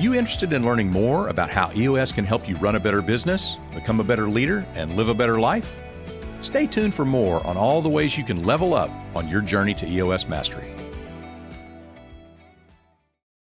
you 0.00 0.14
interested 0.14 0.52
in 0.52 0.64
learning 0.64 0.90
more 0.90 1.28
about 1.28 1.50
how 1.50 1.70
EOS 1.76 2.12
can 2.12 2.24
help 2.24 2.48
you 2.48 2.56
run 2.56 2.74
a 2.74 2.80
better 2.80 3.00
business, 3.00 3.56
become 3.74 4.00
a 4.00 4.04
better 4.04 4.28
leader, 4.28 4.66
and 4.74 4.96
live 4.96 5.08
a 5.08 5.14
better 5.14 5.38
life? 5.38 5.80
Stay 6.40 6.66
tuned 6.66 6.94
for 6.94 7.04
more 7.04 7.46
on 7.46 7.56
all 7.56 7.80
the 7.80 7.88
ways 7.88 8.18
you 8.18 8.24
can 8.24 8.44
level 8.44 8.74
up 8.74 8.90
on 9.14 9.28
your 9.28 9.40
journey 9.40 9.74
to 9.74 9.88
EOS 9.88 10.28
mastery. 10.28 10.70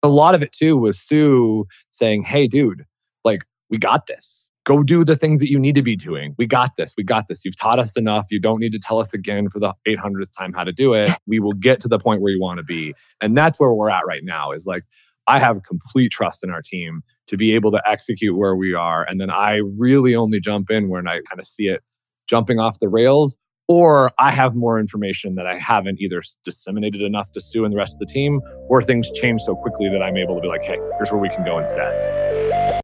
A 0.02 0.08
lot 0.08 0.34
of 0.34 0.42
it 0.42 0.52
too 0.52 0.76
was 0.76 1.00
Sue 1.00 1.66
saying, 1.90 2.24
Hey, 2.24 2.46
dude, 2.46 2.84
like, 3.24 3.42
we 3.70 3.78
got 3.78 4.06
this. 4.06 4.50
Go 4.64 4.82
do 4.82 5.04
the 5.04 5.16
things 5.16 5.40
that 5.40 5.50
you 5.50 5.58
need 5.58 5.74
to 5.74 5.82
be 5.82 5.96
doing. 5.96 6.34
We 6.38 6.46
got 6.46 6.76
this. 6.76 6.94
We 6.96 7.02
got 7.02 7.26
this. 7.26 7.44
You've 7.44 7.56
taught 7.56 7.78
us 7.78 7.96
enough. 7.96 8.26
You 8.30 8.38
don't 8.38 8.60
need 8.60 8.72
to 8.72 8.78
tell 8.78 9.00
us 9.00 9.12
again 9.12 9.48
for 9.48 9.58
the 9.58 9.74
800th 9.88 10.36
time 10.36 10.52
how 10.52 10.62
to 10.64 10.72
do 10.72 10.94
it. 10.94 11.10
We 11.26 11.40
will 11.40 11.54
get 11.54 11.80
to 11.80 11.88
the 11.88 11.98
point 11.98 12.20
where 12.20 12.32
you 12.32 12.40
want 12.40 12.58
to 12.58 12.64
be. 12.64 12.94
And 13.20 13.36
that's 13.36 13.58
where 13.58 13.72
we're 13.72 13.90
at 13.90 14.06
right 14.06 14.22
now 14.22 14.52
is 14.52 14.66
like, 14.66 14.84
I 15.32 15.38
have 15.38 15.62
complete 15.62 16.12
trust 16.12 16.44
in 16.44 16.50
our 16.50 16.60
team 16.60 17.00
to 17.28 17.38
be 17.38 17.54
able 17.54 17.70
to 17.70 17.82
execute 17.88 18.36
where 18.36 18.54
we 18.54 18.74
are. 18.74 19.04
And 19.08 19.18
then 19.18 19.30
I 19.30 19.62
really 19.78 20.14
only 20.14 20.40
jump 20.40 20.70
in 20.70 20.90
when 20.90 21.08
I 21.08 21.20
kind 21.26 21.40
of 21.40 21.46
see 21.46 21.68
it 21.68 21.80
jumping 22.28 22.60
off 22.60 22.80
the 22.80 22.90
rails 22.90 23.38
or 23.66 24.10
I 24.18 24.30
have 24.30 24.54
more 24.54 24.78
information 24.78 25.36
that 25.36 25.46
I 25.46 25.56
haven't 25.56 26.00
either 26.00 26.20
disseminated 26.44 27.00
enough 27.00 27.32
to 27.32 27.40
Sue 27.40 27.64
and 27.64 27.72
the 27.72 27.78
rest 27.78 27.94
of 27.94 28.00
the 28.00 28.04
team, 28.04 28.42
or 28.68 28.82
things 28.82 29.10
change 29.12 29.40
so 29.40 29.54
quickly 29.54 29.88
that 29.88 30.02
I'm 30.02 30.18
able 30.18 30.34
to 30.34 30.42
be 30.42 30.48
like, 30.48 30.64
hey, 30.64 30.76
here's 30.98 31.10
where 31.10 31.20
we 31.20 31.30
can 31.30 31.46
go 31.46 31.58
instead. 31.58 32.82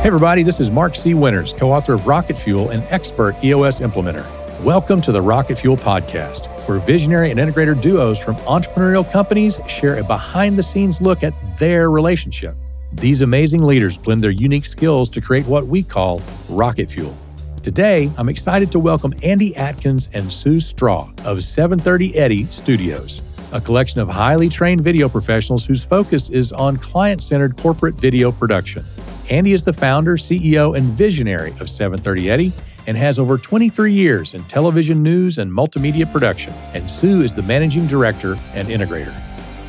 Hey, 0.00 0.06
everybody, 0.06 0.42
this 0.42 0.60
is 0.60 0.70
Mark 0.70 0.96
C. 0.96 1.12
Winters, 1.12 1.52
co 1.52 1.70
author 1.70 1.92
of 1.92 2.06
Rocket 2.06 2.38
Fuel 2.38 2.70
and 2.70 2.82
expert 2.84 3.36
EOS 3.44 3.80
implementer. 3.80 4.39
Welcome 4.64 5.00
to 5.02 5.12
the 5.12 5.22
Rocket 5.22 5.56
Fuel 5.56 5.78
Podcast, 5.78 6.48
where 6.68 6.78
visionary 6.80 7.30
and 7.30 7.40
integrator 7.40 7.80
duos 7.80 8.22
from 8.22 8.36
entrepreneurial 8.36 9.10
companies 9.10 9.58
share 9.66 9.98
a 9.98 10.04
behind 10.04 10.58
the 10.58 10.62
scenes 10.62 11.00
look 11.00 11.22
at 11.22 11.32
their 11.58 11.90
relationship. 11.90 12.54
These 12.92 13.22
amazing 13.22 13.62
leaders 13.62 13.96
blend 13.96 14.22
their 14.22 14.30
unique 14.30 14.66
skills 14.66 15.08
to 15.10 15.22
create 15.22 15.46
what 15.46 15.66
we 15.66 15.82
call 15.82 16.20
Rocket 16.50 16.90
Fuel. 16.90 17.16
Today, 17.62 18.10
I'm 18.18 18.28
excited 18.28 18.70
to 18.72 18.78
welcome 18.78 19.14
Andy 19.22 19.56
Atkins 19.56 20.10
and 20.12 20.30
Sue 20.30 20.60
Straw 20.60 21.10
of 21.24 21.42
730 21.42 22.18
Eddy 22.18 22.44
Studios, 22.50 23.22
a 23.54 23.62
collection 23.62 24.02
of 24.02 24.10
highly 24.10 24.50
trained 24.50 24.82
video 24.82 25.08
professionals 25.08 25.64
whose 25.64 25.82
focus 25.82 26.28
is 26.28 26.52
on 26.52 26.76
client 26.76 27.22
centered 27.22 27.56
corporate 27.56 27.94
video 27.94 28.30
production. 28.30 28.84
Andy 29.30 29.54
is 29.54 29.62
the 29.62 29.72
founder, 29.72 30.18
CEO, 30.18 30.76
and 30.76 30.84
visionary 30.84 31.52
of 31.60 31.70
730 31.70 32.30
Eddy 32.30 32.52
and 32.86 32.96
has 32.96 33.18
over 33.18 33.38
23 33.38 33.92
years 33.92 34.34
in 34.34 34.44
television 34.44 35.02
news 35.02 35.38
and 35.38 35.50
multimedia 35.50 36.10
production. 36.10 36.52
And 36.74 36.88
Sue 36.88 37.22
is 37.22 37.34
the 37.34 37.42
managing 37.42 37.86
director 37.86 38.38
and 38.54 38.68
integrator. 38.68 39.14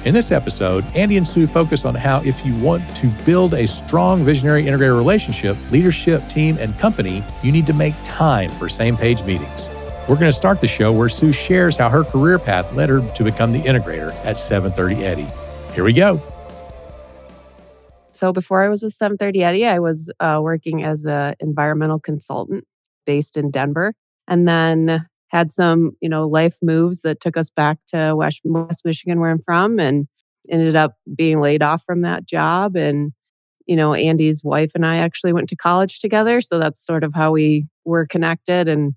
In 0.03 0.15
this 0.15 0.31
episode, 0.31 0.83
Andy 0.95 1.17
and 1.17 1.27
Sue 1.27 1.45
focus 1.45 1.85
on 1.85 1.93
how, 1.93 2.23
if 2.23 2.43
you 2.43 2.55
want 2.55 2.95
to 2.95 3.07
build 3.23 3.53
a 3.53 3.67
strong 3.67 4.23
visionary 4.23 4.63
integrator 4.63 4.97
relationship, 4.97 5.55
leadership, 5.69 6.27
team, 6.27 6.57
and 6.59 6.75
company, 6.79 7.23
you 7.43 7.51
need 7.51 7.67
to 7.67 7.73
make 7.73 7.93
time 8.03 8.49
for 8.49 8.67
same 8.67 8.97
page 8.97 9.21
meetings. 9.23 9.67
We're 10.09 10.15
going 10.15 10.31
to 10.31 10.33
start 10.33 10.59
the 10.59 10.67
show 10.67 10.91
where 10.91 11.07
Sue 11.07 11.31
shares 11.31 11.75
how 11.75 11.89
her 11.89 12.03
career 12.03 12.39
path 12.39 12.73
led 12.73 12.89
her 12.89 13.07
to 13.11 13.23
become 13.23 13.51
the 13.51 13.61
integrator 13.61 14.11
at 14.25 14.39
730 14.39 15.05
Eddy. 15.05 15.27
Here 15.75 15.83
we 15.83 15.93
go. 15.93 16.19
So 18.11 18.33
before 18.33 18.63
I 18.63 18.69
was 18.69 18.81
with 18.81 18.93
730 18.93 19.43
Eddy, 19.43 19.65
I 19.67 19.79
was 19.79 20.11
uh, 20.19 20.39
working 20.41 20.83
as 20.83 21.05
an 21.05 21.35
environmental 21.39 21.99
consultant 21.99 22.65
based 23.05 23.37
in 23.37 23.51
Denver, 23.51 23.93
and 24.27 24.47
then 24.47 25.05
had 25.29 25.51
some, 25.51 25.91
you 26.01 26.09
know, 26.09 26.27
life 26.27 26.57
moves 26.61 27.01
that 27.01 27.21
took 27.21 27.37
us 27.37 27.49
back 27.49 27.77
to 27.87 28.13
West, 28.15 28.41
West 28.43 28.81
Michigan, 28.83 29.19
where 29.19 29.29
I'm 29.29 29.41
from, 29.41 29.79
and 29.79 30.07
ended 30.49 30.75
up 30.75 30.95
being 31.15 31.39
laid 31.39 31.61
off 31.61 31.83
from 31.83 32.01
that 32.01 32.25
job. 32.25 32.75
And 32.75 33.13
you 33.67 33.75
know, 33.75 33.93
Andy's 33.93 34.43
wife 34.43 34.71
and 34.75 34.85
I 34.85 34.97
actually 34.97 35.33
went 35.33 35.47
to 35.49 35.55
college 35.55 35.99
together, 35.99 36.41
so 36.41 36.59
that's 36.59 36.83
sort 36.85 37.03
of 37.03 37.13
how 37.13 37.31
we 37.31 37.67
were 37.85 38.05
connected. 38.05 38.67
And 38.67 38.95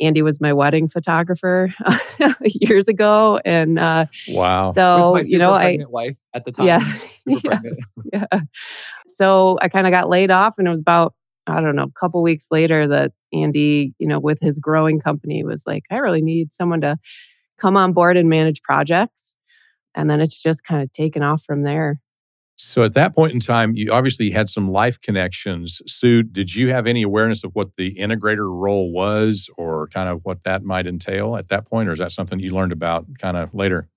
Andy 0.00 0.22
was 0.22 0.40
my 0.40 0.52
wedding 0.52 0.88
photographer 0.88 1.72
years 2.44 2.88
ago, 2.88 3.40
and 3.44 3.78
uh, 3.78 4.06
wow. 4.28 4.72
So 4.72 5.18
you 5.18 5.38
know, 5.38 5.52
I 5.52 5.78
wife 5.88 6.16
at 6.32 6.44
the 6.44 6.52
time. 6.52 6.66
Yeah, 7.26 7.60
yes, 7.62 7.78
yeah. 8.12 8.40
So 9.06 9.58
I 9.62 9.68
kind 9.68 9.86
of 9.86 9.92
got 9.92 10.08
laid 10.08 10.30
off, 10.30 10.58
and 10.58 10.66
it 10.66 10.70
was 10.70 10.80
about 10.80 11.14
I 11.46 11.60
don't 11.60 11.76
know, 11.76 11.84
a 11.84 12.00
couple 12.00 12.22
weeks 12.22 12.46
later 12.50 12.88
that 12.88 13.12
Andy, 13.32 13.94
you 13.98 14.06
know, 14.06 14.18
with 14.18 14.40
his 14.40 14.58
growing 14.58 15.00
company, 15.00 15.44
was 15.44 15.64
like, 15.66 15.84
I 15.90 15.98
really 15.98 16.22
need 16.22 16.52
someone 16.52 16.80
to 16.82 16.98
come 17.58 17.76
on 17.76 17.92
board 17.92 18.16
and 18.16 18.28
manage 18.28 18.62
projects, 18.62 19.36
and 19.94 20.08
then 20.08 20.20
it's 20.20 20.40
just 20.40 20.64
kind 20.64 20.82
of 20.82 20.92
taken 20.92 21.22
off 21.22 21.42
from 21.44 21.62
there. 21.62 22.00
So 22.56 22.84
at 22.84 22.94
that 22.94 23.14
point 23.14 23.32
in 23.32 23.40
time, 23.40 23.74
you 23.74 23.92
obviously 23.92 24.30
had 24.30 24.48
some 24.48 24.70
life 24.70 25.00
connections. 25.00 25.82
Sue, 25.86 26.22
did 26.22 26.54
you 26.54 26.70
have 26.70 26.86
any 26.86 27.02
awareness 27.02 27.42
of 27.42 27.50
what 27.54 27.70
the 27.76 27.94
integrator 27.96 28.48
role 28.48 28.92
was 28.92 29.50
or 29.56 29.88
kind 29.88 30.08
of 30.08 30.20
what 30.22 30.44
that 30.44 30.62
might 30.62 30.86
entail 30.86 31.36
at 31.36 31.48
that 31.48 31.68
point? 31.68 31.88
Or 31.88 31.92
is 31.92 31.98
that 31.98 32.12
something 32.12 32.38
you 32.38 32.54
learned 32.54 32.72
about 32.72 33.06
kind 33.18 33.36
of 33.36 33.52
later? 33.54 33.88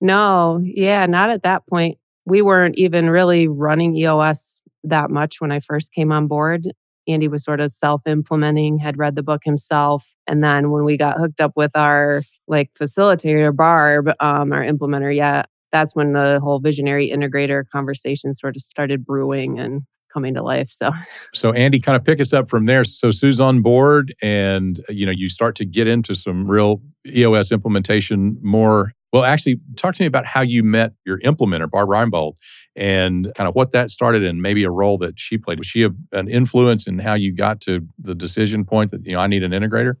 No, 0.00 0.60
yeah, 0.62 1.06
not 1.06 1.30
at 1.30 1.44
that 1.44 1.66
point. 1.66 1.96
We 2.26 2.42
weren't 2.42 2.76
even 2.76 3.08
really 3.08 3.48
running 3.48 3.96
EOS 3.96 4.60
that 4.88 5.10
much 5.10 5.40
when 5.40 5.52
I 5.52 5.60
first 5.60 5.92
came 5.92 6.12
on 6.12 6.26
board. 6.26 6.68
Andy 7.08 7.28
was 7.28 7.44
sort 7.44 7.60
of 7.60 7.70
self 7.70 8.02
implementing, 8.06 8.78
had 8.78 8.98
read 8.98 9.14
the 9.14 9.22
book 9.22 9.42
himself. 9.44 10.14
And 10.26 10.42
then 10.42 10.70
when 10.70 10.84
we 10.84 10.96
got 10.96 11.18
hooked 11.18 11.40
up 11.40 11.52
with 11.56 11.76
our 11.76 12.22
like 12.48 12.72
facilitator, 12.74 13.54
Barb, 13.54 14.10
um, 14.20 14.52
our 14.52 14.62
implementer, 14.62 15.14
yeah, 15.14 15.44
that's 15.72 15.94
when 15.94 16.12
the 16.12 16.40
whole 16.42 16.58
visionary 16.58 17.10
integrator 17.10 17.64
conversation 17.68 18.34
sort 18.34 18.56
of 18.56 18.62
started 18.62 19.04
brewing 19.04 19.58
and 19.58 19.82
coming 20.12 20.34
to 20.34 20.42
life. 20.42 20.70
So, 20.70 20.90
so 21.34 21.52
Andy, 21.52 21.78
kind 21.78 21.96
of 21.96 22.04
pick 22.04 22.20
us 22.20 22.32
up 22.32 22.48
from 22.48 22.64
there. 22.66 22.84
So 22.84 23.10
Sue's 23.10 23.38
on 23.38 23.60
board, 23.60 24.14
and 24.22 24.80
you 24.88 25.04
know 25.04 25.12
you 25.12 25.28
start 25.28 25.54
to 25.56 25.64
get 25.64 25.86
into 25.86 26.14
some 26.14 26.48
real 26.48 26.80
EOS 27.06 27.52
implementation 27.52 28.38
more. 28.42 28.92
Well, 29.12 29.24
actually, 29.24 29.60
talk 29.76 29.94
to 29.94 30.02
me 30.02 30.06
about 30.06 30.26
how 30.26 30.40
you 30.40 30.62
met 30.62 30.92
your 31.04 31.18
implementer, 31.20 31.70
Barb 31.70 31.88
Reinbold, 31.88 32.34
and 32.76 33.32
kind 33.34 33.48
of 33.48 33.54
what 33.54 33.72
that 33.72 33.90
started 33.90 34.22
and 34.22 34.42
maybe 34.42 34.62
a 34.64 34.70
role 34.70 34.98
that 34.98 35.18
she 35.18 35.38
played. 35.38 35.58
Was 35.58 35.66
she 35.66 35.82
a, 35.84 35.90
an 36.12 36.28
influence 36.28 36.86
in 36.86 36.98
how 36.98 37.14
you 37.14 37.34
got 37.34 37.60
to 37.62 37.86
the 37.98 38.14
decision 38.14 38.64
point 38.64 38.90
that 38.90 39.04
you 39.04 39.12
know 39.12 39.20
I 39.20 39.26
need 39.26 39.42
an 39.42 39.52
integrator? 39.52 39.94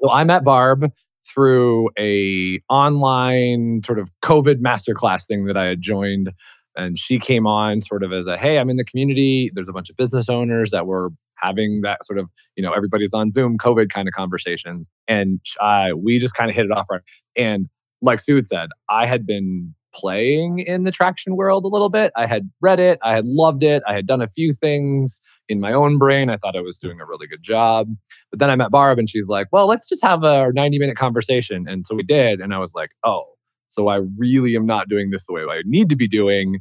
Well, 0.00 0.12
I 0.12 0.24
met 0.24 0.44
Barb 0.44 0.92
through 1.24 1.88
a 1.98 2.60
online 2.68 3.82
sort 3.84 3.98
of 3.98 4.10
COVID 4.22 4.56
masterclass 4.56 5.26
thing 5.26 5.46
that 5.46 5.56
I 5.56 5.66
had 5.66 5.80
joined. 5.80 6.32
And 6.76 6.98
she 6.98 7.18
came 7.18 7.46
on 7.46 7.82
sort 7.82 8.02
of 8.02 8.12
as 8.12 8.26
a, 8.26 8.36
hey, 8.36 8.58
I'm 8.58 8.70
in 8.70 8.76
the 8.76 8.84
community. 8.84 9.50
There's 9.54 9.68
a 9.68 9.72
bunch 9.72 9.90
of 9.90 9.96
business 9.96 10.28
owners 10.28 10.70
that 10.70 10.86
were 10.86 11.10
having 11.36 11.82
that 11.82 12.04
sort 12.06 12.18
of, 12.18 12.28
you 12.56 12.62
know, 12.62 12.72
everybody's 12.72 13.12
on 13.12 13.30
Zoom, 13.32 13.58
COVID 13.58 13.90
kind 13.90 14.08
of 14.08 14.14
conversations. 14.14 14.88
And 15.06 15.40
uh, 15.60 15.88
we 15.96 16.18
just 16.18 16.34
kind 16.34 16.50
of 16.50 16.56
hit 16.56 16.64
it 16.64 16.72
off 16.72 16.86
right. 16.90 17.02
And 17.36 17.68
like 18.00 18.20
Sue 18.20 18.36
had 18.36 18.48
said, 18.48 18.70
I 18.88 19.06
had 19.06 19.26
been 19.26 19.74
playing 19.94 20.60
in 20.60 20.84
the 20.84 20.90
traction 20.90 21.36
world 21.36 21.64
a 21.64 21.68
little 21.68 21.88
bit. 21.88 22.12
I 22.16 22.26
had 22.26 22.50
read 22.60 22.80
it, 22.80 22.98
I 23.02 23.12
had 23.14 23.26
loved 23.26 23.62
it, 23.62 23.82
I 23.86 23.94
had 23.94 24.06
done 24.06 24.22
a 24.22 24.28
few 24.28 24.52
things 24.52 25.20
in 25.48 25.60
my 25.60 25.72
own 25.72 25.98
brain. 25.98 26.30
I 26.30 26.36
thought 26.36 26.56
I 26.56 26.60
was 26.60 26.78
doing 26.78 27.00
a 27.00 27.06
really 27.06 27.26
good 27.26 27.42
job. 27.42 27.88
But 28.30 28.38
then 28.38 28.50
I 28.50 28.56
met 28.56 28.70
Barb 28.70 28.98
and 28.98 29.08
she's 29.08 29.28
like, 29.28 29.48
well, 29.52 29.66
let's 29.66 29.88
just 29.88 30.02
have 30.02 30.22
a 30.22 30.52
90 30.52 30.78
minute 30.78 30.96
conversation. 30.96 31.66
And 31.68 31.86
so 31.86 31.94
we 31.94 32.02
did. 32.02 32.40
And 32.40 32.54
I 32.54 32.58
was 32.58 32.74
like, 32.74 32.90
oh, 33.04 33.24
so 33.68 33.88
I 33.88 34.00
really 34.18 34.54
am 34.54 34.66
not 34.66 34.88
doing 34.88 35.10
this 35.10 35.26
the 35.26 35.32
way 35.32 35.42
I 35.42 35.62
need 35.64 35.88
to 35.88 35.96
be 35.96 36.08
doing. 36.08 36.60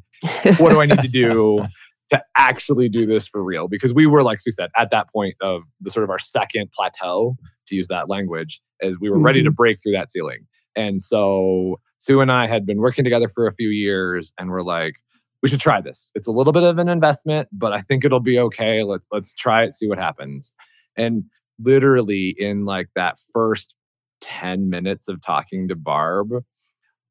What 0.58 0.70
do 0.70 0.80
I 0.80 0.86
need 0.86 1.00
to 1.00 1.10
do 1.10 1.66
to 2.10 2.24
actually 2.38 2.88
do 2.88 3.06
this 3.06 3.28
for 3.28 3.44
real? 3.44 3.68
Because 3.68 3.94
we 3.94 4.08
were, 4.08 4.24
like 4.24 4.40
Sue 4.40 4.52
said, 4.52 4.70
at 4.78 4.92
that 4.92 5.10
point 5.12 5.36
of 5.42 5.64
the 5.82 5.92
sort 5.92 6.06
of 6.06 6.10
our 6.10 6.20
second 6.20 6.72
plateau, 6.72 7.36
to 7.68 7.76
use 7.76 7.88
that 7.88 8.10
language, 8.10 8.62
as 8.82 9.00
we 9.00 9.10
were 9.10 9.18
mm-hmm. 9.18 9.26
ready 9.26 9.44
to 9.44 9.50
mm-hmm. 9.50 9.56
break 9.56 9.82
through 9.82 9.94
that 9.94 10.12
ceiling. 10.12 10.48
And 10.76 11.02
so 11.02 11.80
Sue 12.02 12.20
and 12.20 12.32
I 12.32 12.48
had 12.48 12.66
been 12.66 12.80
working 12.80 13.04
together 13.04 13.30
for 13.30 13.46
a 13.46 13.54
few 13.54 13.70
years 13.70 14.34
and 14.40 14.50
we're 14.50 14.64
like, 14.64 14.96
we 15.44 15.50
should 15.50 15.60
try 15.60 15.82
this. 15.82 16.12
It's 16.16 16.28
a 16.28 16.32
little 16.32 16.52
bit 16.52 16.64
of 16.64 16.80
an 16.80 16.90
investment, 16.90 17.48
but 17.52 17.74
I 17.74 17.82
think 17.82 18.04
it'll 18.04 18.20
be 18.20 18.40
okay. 18.40 18.82
Let's 18.82 19.08
let's 19.12 19.36
try 19.36 19.64
it, 19.64 19.76
see 19.76 19.88
what 19.88 20.00
happens. 20.00 20.52
And 20.98 21.26
literally 21.60 22.36
in 22.40 22.66
like 22.66 22.90
that 22.96 23.20
first 23.32 23.76
10 24.22 24.68
minutes 24.68 25.08
of 25.10 25.22
talking 25.22 25.68
to 25.68 25.76
Barb, 25.76 26.44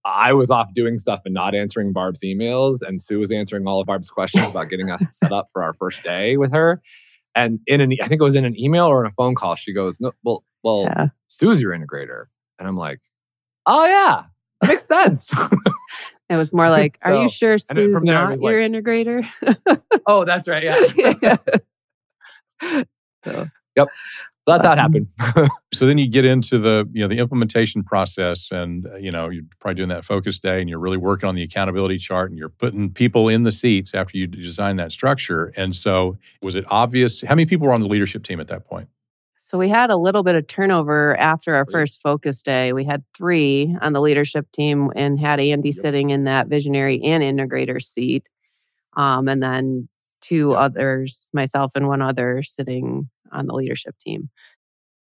I 0.05 0.33
was 0.33 0.51
off 0.51 0.75
doing 0.75 0.99
stuff 0.99 1.21
and 1.25 1.35
not 1.35 1.55
answering 1.55 1.93
Barb's 1.93 2.25
emails, 2.25 2.81
and 2.83 3.01
Sue 3.01 3.21
was 3.21 3.31
answering 3.31 3.69
all 3.69 3.81
of 3.81 3.87
Barb's 3.87 4.11
questions 4.11 4.49
about 4.49 4.71
getting 4.71 4.91
us 4.91 5.05
set 5.13 5.31
up 5.31 5.49
for 5.53 5.63
our 5.63 5.75
first 5.75 6.03
day 6.03 6.37
with 6.37 6.53
her. 6.53 6.83
And 7.37 7.61
in 7.69 7.81
an, 7.81 7.93
I 8.03 8.09
think 8.09 8.21
it 8.21 8.25
was 8.25 8.35
in 8.35 8.45
an 8.45 8.59
email 8.59 8.87
or 8.87 9.05
in 9.05 9.09
a 9.09 9.15
phone 9.15 9.37
call, 9.37 9.55
she 9.55 9.73
goes, 9.73 10.01
"No, 10.01 10.11
well, 10.25 10.43
well, 10.65 10.83
yeah. 10.85 11.09
Sue's 11.29 11.61
your 11.61 11.77
integrator," 11.77 12.25
and 12.59 12.67
I'm 12.67 12.77
like, 12.77 13.01
"Oh 13.67 13.87
yeah, 13.87 14.25
makes 14.67 14.87
sense." 14.87 15.33
It 16.29 16.37
was 16.37 16.53
more 16.53 16.71
like, 16.71 16.97
so, 17.03 17.11
"Are 17.11 17.23
you 17.23 17.29
sure 17.29 17.59
Sue's 17.59 18.05
not 18.05 18.39
your 18.39 18.61
integrator?" 18.63 19.27
oh, 20.07 20.25
that's 20.25 20.47
right. 20.47 20.63
Yeah. 20.63 21.37
so. 23.25 23.49
Yep. 23.77 23.89
So 24.45 24.53
that's 24.53 24.65
how 24.65 24.73
it 24.73 24.79
happened. 24.79 25.09
so 25.75 25.87
then 25.87 25.99
you 25.99 26.09
get 26.09 26.25
into 26.25 26.59
the 26.59 26.89
you 26.93 27.03
know 27.03 27.09
the 27.09 27.19
implementation 27.19 27.83
process, 27.83 28.51
and 28.51 28.87
uh, 28.87 28.97
you 28.97 29.11
know 29.11 29.29
you're 29.29 29.45
probably 29.59 29.77
doing 29.77 29.91
that 29.91 30.05
focus 30.05 30.39
day, 30.39 30.61
and 30.61 30.69
you're 30.69 30.79
really 30.79 30.97
working 30.97 31.29
on 31.29 31.35
the 31.35 31.43
accountability 31.43 31.99
chart, 31.99 32.31
and 32.31 32.39
you're 32.39 32.49
putting 32.49 32.91
people 32.91 33.29
in 33.29 33.43
the 33.43 33.53
seats 33.53 33.95
after 33.95 34.17
you 34.17 34.27
design 34.27 34.77
that 34.77 34.93
structure. 34.93 35.53
And 35.57 35.75
so, 35.75 36.17
was 36.41 36.55
it 36.55 36.65
obvious? 36.69 37.21
How 37.21 37.35
many 37.35 37.45
people 37.45 37.67
were 37.67 37.73
on 37.75 37.83
the 37.83 37.89
leadership 37.89 38.23
team 38.23 38.41
at 38.41 38.47
that 38.49 38.65
point? 38.65 38.89
So 39.51 39.59
we 39.59 39.69
had 39.69 39.91
a 39.91 39.97
little 39.97 40.23
bit 40.23 40.37
of 40.37 40.47
turnover 40.47 41.17
after 41.17 41.57
our 41.57 41.67
first 41.67 42.01
focus 42.01 42.41
day. 42.41 42.73
We 42.73 42.85
had 42.85 43.03
three 43.17 43.77
on 43.81 43.95
the 43.95 44.01
leadership 44.01 44.49
team 44.53 44.93
and 44.95 45.19
had 45.19 45.41
Andy 45.41 45.71
yep. 45.71 45.75
sitting 45.75 46.11
in 46.11 46.23
that 46.23 46.47
visionary 46.47 47.03
and 47.03 47.21
integrator 47.21 47.83
seat. 47.83 48.29
Um, 48.97 49.27
and 49.27 49.43
then 49.43 49.89
two 50.21 50.51
yep. 50.51 50.59
others, 50.61 51.31
myself 51.33 51.73
and 51.75 51.89
one 51.89 52.01
other, 52.01 52.45
sitting 52.45 53.11
on 53.33 53.47
the 53.47 53.55
leadership 53.55 53.99
team. 53.99 54.31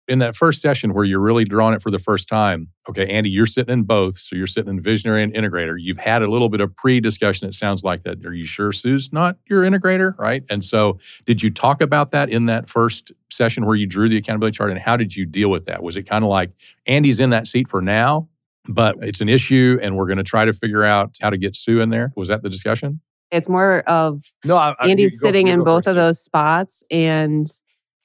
In 0.07 0.19
that 0.19 0.35
first 0.35 0.61
session 0.61 0.93
where 0.93 1.03
you're 1.03 1.19
really 1.19 1.43
drawing 1.43 1.73
it 1.73 1.81
for 1.81 1.91
the 1.91 1.99
first 1.99 2.29
time, 2.29 2.69
okay, 2.89 3.05
Andy, 3.07 3.29
you're 3.29 3.45
sitting 3.45 3.73
in 3.73 3.83
both. 3.83 4.17
So 4.17 4.35
you're 4.35 4.47
sitting 4.47 4.69
in 4.69 4.81
visionary 4.81 5.21
and 5.21 5.33
integrator. 5.33 5.75
You've 5.77 5.97
had 5.97 6.21
a 6.21 6.27
little 6.29 6.47
bit 6.47 6.61
of 6.61 6.75
pre 6.75 6.99
discussion, 6.99 7.47
it 7.47 7.53
sounds 7.53 7.83
like 7.83 8.03
that. 8.03 8.25
Are 8.25 8.33
you 8.33 8.45
sure 8.45 8.71
Sue's 8.71 9.11
not 9.11 9.37
your 9.49 9.63
integrator? 9.63 10.17
Right. 10.17 10.43
And 10.49 10.63
so 10.63 10.97
did 11.25 11.43
you 11.43 11.49
talk 11.49 11.81
about 11.81 12.11
that 12.11 12.29
in 12.29 12.45
that 12.45 12.69
first 12.69 13.11
session 13.29 13.65
where 13.65 13.75
you 13.75 13.85
drew 13.85 14.07
the 14.07 14.17
accountability 14.17 14.55
chart? 14.55 14.71
And 14.71 14.79
how 14.79 14.95
did 14.95 15.15
you 15.15 15.25
deal 15.25 15.49
with 15.49 15.65
that? 15.65 15.83
Was 15.83 15.97
it 15.97 16.03
kind 16.03 16.23
of 16.23 16.29
like 16.29 16.51
Andy's 16.85 17.19
in 17.19 17.31
that 17.31 17.45
seat 17.45 17.67
for 17.67 17.81
now, 17.81 18.29
but 18.67 18.95
it's 19.01 19.19
an 19.19 19.29
issue 19.29 19.77
and 19.81 19.97
we're 19.97 20.07
going 20.07 20.17
to 20.17 20.23
try 20.23 20.45
to 20.45 20.53
figure 20.53 20.83
out 20.83 21.17
how 21.21 21.29
to 21.29 21.37
get 21.37 21.55
Sue 21.55 21.81
in 21.81 21.89
there? 21.89 22.13
Was 22.15 22.29
that 22.29 22.43
the 22.43 22.49
discussion? 22.49 23.01
It's 23.31 23.49
more 23.49 23.83
of 23.87 24.23
no, 24.45 24.55
I, 24.55 24.73
I, 24.79 24.89
Andy's 24.89 25.19
sitting 25.19 25.47
in 25.47 25.63
both 25.63 25.83
first, 25.83 25.87
of 25.89 25.95
those 25.95 26.21
spots 26.23 26.83
and 26.89 27.47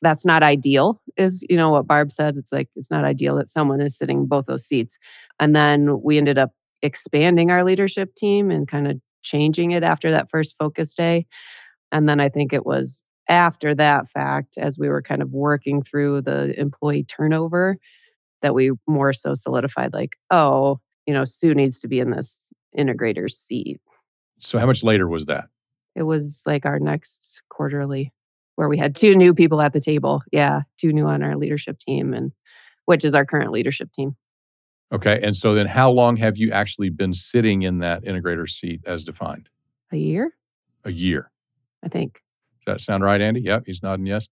that's 0.03 0.25
not 0.25 0.43
ideal 0.43 1.01
is 1.17 1.45
you 1.49 1.57
know 1.57 1.71
what 1.71 1.87
barb 1.87 2.13
said 2.13 2.37
it's 2.37 2.53
like 2.53 2.69
it's 2.77 2.91
not 2.91 3.05
ideal 3.05 3.37
that 3.37 3.49
someone 3.49 3.81
is 3.81 3.97
sitting 3.97 4.27
both 4.27 4.47
those 4.47 4.67
seats. 4.67 4.99
And 5.41 5.57
then 5.57 6.03
we 6.03 6.19
ended 6.19 6.39
up 6.39 6.51
expanding 6.83 7.51
our 7.51 7.65
leadership 7.65 8.15
team 8.15 8.51
and 8.51 8.69
kind 8.69 8.89
of 8.89 8.99
changing 9.23 9.71
it 9.71 9.83
after 9.83 10.11
that 10.11 10.29
first 10.29 10.57
focus 10.59 10.95
day. 10.95 11.27
And 11.91 12.09
then 12.09 12.21
i 12.21 12.29
think 12.29 12.53
it 12.53 12.67
was 12.67 13.05
after 13.29 13.75
that 13.75 14.09
fact 14.09 14.59
as 14.59 14.79
we 14.79 14.89
were 14.89 15.03
kind 15.03 15.23
of 15.23 15.31
working 15.31 15.83
through 15.83 16.21
the 16.21 16.59
employee 16.59 17.05
turnover 17.05 17.79
that 18.43 18.55
we 18.55 18.73
more 18.89 19.13
so 19.13 19.35
solidified 19.37 19.93
like 19.93 20.17
oh 20.31 20.81
you 21.07 21.15
know 21.15 21.25
sue 21.25 21.55
needs 21.55 21.81
to 21.81 21.89
be 21.89 22.01
in 22.01 22.11
this 22.11 22.53
integrator 22.77 23.31
seat. 23.31 23.81
So 24.41 24.59
how 24.59 24.67
much 24.67 24.83
later 24.83 25.09
was 25.09 25.27
that? 25.27 25.49
It 25.95 26.03
was 26.03 26.43
like 26.47 26.67
our 26.67 26.79
next 26.79 27.43
quarterly 27.49 28.11
where 28.57 28.69
we 28.69 28.79
had 28.79 28.95
two 28.95 29.15
new 29.15 29.35
people 29.35 29.61
at 29.61 29.73
the 29.73 29.81
table. 29.81 30.23
Yeah, 30.33 30.63
two 30.79 30.93
new 30.93 31.07
on 31.07 31.23
our 31.23 31.37
leadership 31.37 31.79
team, 31.79 32.13
and 32.13 32.33
which 32.85 33.05
is 33.05 33.15
our 33.15 33.25
current 33.25 33.53
leadership 33.53 33.91
team. 33.93 34.17
Okay. 34.93 35.19
And 35.23 35.35
so 35.35 35.55
then 35.55 35.67
how 35.67 35.91
long 35.91 36.17
have 36.19 36.37
you 36.37 36.53
actually 36.53 36.91
been 36.91 37.15
sitting 37.15 37.63
in 37.63 37.79
that 37.79 38.05
integrator 38.05 38.49
seat 38.49 38.83
as 38.87 39.03
defined? 39.03 39.49
A 39.91 39.97
year. 39.97 40.35
A 40.85 40.93
year. 40.93 41.31
I 41.83 41.89
think. 41.89 42.21
Does 42.65 42.75
that 42.75 42.81
sound 42.81 43.03
right, 43.03 43.21
Andy? 43.21 43.41
Yep. 43.41 43.65
He's 43.67 43.83
nodding 43.83 44.07
yes. 44.07 44.29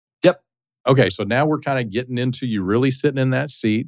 Okay, 0.91 1.09
so 1.09 1.23
now 1.23 1.47
we're 1.47 1.61
kind 1.61 1.79
of 1.79 1.93
getting 1.93 2.19
into 2.19 2.47
you 2.47 2.65
really 2.65 2.91
sitting 2.91 3.23
in 3.23 3.31
that 3.31 3.51
seat. 3.51 3.87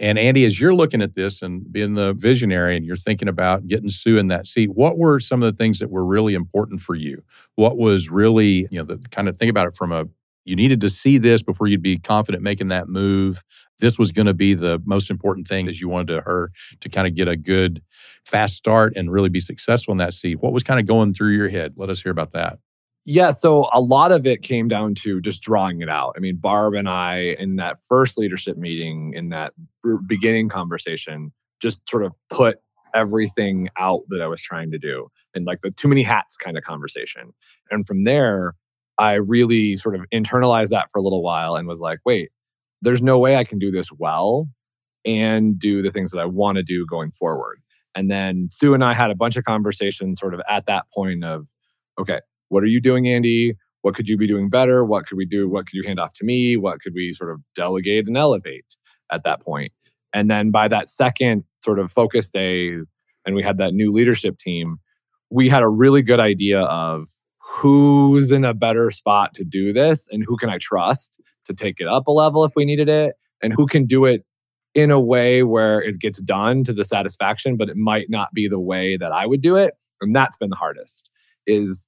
And 0.00 0.18
Andy, 0.18 0.44
as 0.44 0.60
you're 0.60 0.74
looking 0.74 1.00
at 1.00 1.14
this 1.14 1.40
and 1.40 1.72
being 1.72 1.94
the 1.94 2.14
visionary 2.14 2.76
and 2.76 2.84
you're 2.84 2.96
thinking 2.96 3.28
about 3.28 3.68
getting 3.68 3.88
Sue 3.88 4.18
in 4.18 4.26
that 4.26 4.48
seat, 4.48 4.70
what 4.74 4.98
were 4.98 5.20
some 5.20 5.40
of 5.40 5.52
the 5.52 5.56
things 5.56 5.78
that 5.78 5.88
were 5.88 6.04
really 6.04 6.34
important 6.34 6.80
for 6.80 6.96
you? 6.96 7.22
What 7.54 7.78
was 7.78 8.10
really, 8.10 8.66
you 8.72 8.78
know, 8.80 8.84
the 8.84 8.98
kind 9.12 9.28
of 9.28 9.38
think 9.38 9.50
about 9.50 9.68
it 9.68 9.76
from 9.76 9.92
a 9.92 10.06
you 10.44 10.56
needed 10.56 10.80
to 10.80 10.90
see 10.90 11.18
this 11.18 11.44
before 11.44 11.68
you'd 11.68 11.82
be 11.82 12.00
confident 12.00 12.42
making 12.42 12.66
that 12.68 12.88
move. 12.88 13.42
This 13.78 13.96
was 13.96 14.10
going 14.10 14.26
to 14.26 14.34
be 14.34 14.54
the 14.54 14.82
most 14.84 15.08
important 15.08 15.46
thing 15.46 15.68
as 15.68 15.80
you 15.80 15.88
wanted 15.88 16.08
to 16.14 16.22
her 16.22 16.50
to 16.80 16.88
kind 16.88 17.06
of 17.06 17.14
get 17.14 17.28
a 17.28 17.36
good 17.36 17.80
fast 18.24 18.56
start 18.56 18.94
and 18.96 19.12
really 19.12 19.28
be 19.28 19.38
successful 19.38 19.92
in 19.92 19.98
that 19.98 20.14
seat. 20.14 20.40
What 20.40 20.52
was 20.52 20.64
kind 20.64 20.80
of 20.80 20.86
going 20.86 21.14
through 21.14 21.36
your 21.36 21.48
head? 21.48 21.74
Let 21.76 21.90
us 21.90 22.02
hear 22.02 22.10
about 22.10 22.32
that. 22.32 22.58
Yeah, 23.04 23.32
so 23.32 23.68
a 23.72 23.80
lot 23.80 24.12
of 24.12 24.26
it 24.26 24.42
came 24.42 24.68
down 24.68 24.94
to 24.96 25.20
just 25.20 25.42
drawing 25.42 25.80
it 25.82 25.88
out. 25.88 26.14
I 26.16 26.20
mean, 26.20 26.36
Barb 26.36 26.74
and 26.74 26.88
I, 26.88 27.34
in 27.38 27.56
that 27.56 27.78
first 27.88 28.16
leadership 28.16 28.56
meeting, 28.56 29.12
in 29.14 29.30
that 29.30 29.54
beginning 30.06 30.48
conversation, 30.48 31.32
just 31.60 31.88
sort 31.88 32.04
of 32.04 32.12
put 32.30 32.58
everything 32.94 33.68
out 33.76 34.02
that 34.10 34.20
I 34.22 34.28
was 34.28 34.40
trying 34.40 34.70
to 34.70 34.78
do 34.78 35.08
and 35.34 35.46
like 35.46 35.62
the 35.62 35.70
too 35.70 35.88
many 35.88 36.02
hats 36.02 36.36
kind 36.36 36.56
of 36.56 36.62
conversation. 36.62 37.32
And 37.70 37.86
from 37.86 38.04
there, 38.04 38.54
I 38.98 39.14
really 39.14 39.76
sort 39.78 39.96
of 39.96 40.02
internalized 40.12 40.68
that 40.68 40.90
for 40.92 40.98
a 40.98 41.02
little 41.02 41.22
while 41.22 41.56
and 41.56 41.66
was 41.66 41.80
like, 41.80 42.00
wait, 42.04 42.30
there's 42.82 43.02
no 43.02 43.18
way 43.18 43.36
I 43.36 43.44
can 43.44 43.58
do 43.58 43.70
this 43.70 43.90
well 43.90 44.48
and 45.04 45.58
do 45.58 45.82
the 45.82 45.90
things 45.90 46.12
that 46.12 46.20
I 46.20 46.26
want 46.26 46.56
to 46.56 46.62
do 46.62 46.86
going 46.86 47.10
forward. 47.10 47.60
And 47.94 48.10
then 48.10 48.48
Sue 48.50 48.74
and 48.74 48.84
I 48.84 48.94
had 48.94 49.10
a 49.10 49.16
bunch 49.16 49.36
of 49.36 49.44
conversations 49.44 50.20
sort 50.20 50.34
of 50.34 50.40
at 50.48 50.66
that 50.66 50.84
point 50.94 51.24
of, 51.24 51.46
okay, 51.98 52.20
what 52.52 52.62
are 52.62 52.66
you 52.66 52.82
doing, 52.82 53.08
Andy? 53.08 53.54
What 53.80 53.94
could 53.94 54.10
you 54.10 54.18
be 54.18 54.26
doing 54.26 54.50
better? 54.50 54.84
What 54.84 55.06
could 55.06 55.16
we 55.16 55.24
do? 55.24 55.48
What 55.48 55.66
could 55.66 55.72
you 55.72 55.84
hand 55.84 55.98
off 55.98 56.12
to 56.14 56.24
me? 56.24 56.58
What 56.58 56.82
could 56.82 56.92
we 56.94 57.14
sort 57.14 57.30
of 57.30 57.40
delegate 57.54 58.06
and 58.06 58.16
elevate 58.16 58.76
at 59.10 59.24
that 59.24 59.40
point? 59.40 59.72
And 60.12 60.30
then 60.30 60.50
by 60.50 60.68
that 60.68 60.90
second 60.90 61.44
sort 61.64 61.78
of 61.78 61.90
focus 61.90 62.28
day, 62.28 62.74
and 63.24 63.34
we 63.34 63.42
had 63.42 63.56
that 63.56 63.72
new 63.72 63.90
leadership 63.90 64.36
team, 64.36 64.76
we 65.30 65.48
had 65.48 65.62
a 65.62 65.68
really 65.68 66.02
good 66.02 66.20
idea 66.20 66.60
of 66.60 67.08
who's 67.38 68.30
in 68.30 68.44
a 68.44 68.52
better 68.52 68.90
spot 68.90 69.32
to 69.34 69.44
do 69.44 69.72
this 69.72 70.06
and 70.12 70.22
who 70.22 70.36
can 70.36 70.50
I 70.50 70.58
trust 70.58 71.18
to 71.46 71.54
take 71.54 71.80
it 71.80 71.88
up 71.88 72.06
a 72.06 72.12
level 72.12 72.44
if 72.44 72.52
we 72.54 72.66
needed 72.66 72.90
it, 72.90 73.16
and 73.42 73.54
who 73.54 73.66
can 73.66 73.86
do 73.86 74.04
it 74.04 74.26
in 74.74 74.90
a 74.90 75.00
way 75.00 75.42
where 75.42 75.80
it 75.80 75.98
gets 76.00 76.20
done 76.20 76.64
to 76.64 76.74
the 76.74 76.84
satisfaction, 76.84 77.56
but 77.56 77.70
it 77.70 77.76
might 77.78 78.10
not 78.10 78.28
be 78.34 78.46
the 78.46 78.60
way 78.60 78.98
that 78.98 79.10
I 79.10 79.26
would 79.26 79.40
do 79.40 79.56
it. 79.56 79.72
And 80.02 80.14
that's 80.14 80.36
been 80.36 80.50
the 80.50 80.56
hardest 80.56 81.08
is 81.46 81.86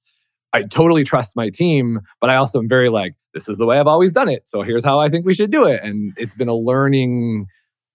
I 0.55 0.63
totally 0.63 1.03
trust 1.03 1.35
my 1.35 1.49
team, 1.49 1.99
but 2.21 2.29
I 2.29 2.37
also 2.37 2.59
am 2.59 2.69
very 2.69 2.89
like, 2.89 3.13
this 3.33 3.49
is 3.49 3.57
the 3.57 3.65
way 3.65 3.77
I've 3.77 3.87
always 3.87 4.13
done 4.13 4.29
it. 4.29 4.47
So 4.47 4.61
here's 4.61 4.85
how 4.85 4.99
I 4.99 5.09
think 5.09 5.25
we 5.25 5.33
should 5.33 5.51
do 5.51 5.65
it. 5.65 5.81
And 5.83 6.13
it's 6.15 6.33
been 6.33 6.47
a 6.47 6.55
learning 6.55 7.47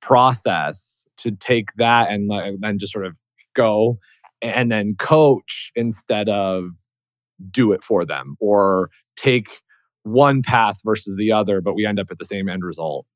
process 0.03 1.07
to 1.19 1.31
take 1.31 1.73
that 1.77 2.11
and 2.11 2.31
then 2.61 2.79
just 2.79 2.93
sort 2.93 3.07
of 3.07 3.17
go 3.55 3.99
and 4.43 4.71
then 4.71 4.95
coach 4.99 5.73
instead 5.75 6.29
of 6.29 6.65
do 7.51 7.73
it 7.73 7.83
for 7.83 8.05
them 8.05 8.37
or 8.41 8.91
take 9.17 9.63
one 10.03 10.43
path 10.43 10.81
versus 10.85 11.17
the 11.17 11.33
other, 11.33 11.61
but 11.61 11.75
we 11.75 11.87
end 11.87 11.99
up 11.99 12.09
at 12.11 12.19
the 12.19 12.25
same 12.25 12.49
end 12.49 12.65
result. 12.65 13.07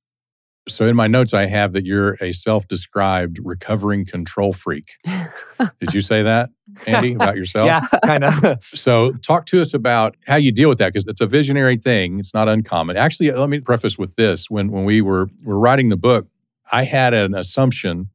So 0.66 0.86
in 0.86 0.96
my 0.96 1.06
notes, 1.06 1.34
I 1.34 1.46
have 1.46 1.74
that 1.74 1.84
you're 1.84 2.16
a 2.22 2.32
self-described 2.32 3.38
recovering 3.44 4.06
control 4.06 4.52
freak. 4.52 4.92
Did 5.78 5.92
you 5.92 6.00
say 6.00 6.22
that, 6.22 6.50
Andy, 6.86 7.12
about 7.14 7.36
yourself? 7.36 7.66
yeah, 7.66 7.86
kind 8.04 8.24
of. 8.24 8.58
so 8.64 9.12
talk 9.12 9.44
to 9.46 9.60
us 9.60 9.74
about 9.74 10.16
how 10.26 10.36
you 10.36 10.52
deal 10.52 10.70
with 10.70 10.78
that 10.78 10.92
because 10.92 11.06
it's 11.06 11.20
a 11.20 11.26
visionary 11.26 11.76
thing. 11.76 12.18
It's 12.18 12.32
not 12.32 12.48
uncommon. 12.48 12.96
Actually, 12.96 13.30
let 13.32 13.50
me 13.50 13.60
preface 13.60 13.98
with 13.98 14.16
this: 14.16 14.48
when 14.48 14.70
when 14.70 14.84
we 14.84 15.02
were 15.02 15.28
were 15.44 15.58
writing 15.58 15.90
the 15.90 15.98
book, 15.98 16.28
I 16.72 16.84
had 16.84 17.12
an 17.12 17.34
assumption 17.34 18.08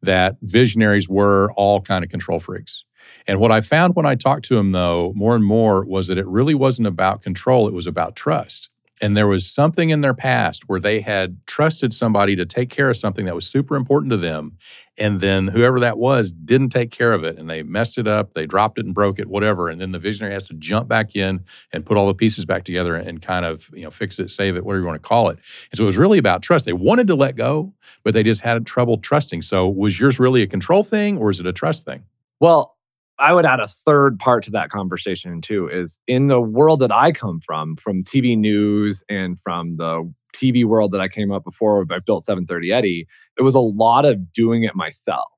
that 0.00 0.36
visionaries 0.40 1.10
were 1.10 1.52
all 1.56 1.82
kind 1.82 2.02
of 2.02 2.10
control 2.10 2.40
freaks. 2.40 2.84
And 3.26 3.38
what 3.38 3.52
I 3.52 3.60
found 3.60 3.94
when 3.94 4.06
I 4.06 4.14
talked 4.14 4.46
to 4.46 4.56
them, 4.56 4.72
though, 4.72 5.12
more 5.14 5.36
and 5.36 5.44
more, 5.44 5.84
was 5.84 6.08
that 6.08 6.18
it 6.18 6.26
really 6.26 6.54
wasn't 6.54 6.88
about 6.88 7.20
control; 7.20 7.68
it 7.68 7.74
was 7.74 7.86
about 7.86 8.16
trust. 8.16 8.70
And 9.02 9.16
there 9.16 9.26
was 9.26 9.50
something 9.50 9.90
in 9.90 10.00
their 10.00 10.14
past 10.14 10.68
where 10.68 10.78
they 10.78 11.00
had 11.00 11.44
trusted 11.44 11.92
somebody 11.92 12.36
to 12.36 12.46
take 12.46 12.70
care 12.70 12.88
of 12.88 12.96
something 12.96 13.24
that 13.26 13.34
was 13.34 13.44
super 13.44 13.74
important 13.74 14.12
to 14.12 14.16
them. 14.16 14.56
And 14.96 15.20
then 15.20 15.48
whoever 15.48 15.80
that 15.80 15.98
was 15.98 16.30
didn't 16.30 16.68
take 16.68 16.92
care 16.92 17.12
of 17.12 17.24
it 17.24 17.36
and 17.36 17.50
they 17.50 17.64
messed 17.64 17.98
it 17.98 18.06
up, 18.06 18.34
they 18.34 18.46
dropped 18.46 18.78
it 18.78 18.84
and 18.86 18.94
broke 18.94 19.18
it, 19.18 19.26
whatever. 19.26 19.68
And 19.68 19.80
then 19.80 19.90
the 19.90 19.98
visionary 19.98 20.32
has 20.34 20.44
to 20.44 20.54
jump 20.54 20.86
back 20.86 21.16
in 21.16 21.44
and 21.72 21.84
put 21.84 21.96
all 21.96 22.06
the 22.06 22.14
pieces 22.14 22.44
back 22.44 22.62
together 22.62 22.94
and 22.94 23.20
kind 23.20 23.44
of, 23.44 23.68
you 23.74 23.82
know, 23.82 23.90
fix 23.90 24.20
it, 24.20 24.30
save 24.30 24.54
it, 24.54 24.64
whatever 24.64 24.82
you 24.82 24.86
want 24.86 25.02
to 25.02 25.08
call 25.08 25.30
it. 25.30 25.38
And 25.72 25.78
so 25.78 25.82
it 25.82 25.86
was 25.86 25.98
really 25.98 26.18
about 26.18 26.42
trust. 26.42 26.64
They 26.64 26.72
wanted 26.72 27.08
to 27.08 27.16
let 27.16 27.34
go, 27.34 27.74
but 28.04 28.14
they 28.14 28.22
just 28.22 28.42
had 28.42 28.64
trouble 28.66 28.98
trusting. 28.98 29.42
So 29.42 29.68
was 29.68 29.98
yours 29.98 30.20
really 30.20 30.42
a 30.42 30.46
control 30.46 30.84
thing 30.84 31.18
or 31.18 31.28
is 31.28 31.40
it 31.40 31.46
a 31.46 31.52
trust 31.52 31.84
thing? 31.84 32.04
Well, 32.38 32.76
I 33.18 33.32
would 33.32 33.46
add 33.46 33.60
a 33.60 33.68
third 33.68 34.18
part 34.18 34.44
to 34.44 34.50
that 34.52 34.70
conversation 34.70 35.40
too 35.40 35.68
is 35.68 35.98
in 36.06 36.26
the 36.26 36.40
world 36.40 36.80
that 36.80 36.92
I 36.92 37.12
come 37.12 37.40
from, 37.40 37.76
from 37.76 38.02
TV 38.02 38.36
news 38.36 39.04
and 39.08 39.38
from 39.38 39.76
the 39.76 40.12
TV 40.34 40.64
world 40.64 40.92
that 40.92 41.00
I 41.00 41.08
came 41.08 41.30
up 41.30 41.44
before 41.44 41.84
I 41.90 41.98
built 42.04 42.24
730 42.24 42.72
Eddy, 42.72 43.06
it 43.38 43.42
was 43.42 43.54
a 43.54 43.60
lot 43.60 44.04
of 44.04 44.32
doing 44.32 44.62
it 44.64 44.74
myself. 44.74 45.28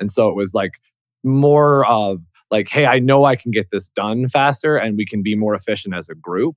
And 0.00 0.10
so 0.10 0.28
it 0.28 0.34
was 0.34 0.52
like 0.52 0.72
more 1.22 1.86
of 1.86 2.20
like, 2.50 2.68
hey, 2.68 2.86
I 2.86 2.98
know 2.98 3.24
I 3.24 3.36
can 3.36 3.50
get 3.50 3.68
this 3.70 3.88
done 3.88 4.28
faster 4.28 4.76
and 4.76 4.96
we 4.96 5.06
can 5.06 5.22
be 5.22 5.34
more 5.34 5.54
efficient 5.54 5.94
as 5.94 6.08
a 6.08 6.14
group. 6.14 6.56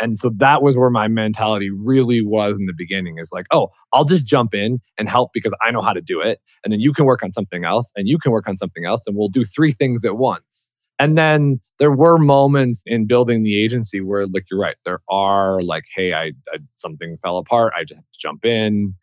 And 0.00 0.16
so 0.16 0.30
that 0.36 0.62
was 0.62 0.76
where 0.76 0.90
my 0.90 1.08
mentality 1.08 1.70
really 1.70 2.22
was 2.22 2.58
in 2.58 2.66
the 2.66 2.74
beginning 2.76 3.18
is 3.18 3.30
like, 3.32 3.46
oh, 3.50 3.68
I'll 3.92 4.04
just 4.04 4.26
jump 4.26 4.54
in 4.54 4.78
and 4.96 5.08
help 5.08 5.30
because 5.32 5.54
I 5.64 5.70
know 5.70 5.80
how 5.80 5.92
to 5.92 6.00
do 6.00 6.20
it. 6.20 6.40
And 6.64 6.72
then 6.72 6.80
you 6.80 6.92
can 6.92 7.04
work 7.04 7.22
on 7.22 7.32
something 7.32 7.64
else 7.64 7.90
and 7.96 8.08
you 8.08 8.18
can 8.18 8.32
work 8.32 8.48
on 8.48 8.58
something 8.58 8.84
else 8.84 9.06
and 9.06 9.16
we'll 9.16 9.28
do 9.28 9.44
three 9.44 9.72
things 9.72 10.04
at 10.04 10.16
once. 10.16 10.68
And 11.00 11.16
then 11.16 11.60
there 11.78 11.92
were 11.92 12.18
moments 12.18 12.82
in 12.84 13.06
building 13.06 13.44
the 13.44 13.62
agency 13.62 14.00
where, 14.00 14.26
like, 14.26 14.46
you're 14.50 14.60
right, 14.60 14.76
there 14.84 15.00
are 15.08 15.62
like, 15.62 15.84
hey, 15.94 16.12
I, 16.12 16.32
I 16.52 16.58
something 16.74 17.16
fell 17.22 17.38
apart. 17.38 17.72
I 17.76 17.84
just 17.84 17.98
have 17.98 18.04
to 18.04 18.18
jump 18.18 18.44
in, 18.44 18.94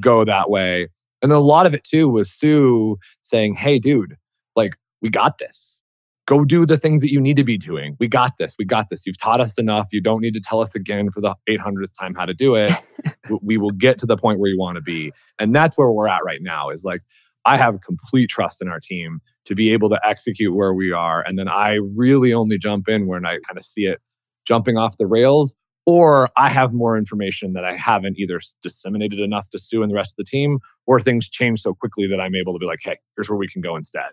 go 0.00 0.24
that 0.24 0.50
way. 0.50 0.88
And 1.22 1.32
a 1.32 1.38
lot 1.38 1.66
of 1.66 1.74
it 1.74 1.84
too 1.84 2.08
was 2.08 2.30
Sue 2.30 2.98
saying, 3.22 3.54
hey, 3.54 3.78
dude, 3.78 4.16
like, 4.56 4.74
we 5.00 5.08
got 5.08 5.38
this. 5.38 5.82
Go 6.28 6.44
do 6.44 6.66
the 6.66 6.76
things 6.76 7.00
that 7.00 7.10
you 7.10 7.22
need 7.22 7.36
to 7.38 7.44
be 7.44 7.56
doing. 7.56 7.96
We 7.98 8.06
got 8.06 8.36
this. 8.38 8.54
We 8.58 8.66
got 8.66 8.90
this. 8.90 9.06
You've 9.06 9.16
taught 9.16 9.40
us 9.40 9.56
enough. 9.56 9.86
You 9.92 10.02
don't 10.02 10.20
need 10.20 10.34
to 10.34 10.40
tell 10.40 10.60
us 10.60 10.74
again 10.74 11.10
for 11.10 11.22
the 11.22 11.34
800th 11.48 11.94
time 11.98 12.14
how 12.14 12.26
to 12.26 12.34
do 12.34 12.54
it. 12.54 12.70
we 13.40 13.56
will 13.56 13.70
get 13.70 13.98
to 14.00 14.06
the 14.06 14.18
point 14.18 14.38
where 14.38 14.50
you 14.50 14.58
want 14.58 14.76
to 14.76 14.82
be. 14.82 15.10
And 15.38 15.56
that's 15.56 15.78
where 15.78 15.90
we're 15.90 16.06
at 16.06 16.22
right 16.26 16.42
now 16.42 16.68
is 16.68 16.84
like, 16.84 17.00
I 17.46 17.56
have 17.56 17.80
complete 17.80 18.28
trust 18.28 18.60
in 18.60 18.68
our 18.68 18.78
team 18.78 19.20
to 19.46 19.54
be 19.54 19.72
able 19.72 19.88
to 19.88 19.98
execute 20.06 20.54
where 20.54 20.74
we 20.74 20.92
are. 20.92 21.22
And 21.22 21.38
then 21.38 21.48
I 21.48 21.78
really 21.96 22.34
only 22.34 22.58
jump 22.58 22.90
in 22.90 23.06
when 23.06 23.24
I 23.24 23.38
kind 23.48 23.56
of 23.56 23.64
see 23.64 23.86
it 23.86 24.00
jumping 24.46 24.76
off 24.76 24.98
the 24.98 25.06
rails, 25.06 25.54
or 25.86 26.28
I 26.36 26.50
have 26.50 26.74
more 26.74 26.98
information 26.98 27.54
that 27.54 27.64
I 27.64 27.74
haven't 27.74 28.18
either 28.18 28.38
disseminated 28.60 29.18
enough 29.18 29.48
to 29.50 29.58
Sue 29.58 29.82
and 29.82 29.90
the 29.90 29.94
rest 29.94 30.12
of 30.12 30.16
the 30.18 30.24
team, 30.24 30.58
or 30.86 31.00
things 31.00 31.26
change 31.26 31.62
so 31.62 31.72
quickly 31.72 32.06
that 32.08 32.20
I'm 32.20 32.34
able 32.34 32.52
to 32.52 32.58
be 32.58 32.66
like, 32.66 32.80
hey, 32.82 32.98
here's 33.16 33.30
where 33.30 33.38
we 33.38 33.48
can 33.48 33.62
go 33.62 33.76
instead. 33.76 34.10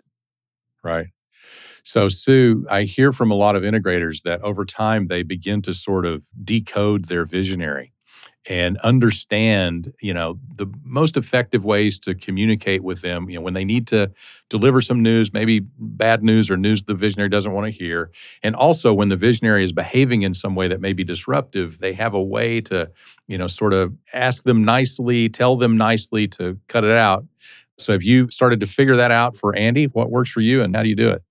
Right. 0.82 1.08
So, 1.84 2.08
Sue, 2.08 2.66
I 2.70 2.82
hear 2.82 3.12
from 3.12 3.30
a 3.30 3.34
lot 3.34 3.56
of 3.56 3.62
integrators 3.62 4.22
that 4.22 4.42
over 4.42 4.64
time 4.64 5.08
they 5.08 5.22
begin 5.22 5.62
to 5.62 5.74
sort 5.74 6.06
of 6.06 6.26
decode 6.44 7.06
their 7.06 7.24
visionary 7.24 7.92
and 8.48 8.78
understand, 8.78 9.92
you 10.00 10.14
know, 10.14 10.38
the 10.56 10.66
most 10.84 11.16
effective 11.16 11.64
ways 11.64 11.98
to 11.98 12.14
communicate 12.14 12.84
with 12.84 13.00
them, 13.02 13.28
you 13.28 13.36
know, 13.36 13.42
when 13.42 13.54
they 13.54 13.64
need 13.64 13.88
to 13.88 14.10
deliver 14.48 14.80
some 14.80 15.02
news, 15.02 15.32
maybe 15.32 15.60
bad 15.78 16.22
news 16.22 16.48
or 16.50 16.56
news 16.56 16.84
the 16.84 16.94
visionary 16.94 17.28
doesn't 17.28 17.52
want 17.52 17.66
to 17.66 17.72
hear. 17.72 18.10
And 18.44 18.54
also 18.54 18.92
when 18.94 19.08
the 19.08 19.16
visionary 19.16 19.64
is 19.64 19.72
behaving 19.72 20.22
in 20.22 20.32
some 20.32 20.54
way 20.54 20.68
that 20.68 20.80
may 20.80 20.92
be 20.92 21.04
disruptive, 21.04 21.78
they 21.78 21.92
have 21.94 22.14
a 22.14 22.22
way 22.22 22.60
to, 22.62 22.90
you 23.26 23.36
know, 23.36 23.48
sort 23.48 23.74
of 23.74 23.94
ask 24.14 24.44
them 24.44 24.64
nicely, 24.64 25.28
tell 25.28 25.56
them 25.56 25.76
nicely 25.76 26.28
to 26.28 26.58
cut 26.68 26.84
it 26.84 26.92
out. 26.96 27.26
So 27.78 27.92
have 27.92 28.04
you 28.04 28.30
started 28.30 28.60
to 28.60 28.66
figure 28.66 28.96
that 28.96 29.10
out 29.10 29.36
for 29.36 29.54
Andy? 29.56 29.86
What 29.86 30.10
works 30.10 30.30
for 30.30 30.40
you 30.40 30.62
and 30.62 30.74
how 30.74 30.82
do 30.84 30.88
you 30.88 30.96
do 30.96 31.10
it? 31.10 31.22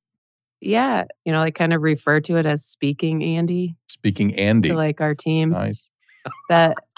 Yeah, 0.62 1.06
you 1.26 1.32
know, 1.32 1.40
I 1.40 1.52
kind 1.52 1.74
of 1.74 1.82
refer 1.82 2.20
to 2.22 2.38
it 2.38 2.46
as 2.46 2.66
speaking 2.66 3.24
Andy. 3.24 3.76
Speaking 3.88 4.34
Andy. 4.36 4.70
To 4.70 4.76
like 4.76 5.02
our 5.02 5.14
team. 5.14 5.50
Nice. 5.50 5.90
That 6.50 6.78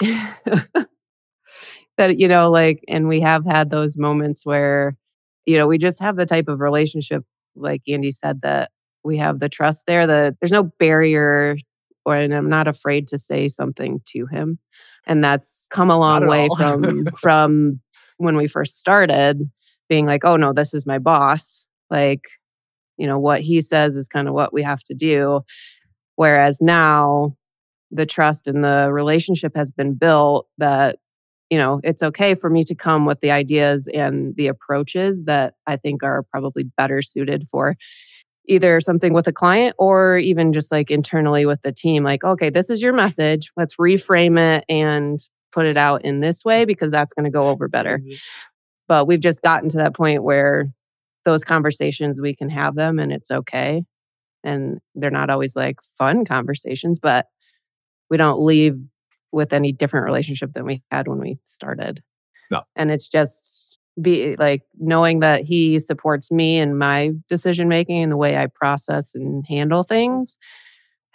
that 1.98 2.18
you 2.18 2.28
know, 2.28 2.50
like, 2.50 2.82
and 2.88 3.08
we 3.08 3.20
have 3.20 3.44
had 3.44 3.70
those 3.70 3.96
moments 3.98 4.46
where, 4.46 4.96
you 5.44 5.58
know, 5.58 5.66
we 5.66 5.76
just 5.76 6.00
have 6.00 6.16
the 6.16 6.26
type 6.26 6.48
of 6.48 6.60
relationship, 6.60 7.24
like 7.56 7.82
Andy 7.88 8.12
said, 8.12 8.40
that 8.42 8.70
we 9.04 9.18
have 9.18 9.40
the 9.40 9.48
trust 9.48 9.84
there. 9.86 10.06
That 10.06 10.36
there's 10.40 10.52
no 10.52 10.70
barrier, 10.78 11.56
or 12.06 12.16
and 12.16 12.34
I'm 12.34 12.48
not 12.48 12.68
afraid 12.68 13.08
to 13.08 13.18
say 13.18 13.48
something 13.48 14.00
to 14.06 14.26
him, 14.26 14.58
and 15.06 15.22
that's 15.22 15.66
come 15.70 15.90
a 15.90 15.98
long 15.98 16.26
way 16.26 16.48
from 16.56 17.06
from 17.18 17.80
when 18.16 18.36
we 18.36 18.46
first 18.46 18.78
started, 18.78 19.50
being 19.88 20.06
like, 20.06 20.24
oh 20.24 20.36
no, 20.36 20.52
this 20.52 20.72
is 20.72 20.86
my 20.86 20.98
boss, 20.98 21.64
like 21.90 22.30
you 22.98 23.06
know 23.06 23.18
what 23.18 23.40
he 23.40 23.60
says 23.62 23.96
is 23.96 24.08
kind 24.08 24.28
of 24.28 24.34
what 24.34 24.52
we 24.52 24.62
have 24.62 24.82
to 24.84 24.94
do. 24.94 25.40
Whereas 26.16 26.60
now 26.60 27.32
the 27.90 28.06
trust 28.06 28.46
and 28.46 28.64
the 28.64 28.90
relationship 28.92 29.56
has 29.56 29.70
been 29.70 29.94
built 29.94 30.46
that 30.58 30.98
you 31.50 31.56
know 31.56 31.80
it's 31.82 32.02
okay 32.02 32.34
for 32.34 32.50
me 32.50 32.62
to 32.64 32.74
come 32.74 33.06
with 33.06 33.20
the 33.20 33.30
ideas 33.30 33.88
and 33.94 34.36
the 34.36 34.46
approaches 34.46 35.24
that 35.24 35.54
i 35.66 35.74
think 35.74 36.02
are 36.02 36.22
probably 36.24 36.64
better 36.76 37.00
suited 37.00 37.48
for 37.50 37.74
either 38.48 38.80
something 38.80 39.12
with 39.12 39.26
a 39.26 39.32
client 39.32 39.74
or 39.78 40.18
even 40.18 40.52
just 40.52 40.72
like 40.72 40.90
internally 40.90 41.46
with 41.46 41.62
the 41.62 41.72
team 41.72 42.02
like 42.02 42.24
okay 42.24 42.50
this 42.50 42.70
is 42.70 42.82
your 42.82 42.92
message. 42.92 43.52
Let's 43.56 43.76
reframe 43.76 44.38
it 44.38 44.64
and 44.68 45.20
put 45.52 45.66
it 45.66 45.76
out 45.76 46.04
in 46.04 46.20
this 46.20 46.44
way 46.44 46.64
because 46.64 46.90
that's 46.90 47.12
going 47.12 47.24
to 47.24 47.30
go 47.30 47.48
over 47.48 47.68
better. 47.68 47.98
Mm-hmm. 47.98 48.14
but 48.86 49.06
we've 49.06 49.20
just 49.20 49.42
gotten 49.42 49.68
to 49.70 49.78
that 49.78 49.94
point 49.94 50.22
where 50.22 50.66
those 51.24 51.44
conversations 51.44 52.20
we 52.20 52.34
can 52.34 52.48
have 52.48 52.74
them 52.74 52.98
and 52.98 53.12
it's 53.12 53.30
okay 53.30 53.82
and 54.44 54.78
they're 54.94 55.10
not 55.10 55.30
always 55.30 55.54
like 55.56 55.76
fun 55.96 56.24
conversations 56.24 56.98
but 56.98 57.26
we 58.10 58.16
don't 58.16 58.40
leave 58.40 58.78
with 59.32 59.52
any 59.52 59.72
different 59.72 60.06
relationship 60.06 60.52
than 60.54 60.64
we 60.64 60.82
had 60.90 61.08
when 61.08 61.18
we 61.18 61.38
started. 61.44 62.02
No. 62.50 62.62
And 62.76 62.90
it's 62.90 63.08
just 63.08 63.78
be 64.00 64.36
like 64.36 64.62
knowing 64.78 65.20
that 65.20 65.44
he 65.44 65.78
supports 65.78 66.30
me 66.30 66.58
and 66.58 66.78
my 66.78 67.10
decision 67.28 67.68
making 67.68 68.00
and 68.00 68.12
the 68.12 68.16
way 68.16 68.36
i 68.36 68.46
process 68.46 69.12
and 69.12 69.44
handle 69.48 69.82
things 69.82 70.38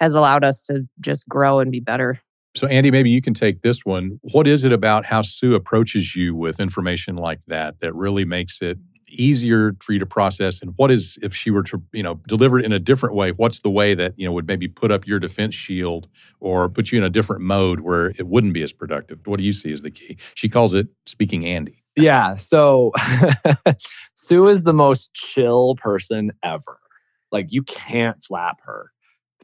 has 0.02 0.14
allowed 0.14 0.44
us 0.44 0.64
to 0.64 0.82
just 1.00 1.26
grow 1.30 1.60
and 1.60 1.72
be 1.72 1.80
better. 1.80 2.20
So, 2.56 2.68
Andy, 2.68 2.92
maybe 2.92 3.10
you 3.10 3.22
can 3.22 3.34
take 3.34 3.62
this 3.62 3.86
one. 3.86 4.20
What 4.34 4.48
is 4.48 4.66
it 4.66 4.74
about 4.74 5.06
how 5.06 5.22
Sue 5.22 5.56
approaches 5.56 6.14
you 6.14 6.36
with 6.36 6.60
information 6.60 7.16
like 7.16 7.40
that 7.48 7.80
that 7.80 7.96
really 7.96 8.26
makes 8.26 8.62
it 8.62 8.78
easier 9.14 9.76
for 9.80 9.94
you 9.94 10.00
to 10.00 10.06
process 10.06 10.62
and 10.62 10.74
what 10.78 10.92
is 10.92 11.18
if 11.22 11.36
she 11.36 11.52
were 11.52 11.64
to 11.64 11.82
you 11.92 12.04
know 12.04 12.20
deliver 12.28 12.60
it 12.60 12.66
in 12.66 12.72
a 12.72 12.80
different 12.80 13.16
way 13.16 13.32
what's 13.32 13.60
the 13.62 13.70
way 13.70 13.94
that 13.94 14.14
you 14.18 14.26
know 14.26 14.32
would 14.32 14.48
maybe 14.48 14.68
put 14.68 14.92
up 14.92 15.06
your 15.08 15.20
defense 15.20 15.56
shield 15.56 16.08
or 16.40 16.70
put 16.70 16.92
you 16.92 16.98
in 16.98 17.04
a 17.04 17.10
different 17.10 17.42
mode 17.42 17.82
where 17.82 18.08
it 18.18 18.28
wouldn't 18.28 18.54
be 18.54 18.62
as 18.64 18.74
productive? 18.74 19.20
What 19.26 19.38
do 19.38 19.44
you 19.44 19.54
see 19.54 19.72
as 19.72 19.82
the 19.82 19.92
key? 19.92 20.18
She 20.36 20.50
calls 20.50 20.74
it 20.74 20.88
speaking 21.06 21.46
andy. 21.46 21.84
Yeah 21.96 22.36
so 22.36 22.92
sue 24.16 24.48
is 24.48 24.64
the 24.64 24.74
most 24.74 25.14
chill 25.14 25.76
person 25.76 26.32
ever. 26.44 26.80
Like 27.32 27.48
you 27.52 27.64
can't 27.64 28.24
flap 28.24 28.58
her. 28.64 28.92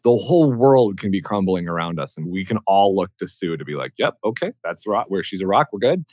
The 0.04 0.16
whole 0.16 0.52
world 0.52 0.98
can 0.98 1.12
be 1.12 1.22
crumbling 1.22 1.68
around 1.68 2.00
us 2.00 2.16
and 2.18 2.28
we 2.28 2.46
can 2.46 2.58
all 2.66 2.96
look 2.96 3.12
to 3.20 3.28
sue 3.28 3.58
to 3.58 3.66
be 3.66 3.76
like 3.76 3.94
yep 3.98 4.16
okay 4.24 4.54
that's 4.64 4.88
rock 4.88 5.06
where 5.10 5.24
she's 5.24 5.42
a 5.42 5.48
rock 5.48 5.68
we're 5.72 5.80
good. 5.80 6.06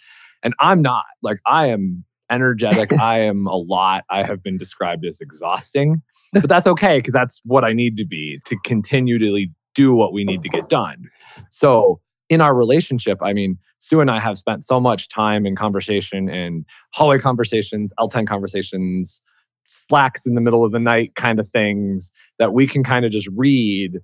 And 0.42 0.54
i'm 0.60 0.82
not. 0.82 1.04
Like 1.22 1.38
i 1.46 1.68
am 1.68 2.04
energetic. 2.30 2.92
I 3.00 3.20
am 3.20 3.46
a 3.46 3.56
lot. 3.56 4.04
I 4.10 4.24
have 4.24 4.42
been 4.42 4.58
described 4.58 5.04
as 5.04 5.20
exhausting, 5.20 6.02
but 6.32 6.48
that's 6.48 6.66
okay 6.66 6.98
because 6.98 7.12
that's 7.12 7.40
what 7.44 7.64
I 7.64 7.72
need 7.72 7.96
to 7.98 8.06
be 8.06 8.40
to 8.46 8.56
continually 8.64 9.52
do 9.74 9.94
what 9.94 10.12
we 10.12 10.24
need 10.24 10.42
to 10.42 10.48
get 10.48 10.68
done. 10.68 11.08
So, 11.50 12.00
in 12.28 12.40
our 12.40 12.56
relationship, 12.56 13.18
I 13.22 13.32
mean, 13.32 13.56
Sue 13.78 14.00
and 14.00 14.10
I 14.10 14.18
have 14.18 14.36
spent 14.36 14.64
so 14.64 14.80
much 14.80 15.08
time 15.08 15.46
in 15.46 15.54
conversation 15.54 16.28
and 16.28 16.64
hallway 16.92 17.18
conversations, 17.18 17.92
L10 18.00 18.26
conversations, 18.26 19.20
slacks 19.66 20.26
in 20.26 20.34
the 20.34 20.40
middle 20.40 20.64
of 20.64 20.72
the 20.72 20.80
night 20.80 21.14
kind 21.14 21.38
of 21.38 21.48
things 21.50 22.10
that 22.40 22.52
we 22.52 22.66
can 22.66 22.82
kind 22.82 23.04
of 23.04 23.12
just 23.12 23.28
read. 23.36 23.98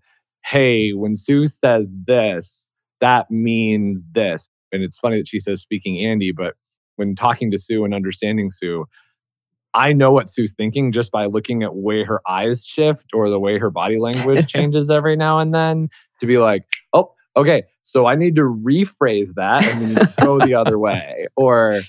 Hey, 0.45 0.91
when 0.91 1.17
Sue 1.17 1.47
says 1.47 1.93
this, 2.07 2.69
that 3.01 3.31
means 3.31 4.03
this. 4.13 4.49
And 4.71 4.83
it's 4.83 4.99
funny 4.99 5.19
that 5.19 5.29
she 5.29 5.41
says 5.41 5.61
speaking 5.61 6.05
Andy, 6.05 6.33
but 6.33 6.55
when 6.97 7.15
talking 7.15 7.51
to 7.51 7.59
Sue 7.59 7.85
and 7.85 7.95
understanding 7.95 8.51
Sue, 8.51 8.87
I 9.75 9.93
know 9.93 10.13
what 10.13 10.29
Sue's 10.29 10.53
thinking 10.53 10.93
just 10.93 11.11
by 11.11 11.27
looking 11.27 11.63
at 11.63 11.75
way 11.75 12.05
her 12.05 12.21
eyes 12.29 12.65
shift 12.65 13.07
or 13.15 13.31
the 13.31 13.41
way 13.41 13.59
her 13.59 13.71
body 13.71 13.99
language 13.99 14.47
changes 14.53 14.91
every 14.91 15.17
now 15.17 15.39
and 15.39 15.55
then 15.55 15.89
to 16.21 16.27
be 16.27 16.39
like, 16.39 16.65
oh, 16.93 17.13
okay, 17.37 17.65
so 17.83 18.07
I 18.07 18.15
need 18.15 18.37
to 18.37 18.43
rephrase 18.43 19.35
that 19.35 19.65
and 19.65 19.97
then 19.97 20.09
go 20.21 20.39
the 20.39 20.55
other 20.55 20.79
way. 20.79 21.27
Or, 21.37 21.81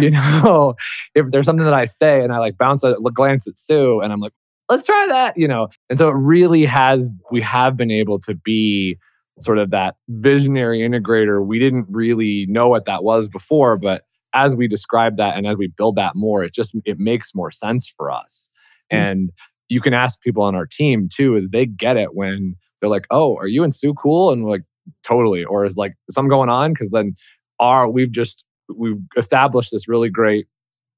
you 0.00 0.10
know, 0.12 0.76
if 1.14 1.30
there's 1.30 1.44
something 1.44 1.64
that 1.64 1.74
I 1.74 1.84
say 1.84 2.22
and 2.22 2.32
I 2.32 2.38
like 2.38 2.56
bounce 2.56 2.82
a 2.82 2.96
glance 3.12 3.46
at 3.46 3.58
Sue 3.58 4.00
and 4.00 4.12
I'm 4.12 4.20
like, 4.20 4.32
let's 4.70 4.84
try 4.84 5.06
that, 5.08 5.36
you 5.36 5.46
know. 5.46 5.68
And 5.90 5.98
so 5.98 6.08
it 6.08 6.16
really 6.16 6.64
has, 6.64 7.10
we 7.30 7.40
have 7.42 7.76
been 7.76 7.90
able 7.90 8.18
to 8.20 8.34
be 8.34 8.98
sort 9.40 9.58
of 9.58 9.70
that 9.70 9.96
visionary 10.08 10.78
integrator. 10.78 11.44
We 11.44 11.58
didn't 11.58 11.86
really 11.90 12.46
know 12.48 12.68
what 12.68 12.86
that 12.86 13.04
was 13.04 13.28
before, 13.28 13.76
but 13.76 14.02
as 14.36 14.54
we 14.54 14.68
describe 14.68 15.16
that 15.16 15.36
and 15.36 15.46
as 15.46 15.56
we 15.56 15.66
build 15.66 15.96
that 15.96 16.14
more, 16.14 16.44
it 16.44 16.52
just 16.52 16.76
it 16.84 16.98
makes 16.98 17.34
more 17.34 17.50
sense 17.50 17.92
for 17.96 18.10
us. 18.10 18.50
Mm-hmm. 18.92 19.02
And 19.02 19.30
you 19.68 19.80
can 19.80 19.94
ask 19.94 20.20
people 20.20 20.42
on 20.42 20.54
our 20.54 20.66
team 20.66 21.08
too, 21.12 21.36
is 21.36 21.48
they 21.48 21.66
get 21.66 21.96
it 21.96 22.14
when 22.14 22.54
they're 22.80 22.90
like, 22.90 23.06
"Oh, 23.10 23.36
are 23.36 23.48
you 23.48 23.64
and 23.64 23.74
Sue 23.74 23.94
cool?" 23.94 24.30
And 24.30 24.44
we're 24.44 24.50
like, 24.50 24.64
"Totally." 25.02 25.44
Or 25.44 25.64
is 25.64 25.76
like 25.76 25.94
something 26.10 26.28
going 26.28 26.50
on? 26.50 26.72
Because 26.72 26.90
then 26.90 27.14
our 27.58 27.88
we've 27.88 28.12
just 28.12 28.44
we've 28.74 29.00
established 29.16 29.72
this 29.72 29.88
really 29.88 30.10
great 30.10 30.46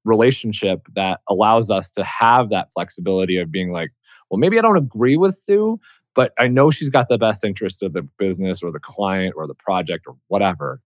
relationship 0.03 0.81
that 0.95 1.21
allows 1.29 1.71
us 1.71 1.89
to 1.91 2.03
have 2.03 2.49
that 2.49 2.69
flexibility 2.73 3.37
of 3.37 3.51
being 3.51 3.71
like, 3.71 3.91
well, 4.29 4.39
maybe 4.39 4.57
I 4.57 4.61
don't 4.61 4.77
agree 4.77 5.17
with 5.17 5.35
Sue, 5.35 5.79
but 6.15 6.33
I 6.37 6.47
know 6.47 6.71
she's 6.71 6.89
got 6.89 7.09
the 7.09 7.17
best 7.17 7.43
interest 7.43 7.83
of 7.83 7.93
the 7.93 8.07
business 8.17 8.61
or 8.63 8.71
the 8.71 8.79
client 8.79 9.33
or 9.37 9.47
the 9.47 9.55
project 9.55 10.05
or 10.07 10.15
whatever 10.27 10.81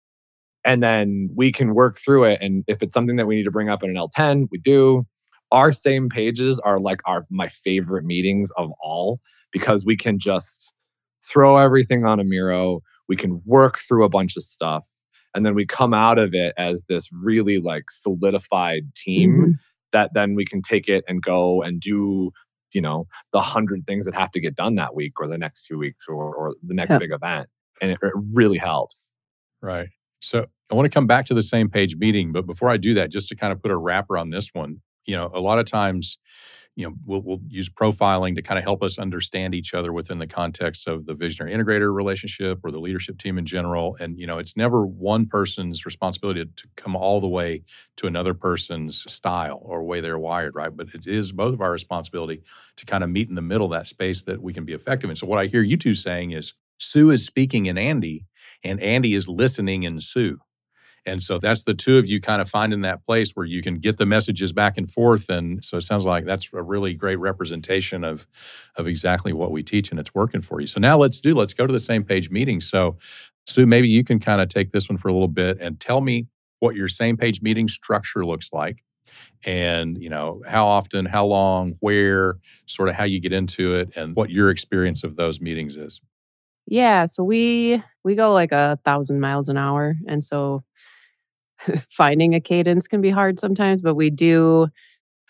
and 0.64 0.84
then 0.84 1.30
we 1.36 1.52
can 1.52 1.74
work 1.74 1.98
through 1.98 2.24
it 2.24 2.40
and 2.42 2.64
if 2.68 2.82
it's 2.82 2.94
something 2.94 3.16
that 3.16 3.28
we 3.28 3.36
need 3.36 3.44
to 3.44 3.52
bring 3.52 3.70
up 3.70 3.84
in 3.84 3.90
an 3.90 3.96
l10 3.96 4.48
we 4.52 4.58
do 4.58 5.06
our 5.52 5.72
same 5.72 6.10
pages 6.10 6.60
are 6.60 6.80
like 6.80 7.02
our 7.06 7.24
my 7.30 7.48
favorite 7.48 8.06
meetings 8.06 8.52
of 8.58 8.72
all 8.82 9.20
because 9.52 9.86
we 9.86 9.96
can 9.96 10.20
just 10.20 10.72
throw 11.24 11.58
everything 11.58 12.06
on 12.06 12.20
a 12.20 12.24
miro 12.24 12.82
we 13.08 13.16
can 13.16 13.42
work 13.46 13.78
through 13.80 14.04
a 14.04 14.10
bunch 14.10 14.38
of 14.38 14.44
stuff 14.44 14.88
and 15.34 15.46
then 15.46 15.56
we 15.56 15.66
come 15.66 15.94
out 15.94 16.18
of 16.18 16.34
it 16.34 16.54
as 16.58 16.84
this 16.90 17.10
really 17.12 17.60
like 17.60 17.90
solidified 17.90 18.94
team 18.96 19.38
mm-hmm. 19.38 19.52
that 19.94 20.12
then 20.14 20.36
we 20.36 20.46
can 20.46 20.62
take 20.62 20.88
it 20.88 21.04
and 21.08 21.22
go 21.22 21.62
and 21.62 21.80
do 21.80 22.32
you 22.74 22.82
know, 22.82 23.08
the 23.34 23.42
hundred 23.42 23.86
things 23.86 24.06
that 24.06 24.16
have 24.16 24.32
to 24.32 24.40
get 24.40 24.56
done 24.56 24.76
that 24.76 24.96
week 24.96 25.20
or 25.20 25.28
the 25.28 25.38
next 25.38 25.66
two 25.66 25.78
weeks 25.78 26.06
or, 26.08 26.34
or 26.34 26.56
the 26.64 26.74
next 26.74 26.92
Yep. 26.92 27.00
big 27.00 27.12
event. 27.12 27.50
And 27.82 27.92
it, 27.92 28.00
it 28.02 28.14
really 28.34 28.58
helps. 28.58 29.12
Right. 29.62 29.90
So 30.22 30.46
I 30.72 30.76
want 30.76 30.86
to 30.86 30.94
come 30.94 31.08
back 31.08 31.26
to 31.26 31.34
the 31.34 31.44
same 31.44 31.70
page 31.70 31.98
meeting, 31.98 32.32
but 32.32 32.46
before 32.46 32.70
I 32.70 32.78
do 32.78 32.94
that, 32.94 33.12
just 33.12 33.28
to 33.30 33.36
kind 33.36 33.52
of 33.52 33.62
put 33.62 33.72
a 33.72 33.78
wrapper 33.78 34.18
on 34.18 34.30
this 34.30 34.50
one, 34.54 34.82
you 35.06 35.16
know, 35.16 35.30
a 35.34 35.40
lot 35.40 35.60
of 35.60 35.66
times, 35.66 36.18
you 36.76 36.88
know, 36.88 36.96
we'll, 37.06 37.22
we'll 37.22 37.42
use 37.50 37.70
profiling 37.70 38.36
to 38.36 38.42
kind 38.42 38.58
of 38.58 38.64
help 38.64 38.82
us 38.82 38.98
understand 38.98 39.54
each 39.54 39.74
other 39.74 39.92
within 39.92 40.20
the 40.20 40.28
context 40.28 40.88
of 40.88 41.06
the 41.06 41.14
visionary 41.14 41.54
integrator 41.54 41.94
relationship 41.94 42.60
or 42.64 42.72
the 42.72 42.80
leadership 42.80 43.18
team 43.18 43.38
in 43.38 43.46
general. 43.46 43.98
And, 44.00 44.18
you 44.18 44.26
know, 44.26 44.38
it's 44.38 44.56
never 44.56 44.86
one 44.86 45.26
person's 45.26 45.86
responsibility 45.86 46.46
to 46.46 46.68
come 46.78 46.96
all 46.96 47.20
the 47.20 47.28
way 47.28 47.64
to 47.98 48.08
another 48.08 48.34
person's 48.34 49.12
style 49.12 49.60
or 49.64 49.84
way 49.84 50.00
they're 50.00 50.20
wired, 50.20 50.56
right? 50.56 50.76
But 50.76 50.94
it 50.94 51.08
is 51.08 51.34
both 51.34 51.54
of 51.54 51.62
our 51.62 51.72
responsibility 51.72 52.42
to 52.78 52.86
kind 52.86 53.04
of 53.04 53.10
meet 53.10 53.28
in 53.28 53.36
the 53.36 53.42
middle, 53.42 53.68
that 53.70 53.88
space 53.88 54.24
that 54.24 54.42
we 54.42 54.54
can 54.54 54.64
be 54.64 54.74
effective 54.74 55.10
And 55.10 55.20
So 55.20 55.28
what 55.28 55.40
I 55.40 55.48
hear 55.48 55.64
you 55.64 55.78
two 55.78 55.96
saying 55.96 56.32
is 56.32 56.54
Sue 56.78 57.12
is 57.12 57.26
speaking 57.26 57.66
in 57.66 57.78
Andy 57.78 58.26
and 58.64 58.80
Andy 58.82 59.14
is 59.14 59.28
listening 59.28 59.84
in 59.84 60.00
Sue. 60.00 60.40
And 61.06 61.24
so 61.24 61.40
that's 61.40 61.64
the 61.64 61.74
two 61.74 61.98
of 61.98 62.06
you 62.06 62.22
kind 62.22 62.42
of 62.42 62.50
finding 62.50 62.82
that 62.82 63.04
place 63.06 63.32
where 63.32 63.46
you 63.46 63.62
can 63.64 63.76
get 63.80 63.98
the 63.98 64.06
messages 64.06 64.54
back 64.54 64.78
and 64.78 64.90
forth. 64.90 65.30
And 65.30 65.64
so 65.64 65.78
it 65.78 65.82
sounds 65.82 66.06
like 66.06 66.26
that's 66.26 66.50
a 66.54 66.62
really 66.62 66.94
great 66.94 67.16
representation 67.16 68.04
of, 68.04 68.28
of 68.76 68.88
exactly 68.88 69.34
what 69.34 69.52
we 69.52 69.64
teach 69.64 69.90
and 69.90 70.00
it's 70.00 70.14
working 70.14 70.42
for 70.42 70.62
you. 70.62 70.68
So 70.68 70.80
now 70.80 70.98
let's 70.98 71.20
do, 71.20 71.34
let's 71.34 71.56
go 71.56 71.66
to 71.66 71.74
the 71.74 71.80
same 71.80 72.04
page 72.04 72.30
meeting. 72.30 72.62
So 72.62 72.98
Sue, 73.48 73.66
maybe 73.66 73.88
you 73.88 74.04
can 74.04 74.20
kind 74.20 74.42
of 74.42 74.50
take 74.50 74.70
this 74.70 74.90
one 74.90 74.98
for 74.98 75.08
a 75.08 75.14
little 75.14 75.28
bit 75.28 75.58
and 75.60 75.80
tell 75.80 76.02
me 76.02 76.28
what 76.60 76.76
your 76.76 76.88
same 76.88 77.18
page 77.18 77.42
meeting 77.42 77.68
structure 77.68 78.24
looks 78.24 78.54
like 78.54 78.84
and 79.44 79.98
you 79.98 80.10
know 80.10 80.42
how 80.48 80.66
often 80.66 81.06
how 81.06 81.26
long 81.26 81.76
where 81.80 82.38
sort 82.68 82.88
of 82.88 82.96
how 82.96 83.04
you 83.04 83.20
get 83.20 83.34
into 83.34 83.74
it 83.74 83.96
and 83.96 84.16
what 84.16 84.30
your 84.30 84.50
experience 84.50 85.04
of 85.04 85.16
those 85.16 85.42
meetings 85.42 85.76
is 85.76 86.00
Yeah, 86.68 87.06
so 87.06 87.24
we 87.24 87.84
we 88.04 88.16
go 88.16 88.34
like 88.34 88.52
a 88.52 88.78
thousand 88.86 89.20
miles 89.20 89.50
an 89.50 89.58
hour, 89.58 89.96
and 90.08 90.24
so 90.24 90.64
finding 91.92 92.36
a 92.36 92.42
cadence 92.42 92.88
can 92.88 93.02
be 93.02 93.10
hard 93.10 93.40
sometimes. 93.40 93.82
But 93.82 93.96
we 93.96 94.10
do 94.10 94.70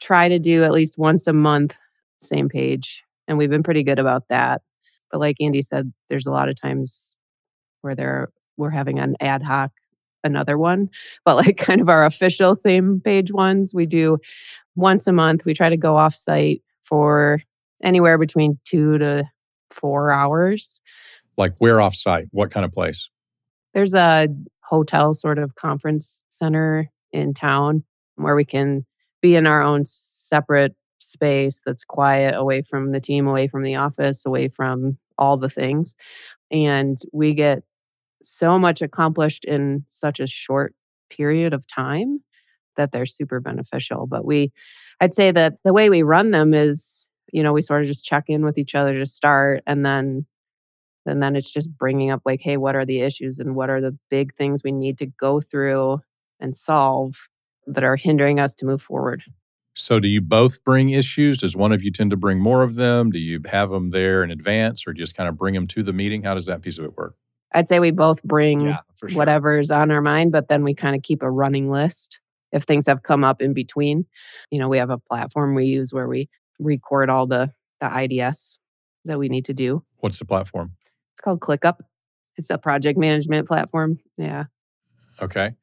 try 0.02 0.30
to 0.30 0.40
do 0.40 0.64
at 0.64 0.74
least 0.74 0.98
once 0.98 1.28
a 1.28 1.34
month, 1.34 1.76
same 2.22 2.50
page, 2.50 3.04
and 3.28 3.38
we've 3.40 3.52
been 3.52 3.64
pretty 3.64 3.84
good 3.84 4.00
about 4.00 4.30
that. 4.30 4.64
But 5.12 5.22
like 5.22 5.38
Andy 5.42 5.62
said, 5.64 5.94
there's 6.10 6.28
a 6.28 6.32
lot 6.32 6.50
of 6.50 6.62
times 6.62 7.14
where 7.82 7.96
there 7.96 8.30
we're 8.58 8.72
having 8.72 9.00
an 9.00 9.16
ad 9.22 9.44
hoc 9.44 9.72
another 10.24 10.58
one, 10.60 10.90
but 11.26 11.38
like 11.38 11.58
kind 11.58 11.82
of 11.82 11.90
our 11.90 12.06
official 12.06 12.56
same 12.56 13.02
page 13.02 13.32
ones 13.34 13.74
we 13.76 13.88
do 13.88 14.20
once 14.76 15.08
a 15.08 15.14
month. 15.14 15.46
We 15.46 15.56
try 15.56 15.70
to 15.70 15.78
go 15.78 15.98
off 15.98 16.16
site 16.16 16.64
for 16.84 17.42
anywhere 17.84 18.20
between 18.20 18.60
two 18.66 19.00
to 19.00 19.26
four 19.72 20.12
hours 20.12 20.81
like 21.42 21.54
where 21.60 21.82
off 21.82 21.96
site 21.96 22.28
what 22.32 22.52
kind 22.52 22.66
of 22.66 22.72
place? 22.72 23.10
There's 23.74 23.94
a 23.94 24.28
hotel 24.64 25.14
sort 25.14 25.40
of 25.40 25.56
conference 25.56 26.24
center 26.30 26.90
in 27.12 27.34
town 27.34 27.84
where 28.16 28.36
we 28.36 28.46
can 28.46 28.86
be 29.22 29.36
in 29.36 29.46
our 29.46 29.62
own 29.62 29.84
separate 29.86 30.76
space 31.00 31.62
that's 31.66 31.84
quiet 31.84 32.36
away 32.36 32.62
from 32.62 32.92
the 32.92 33.00
team 33.00 33.28
away 33.28 33.48
from 33.48 33.64
the 33.64 33.76
office 33.76 34.26
away 34.26 34.48
from 34.48 34.98
all 35.18 35.38
the 35.38 35.50
things. 35.50 35.96
And 36.52 36.98
we 37.14 37.34
get 37.34 37.64
so 38.24 38.58
much 38.60 38.82
accomplished 38.82 39.46
in 39.46 39.84
such 39.88 40.20
a 40.20 40.28
short 40.28 40.74
period 41.10 41.54
of 41.54 41.68
time 41.68 42.24
that 42.78 42.92
they're 42.92 43.06
super 43.06 43.40
beneficial. 43.40 44.08
But 44.08 44.26
we 44.26 44.52
i'd 45.02 45.14
say 45.14 45.32
that 45.32 45.56
the 45.66 45.74
way 45.74 45.90
we 45.90 46.04
run 46.04 46.32
them 46.32 46.54
is 46.54 47.06
you 47.34 47.44
know 47.44 47.52
we 47.52 47.62
sort 47.62 47.82
of 47.82 47.88
just 47.88 48.06
check 48.06 48.26
in 48.28 48.46
with 48.46 48.58
each 48.58 48.76
other 48.76 48.98
to 48.98 49.06
start 49.06 49.62
and 49.68 49.86
then 49.86 50.26
and 51.05 51.22
then 51.22 51.36
it's 51.36 51.51
just 51.51 51.75
bringing 51.77 52.12
up 52.12 52.22
like 52.25 52.41
hey 52.41 52.58
what 52.58 52.75
are 52.75 52.86
the 52.86 53.01
issues 53.01 53.39
and 53.39 53.55
what 53.55 53.70
are 53.70 53.81
the 53.81 53.98
big 54.10 54.36
things 54.36 54.63
we 54.63 54.72
need 54.72 54.98
to 54.98 55.05
go 55.05 55.41
through 55.41 56.00
and 56.39 56.55
solve 56.55 57.15
that 57.67 57.84
are 57.84 57.96
hindering 57.96 58.39
us 58.39 58.55
to 58.55 58.65
move 58.65 58.81
forward? 58.81 59.24
So 59.74 60.00
do 60.00 60.08
you 60.08 60.20
both 60.20 60.63
bring 60.63 60.89
issues? 60.89 61.38
Does 61.38 61.55
one 61.55 61.72
of 61.72 61.81
you 61.81 61.91
tend 61.91 62.12
to 62.12 62.17
bring 62.17 62.39
more 62.39 62.62
of 62.62 62.75
them? 62.75 63.10
Do 63.10 63.20
you 63.20 63.39
have 63.50 63.70
them 63.70 63.91
there 63.91 64.24
in 64.24 64.29
advance 64.29 64.86
or 64.86 64.93
just 64.93 65.15
kind 65.15 65.29
of 65.29 65.37
bring 65.37 65.53
them 65.53 65.66
to 65.68 65.81
the 65.83 65.94
meeting? 65.94 66.24
How 66.24 66.33
does 66.33 66.46
that 66.48 66.61
piece 66.61 66.77
of 66.77 66.83
it 66.83 66.98
work? 66.98 67.16
I'd 67.53 67.70
say 67.70 67.79
we 67.79 67.92
both 67.92 68.22
bring 68.24 68.61
Yeah, 68.61 68.79
sure. 68.96 69.09
whatever's 69.18 69.72
on 69.72 69.92
our 69.92 70.01
mind 70.01 70.31
but 70.31 70.48
then 70.48 70.64
we 70.64 70.74
kind 70.74 70.96
of 70.96 71.03
keep 71.03 71.22
a 71.22 71.31
running 71.31 71.70
list 71.70 72.20
if 72.51 72.64
things 72.64 72.85
have 72.87 73.03
come 73.03 73.24
up 73.24 73.42
in 73.42 73.53
between. 73.53 74.05
You 74.50 74.59
know 74.59 74.68
we 74.70 74.77
have 74.77 74.90
a 74.90 74.98
platform 74.98 75.55
we 75.55 75.66
use 75.66 75.94
where 75.94 76.07
we 76.07 76.29
record 76.59 77.09
all 77.09 77.27
the 77.27 77.51
the 77.79 77.87
ids 77.87 78.57
that 79.05 79.20
we 79.20 79.29
need 79.29 79.46
to 79.46 79.53
do. 79.53 79.83
What's 79.98 80.20
the 80.20 80.25
platform 80.25 80.74
it's 81.14 81.22
called 81.22 81.40
ClickUp. 81.40 81.78
It's 82.38 82.50
a 82.50 82.58
project 82.58 82.98
management 82.98 83.48
platform. 83.48 84.00
Yeah. 84.18 84.46
Okay. 85.22 85.54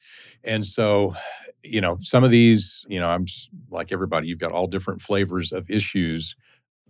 And 0.45 0.65
so, 0.65 1.15
you 1.63 1.81
know, 1.81 1.99
some 2.01 2.25
of 2.25 2.31
these, 2.31 2.85
you 2.89 3.01
know, 3.01 3.09
I'm 3.09 3.23
s- 3.23 3.49
like 3.71 3.91
everybody, 3.93 4.29
you've 4.29 4.39
got 4.39 4.53
all 4.53 4.67
different 4.67 5.01
flavors 5.01 5.53
of 5.53 5.69
issues. 5.71 6.37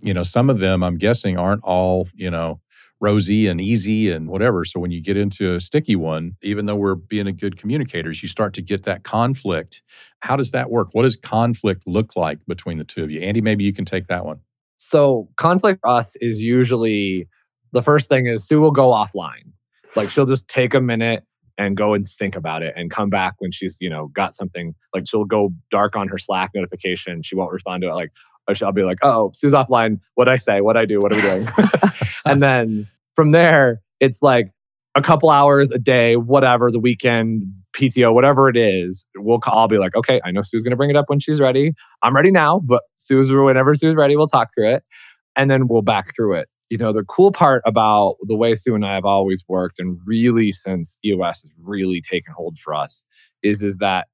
You 0.00 0.14
know, 0.14 0.22
some 0.22 0.50
of 0.50 0.58
them 0.58 0.82
I'm 0.82 0.98
guessing 0.98 1.38
aren't 1.38 1.62
all, 1.64 2.08
you 2.14 2.30
know, 2.30 2.60
rosy 3.00 3.46
and 3.46 3.60
easy 3.60 4.10
and 4.10 4.28
whatever. 4.28 4.64
So 4.64 4.80
when 4.80 4.90
you 4.90 5.00
get 5.00 5.16
into 5.16 5.54
a 5.54 5.60
sticky 5.60 5.96
one, 5.96 6.36
even 6.42 6.66
though 6.66 6.76
we're 6.76 6.96
being 6.96 7.26
a 7.28 7.32
good 7.32 7.56
communicators, 7.56 8.22
you 8.22 8.28
start 8.28 8.54
to 8.54 8.62
get 8.62 8.84
that 8.84 9.04
conflict. 9.04 9.82
How 10.20 10.36
does 10.36 10.50
that 10.50 10.70
work? 10.70 10.88
What 10.92 11.04
does 11.04 11.16
conflict 11.16 11.84
look 11.86 12.16
like 12.16 12.44
between 12.46 12.78
the 12.78 12.84
two 12.84 13.04
of 13.04 13.10
you? 13.10 13.20
Andy, 13.20 13.40
maybe 13.40 13.64
you 13.64 13.72
can 13.72 13.84
take 13.84 14.08
that 14.08 14.24
one. 14.26 14.40
So 14.76 15.28
conflict 15.36 15.80
for 15.80 15.90
us 15.90 16.16
is 16.16 16.40
usually 16.40 17.28
the 17.72 17.82
first 17.82 18.08
thing 18.08 18.26
is 18.26 18.46
Sue 18.46 18.60
will 18.60 18.70
go 18.70 18.90
offline. 18.90 19.52
Like 19.96 20.10
she'll 20.10 20.26
just 20.26 20.48
take 20.48 20.74
a 20.74 20.80
minute 20.80 21.24
and 21.56 21.76
go 21.76 21.94
and 21.94 22.08
think 22.08 22.36
about 22.36 22.62
it 22.62 22.74
and 22.76 22.90
come 22.90 23.10
back 23.10 23.34
when 23.38 23.50
she's, 23.50 23.76
you 23.80 23.90
know, 23.90 24.08
got 24.08 24.34
something. 24.34 24.74
Like 24.94 25.08
she'll 25.08 25.24
go 25.24 25.52
dark 25.70 25.96
on 25.96 26.08
her 26.08 26.18
Slack 26.18 26.50
notification. 26.54 27.22
She 27.22 27.34
won't 27.34 27.52
respond 27.52 27.82
to 27.82 27.88
it. 27.88 27.94
Like 27.94 28.12
or 28.48 28.54
she'll 28.54 28.72
be 28.72 28.82
like, 28.82 28.98
oh, 29.02 29.30
Sue's 29.34 29.52
offline. 29.52 30.00
What 30.14 30.28
I 30.28 30.36
say? 30.36 30.60
What 30.60 30.76
I 30.76 30.86
do? 30.86 30.98
What 31.00 31.12
are 31.12 31.16
we 31.16 31.22
doing? 31.22 31.48
and 32.24 32.42
then 32.42 32.88
from 33.14 33.32
there, 33.32 33.80
it's 34.00 34.22
like 34.22 34.52
a 34.94 35.02
couple 35.02 35.30
hours 35.30 35.70
a 35.70 35.78
day, 35.78 36.16
whatever, 36.16 36.70
the 36.70 36.80
weekend, 36.80 37.52
PTO, 37.76 38.12
whatever 38.12 38.48
it 38.48 38.56
is, 38.56 39.06
we'll 39.16 39.38
call, 39.38 39.56
I'll 39.56 39.68
be 39.68 39.78
like, 39.78 39.94
okay, 39.94 40.20
I 40.24 40.30
know 40.30 40.42
Sue's 40.42 40.62
gonna 40.62 40.76
bring 40.76 40.90
it 40.90 40.96
up 40.96 41.08
when 41.08 41.20
she's 41.20 41.40
ready. 41.40 41.74
I'm 42.02 42.16
ready 42.16 42.30
now, 42.30 42.58
but 42.60 42.82
Sue's 42.96 43.30
whenever 43.30 43.74
Sue's 43.74 43.94
ready, 43.94 44.16
we'll 44.16 44.26
talk 44.26 44.52
through 44.54 44.70
it. 44.70 44.88
And 45.36 45.50
then 45.50 45.68
we'll 45.68 45.82
back 45.82 46.14
through 46.16 46.34
it. 46.34 46.48
You 46.70 46.78
know, 46.78 46.92
the 46.92 47.04
cool 47.04 47.32
part 47.32 47.62
about 47.64 48.16
the 48.22 48.36
way 48.36 48.54
Sue 48.54 48.74
and 48.74 48.84
I 48.84 48.94
have 48.94 49.04
always 49.04 49.44
worked, 49.48 49.78
and 49.78 49.98
really 50.04 50.52
since 50.52 50.98
EOS 51.04 51.42
has 51.42 51.50
really 51.62 52.00
taken 52.00 52.34
hold 52.36 52.58
for 52.58 52.74
us, 52.74 53.04
is, 53.42 53.62
is 53.62 53.78
that 53.78 54.08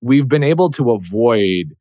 we've 0.00 0.28
been 0.28 0.44
able 0.44 0.70
to 0.70 0.92
avoid 0.92 1.74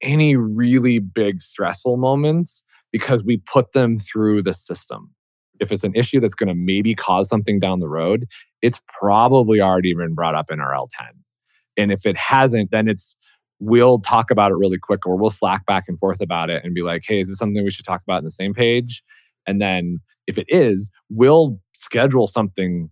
any 0.00 0.36
really 0.36 0.98
big 0.98 1.42
stressful 1.42 1.96
moments 1.96 2.62
because 2.92 3.24
we 3.24 3.38
put 3.38 3.72
them 3.72 3.98
through 3.98 4.42
the 4.42 4.54
system. 4.54 5.10
If 5.58 5.72
it's 5.72 5.84
an 5.84 5.94
issue 5.94 6.20
that's 6.20 6.34
going 6.34 6.48
to 6.48 6.54
maybe 6.54 6.94
cause 6.94 7.28
something 7.28 7.58
down 7.58 7.80
the 7.80 7.88
road, 7.88 8.26
it's 8.62 8.80
probably 9.00 9.60
already 9.60 9.94
been 9.94 10.14
brought 10.14 10.34
up 10.34 10.50
in 10.50 10.60
our 10.60 10.72
L10. 10.74 11.08
And 11.76 11.90
if 11.90 12.06
it 12.06 12.16
hasn't, 12.16 12.70
then 12.70 12.88
it's 12.88 13.16
we'll 13.58 13.98
talk 13.98 14.30
about 14.30 14.52
it 14.52 14.56
really 14.56 14.78
quick 14.78 15.06
or 15.06 15.16
we'll 15.16 15.30
slack 15.30 15.64
back 15.66 15.84
and 15.88 15.98
forth 15.98 16.20
about 16.20 16.50
it 16.50 16.62
and 16.62 16.74
be 16.74 16.82
like, 16.82 17.04
hey, 17.06 17.20
is 17.20 17.28
this 17.28 17.38
something 17.38 17.64
we 17.64 17.70
should 17.70 17.86
talk 17.86 18.02
about 18.02 18.18
in 18.18 18.24
the 18.24 18.30
same 18.30 18.52
page? 18.52 19.02
And 19.46 19.60
then 19.60 20.00
if 20.26 20.38
it 20.38 20.46
is, 20.48 20.90
we'll 21.10 21.58
schedule 21.74 22.26
something 22.26 22.90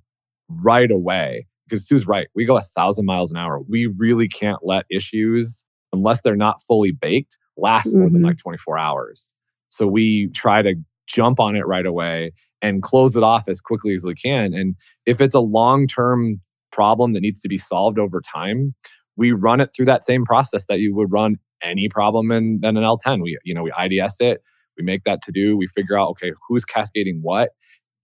right 0.48 0.90
away. 0.90 1.46
Because 1.68 1.86
Sue's 1.86 2.06
right. 2.06 2.28
We 2.34 2.44
go 2.44 2.56
a 2.56 2.62
thousand 2.62 3.06
miles 3.06 3.30
an 3.30 3.38
hour. 3.38 3.60
We 3.68 3.86
really 3.86 4.28
can't 4.28 4.60
let 4.62 4.84
issues, 4.90 5.64
unless 5.92 6.20
they're 6.20 6.36
not 6.36 6.60
fully 6.62 6.92
baked, 6.92 7.38
last 7.56 7.94
more 7.94 8.10
than 8.10 8.22
like 8.22 8.36
mm-hmm. 8.36 8.48
24 8.48 8.78
hours. 8.78 9.32
So 9.70 9.86
we 9.86 10.28
try 10.34 10.60
to 10.62 10.74
jump 11.06 11.40
on 11.40 11.56
it 11.56 11.66
right 11.66 11.86
away 11.86 12.32
and 12.62 12.82
close 12.82 13.16
it 13.16 13.22
off 13.22 13.48
as 13.48 13.60
quickly 13.60 13.94
as 13.94 14.04
we 14.04 14.14
can. 14.14 14.54
And 14.54 14.74
if 15.06 15.20
it's 15.20 15.34
a 15.34 15.40
long 15.40 15.86
term 15.86 16.40
problem 16.70 17.12
that 17.14 17.20
needs 17.20 17.40
to 17.40 17.48
be 17.48 17.58
solved 17.58 17.98
over 17.98 18.20
time, 18.20 18.74
we 19.16 19.32
run 19.32 19.60
it 19.60 19.70
through 19.74 19.86
that 19.86 20.04
same 20.04 20.24
process 20.24 20.66
that 20.66 20.80
you 20.80 20.94
would 20.94 21.12
run 21.12 21.36
any 21.62 21.88
problem 21.88 22.30
in, 22.30 22.60
in 22.62 22.76
an 22.76 22.82
L10. 22.82 23.22
We, 23.22 23.38
you 23.44 23.54
know, 23.54 23.62
we 23.62 23.72
IDS 23.78 24.16
it, 24.20 24.42
we 24.76 24.84
make 24.84 25.04
that 25.04 25.22
to 25.22 25.32
do, 25.32 25.56
we 25.56 25.66
figure 25.68 25.98
out, 25.98 26.10
okay, 26.10 26.32
who's 26.48 26.64
cascading 26.64 27.20
what. 27.22 27.50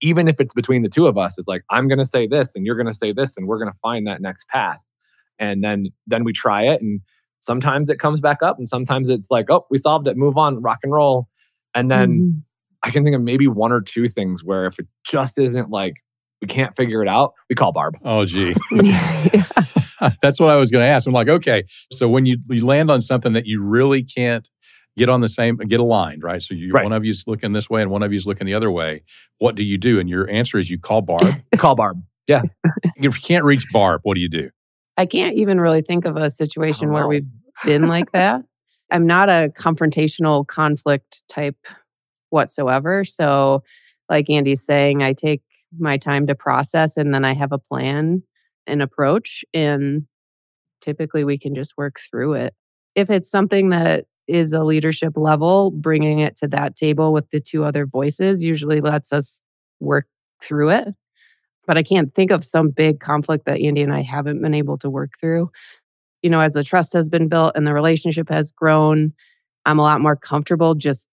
Even 0.01 0.27
if 0.27 0.39
it's 0.39 0.53
between 0.53 0.81
the 0.81 0.89
two 0.89 1.05
of 1.07 1.17
us, 1.17 1.37
it's 1.37 1.47
like, 1.47 1.63
I'm 1.69 1.87
gonna 1.87 2.05
say 2.05 2.27
this 2.27 2.55
and 2.55 2.65
you're 2.65 2.75
gonna 2.77 2.93
say 2.93 3.13
this, 3.13 3.37
and 3.37 3.47
we're 3.47 3.59
gonna 3.59 3.75
find 3.81 4.07
that 4.07 4.21
next 4.21 4.47
path. 4.47 4.79
And 5.39 5.63
then 5.63 5.87
then 6.07 6.23
we 6.23 6.33
try 6.33 6.63
it. 6.63 6.81
And 6.81 7.01
sometimes 7.39 7.89
it 7.89 7.99
comes 7.99 8.19
back 8.19 8.41
up, 8.41 8.57
and 8.57 8.67
sometimes 8.67 9.09
it's 9.09 9.29
like, 9.29 9.45
oh, 9.49 9.65
we 9.69 9.77
solved 9.77 10.07
it, 10.07 10.17
move 10.17 10.37
on, 10.37 10.61
rock 10.61 10.79
and 10.83 10.91
roll. 10.91 11.27
And 11.75 11.89
then 11.91 12.19
Mhm. 12.19 12.41
I 12.83 12.89
can 12.91 13.03
think 13.03 13.15
of 13.15 13.21
maybe 13.21 13.47
one 13.47 13.71
or 13.71 13.79
two 13.81 14.09
things 14.09 14.43
where 14.43 14.65
if 14.65 14.79
it 14.79 14.87
just 15.05 15.37
isn't 15.37 15.69
like 15.69 15.95
we 16.41 16.47
can't 16.47 16.75
figure 16.75 17.03
it 17.03 17.07
out, 17.07 17.33
we 17.49 17.55
call 17.55 17.71
Barb. 17.71 17.95
Oh, 18.03 18.25
gee. 18.25 18.55
That's 20.21 20.39
what 20.39 20.49
I 20.49 20.55
was 20.55 20.71
going 20.71 20.81
to 20.81 20.87
ask. 20.87 21.05
I'm 21.05 21.13
like, 21.13 21.29
okay, 21.29 21.63
so 21.93 22.09
when 22.09 22.25
you, 22.25 22.37
you 22.49 22.65
land 22.65 22.89
on 22.89 23.01
something 23.01 23.33
that 23.33 23.45
you 23.45 23.61
really 23.61 24.03
can't 24.03 24.49
get 24.97 25.09
on 25.09 25.21
the 25.21 25.29
same, 25.29 25.57
get 25.57 25.79
aligned, 25.79 26.23
right? 26.23 26.41
So 26.41 26.53
you, 26.53 26.71
Right. 26.73 26.83
one 26.83 26.93
of 26.93 27.05
you's 27.05 27.23
looking 27.27 27.53
this 27.53 27.69
way 27.69 27.81
and 27.81 27.91
one 27.91 28.03
of 28.03 28.11
you's 28.11 28.25
looking 28.27 28.45
the 28.47 28.53
other 28.53 28.71
way. 28.71 29.03
What 29.37 29.55
do 29.55 29.63
you 29.63 29.77
do? 29.77 29.99
And 29.99 30.09
your 30.09 30.29
answer 30.29 30.57
is 30.57 30.69
you 30.69 30.77
call 30.79 31.01
Barb. 31.01 31.33
Call 31.57 31.75
Barb. 31.75 32.03
Yeah. 32.27 32.41
if 32.97 33.03
you 33.03 33.21
can't 33.21 33.45
reach 33.45 33.65
Barb, 33.71 34.01
what 34.03 34.15
do 34.15 34.21
you 34.21 34.29
do? 34.29 34.49
I 34.97 35.05
can't 35.05 35.35
even 35.35 35.59
really 35.59 35.81
think 35.81 36.05
of 36.05 36.17
a 36.17 36.29
situation 36.29 36.87
don't 36.87 36.93
where 36.93 37.03
know. 37.03 37.07
we've 37.09 37.27
been 37.65 37.87
like 37.87 38.11
that. 38.13 38.43
I'm 38.91 39.05
not 39.07 39.29
a 39.29 39.51
confrontational 39.57 40.45
conflict 40.45 41.23
type 41.29 41.55
whatsoever. 42.29 43.05
So, 43.05 43.63
like 44.09 44.29
Andy's 44.29 44.63
saying, 44.65 45.01
I 45.01 45.13
take 45.13 45.41
my 45.79 45.97
time 45.97 46.27
to 46.27 46.35
process 46.35 46.97
and 46.97 47.13
then 47.13 47.23
I 47.23 47.33
have 47.33 47.53
a 47.53 47.57
plan 47.57 48.23
and 48.67 48.81
approach. 48.81 49.45
And 49.53 50.05
typically 50.81 51.23
we 51.23 51.37
can 51.37 51.55
just 51.55 51.73
work 51.77 51.99
through 52.09 52.33
it. 52.33 52.53
If 52.95 53.09
it's 53.09 53.29
something 53.29 53.69
that 53.69 54.05
is 54.31 54.53
a 54.53 54.63
leadership 54.63 55.13
level, 55.15 55.71
bringing 55.71 56.19
it 56.19 56.35
to 56.37 56.47
that 56.47 56.75
table 56.75 57.13
with 57.13 57.29
the 57.29 57.39
two 57.39 57.63
other 57.63 57.85
voices 57.85 58.43
usually 58.43 58.81
lets 58.81 59.11
us 59.11 59.41
work 59.79 60.07
through 60.41 60.69
it. 60.69 60.87
But 61.67 61.77
I 61.77 61.83
can't 61.83 62.13
think 62.15 62.31
of 62.31 62.43
some 62.43 62.69
big 62.69 62.99
conflict 62.99 63.45
that 63.45 63.59
Andy 63.59 63.81
and 63.81 63.93
I 63.93 64.01
haven't 64.01 64.41
been 64.41 64.53
able 64.53 64.77
to 64.79 64.89
work 64.89 65.11
through. 65.19 65.51
You 66.21 66.29
know, 66.29 66.39
as 66.39 66.53
the 66.53 66.63
trust 66.63 66.93
has 66.93 67.09
been 67.09 67.27
built 67.27 67.53
and 67.55 67.67
the 67.67 67.73
relationship 67.73 68.29
has 68.29 68.51
grown, 68.51 69.11
I'm 69.65 69.79
a 69.79 69.83
lot 69.83 70.01
more 70.01 70.15
comfortable 70.15 70.75
just 70.75 71.07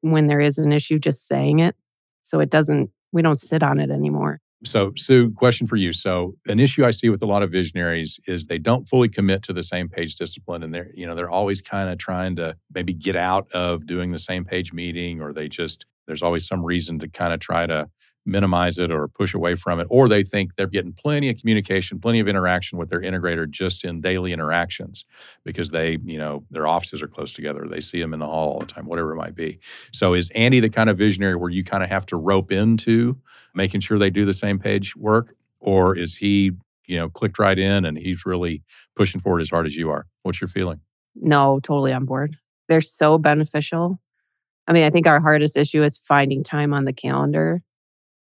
when 0.00 0.26
there 0.26 0.40
is 0.40 0.58
an 0.58 0.72
issue, 0.72 0.98
just 0.98 1.28
saying 1.28 1.60
it. 1.60 1.76
So 2.22 2.40
it 2.40 2.50
doesn't, 2.50 2.90
we 3.12 3.22
don't 3.22 3.40
sit 3.40 3.62
on 3.62 3.78
it 3.78 3.90
anymore. 3.90 4.40
So, 4.64 4.92
Sue, 4.96 5.32
question 5.32 5.66
for 5.66 5.76
you. 5.76 5.92
So, 5.92 6.36
an 6.46 6.60
issue 6.60 6.84
I 6.84 6.92
see 6.92 7.08
with 7.08 7.22
a 7.22 7.26
lot 7.26 7.42
of 7.42 7.50
visionaries 7.50 8.20
is 8.26 8.46
they 8.46 8.58
don't 8.58 8.84
fully 8.86 9.08
commit 9.08 9.42
to 9.44 9.52
the 9.52 9.62
same 9.62 9.88
page 9.88 10.14
discipline, 10.16 10.62
and 10.62 10.72
they're 10.72 10.88
you 10.94 11.06
know 11.06 11.14
they're 11.14 11.30
always 11.30 11.60
kind 11.60 11.90
of 11.90 11.98
trying 11.98 12.36
to 12.36 12.56
maybe 12.72 12.92
get 12.92 13.16
out 13.16 13.50
of 13.52 13.86
doing 13.86 14.12
the 14.12 14.18
same 14.18 14.44
page 14.44 14.72
meeting, 14.72 15.20
or 15.20 15.32
they 15.32 15.48
just 15.48 15.84
there's 16.06 16.22
always 16.22 16.46
some 16.46 16.64
reason 16.64 16.98
to 17.00 17.08
kind 17.08 17.32
of 17.32 17.40
try 17.40 17.66
to 17.66 17.88
minimize 18.24 18.78
it 18.78 18.90
or 18.90 19.08
push 19.08 19.34
away 19.34 19.54
from 19.54 19.80
it, 19.80 19.86
or 19.90 20.08
they 20.08 20.22
think 20.22 20.54
they're 20.56 20.66
getting 20.66 20.92
plenty 20.92 21.28
of 21.28 21.38
communication, 21.38 22.00
plenty 22.00 22.20
of 22.20 22.28
interaction 22.28 22.78
with 22.78 22.88
their 22.90 23.00
integrator 23.00 23.48
just 23.48 23.84
in 23.84 24.00
daily 24.00 24.32
interactions 24.32 25.04
because 25.44 25.70
they 25.70 25.98
you 26.04 26.18
know 26.18 26.44
their 26.50 26.66
offices 26.66 27.02
are 27.02 27.08
close 27.08 27.32
together, 27.32 27.66
they 27.68 27.80
see 27.80 28.00
them 28.00 28.12
in 28.14 28.20
the 28.20 28.26
hall 28.26 28.52
all 28.54 28.60
the 28.60 28.66
time, 28.66 28.86
whatever 28.86 29.12
it 29.12 29.16
might 29.16 29.34
be. 29.34 29.58
So, 29.92 30.14
is 30.14 30.30
Andy 30.34 30.60
the 30.60 30.70
kind 30.70 30.90
of 30.90 30.98
visionary 30.98 31.36
where 31.36 31.50
you 31.50 31.64
kind 31.64 31.82
of 31.82 31.88
have 31.90 32.06
to 32.06 32.16
rope 32.16 32.52
into? 32.52 33.18
making 33.54 33.80
sure 33.80 33.98
they 33.98 34.10
do 34.10 34.24
the 34.24 34.32
same 34.32 34.58
page 34.58 34.96
work 34.96 35.34
or 35.60 35.94
is 35.96 36.16
he 36.16 36.52
you 36.86 36.96
know 36.96 37.08
clicked 37.08 37.38
right 37.38 37.58
in 37.58 37.84
and 37.84 37.98
he's 37.98 38.24
really 38.24 38.62
pushing 38.96 39.20
forward 39.20 39.40
as 39.40 39.50
hard 39.50 39.66
as 39.66 39.76
you 39.76 39.90
are 39.90 40.06
what's 40.22 40.40
your 40.40 40.48
feeling 40.48 40.80
No, 41.14 41.60
totally 41.62 41.92
on 41.92 42.06
board. 42.06 42.36
They're 42.68 42.80
so 42.80 43.18
beneficial. 43.18 44.00
I 44.66 44.72
mean, 44.72 44.84
I 44.84 44.90
think 44.90 45.06
our 45.06 45.20
hardest 45.20 45.56
issue 45.56 45.82
is 45.82 45.98
finding 45.98 46.42
time 46.42 46.72
on 46.72 46.84
the 46.86 46.92
calendar 46.92 47.62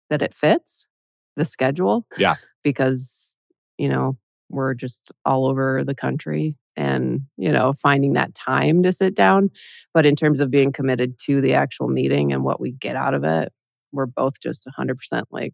that 0.10 0.22
it 0.22 0.34
fits 0.34 0.88
the 1.36 1.46
schedule. 1.46 2.06
Yeah. 2.18 2.36
Because, 2.64 3.36
you 3.78 3.90
know, 3.90 4.18
we're 4.50 4.74
just 4.74 5.12
all 5.26 5.46
over 5.48 5.84
the 5.84 5.96
country 5.96 6.58
and, 6.76 7.22
you 7.38 7.52
know, 7.52 7.74
finding 7.74 8.14
that 8.14 8.34
time 8.36 8.84
to 8.84 8.94
sit 8.94 9.16
down. 9.16 9.50
But 9.94 10.06
in 10.06 10.16
terms 10.16 10.40
of 10.40 10.52
being 10.52 10.72
committed 10.72 11.18
to 11.26 11.42
the 11.42 11.54
actual 11.54 11.88
meeting 11.88 12.32
and 12.32 12.44
what 12.44 12.60
we 12.60 12.72
get 12.72 12.96
out 12.96 13.14
of 13.14 13.24
it, 13.24 13.52
we're 13.92 14.06
both 14.06 14.40
just 14.40 14.68
100% 14.78 15.24
like 15.32 15.54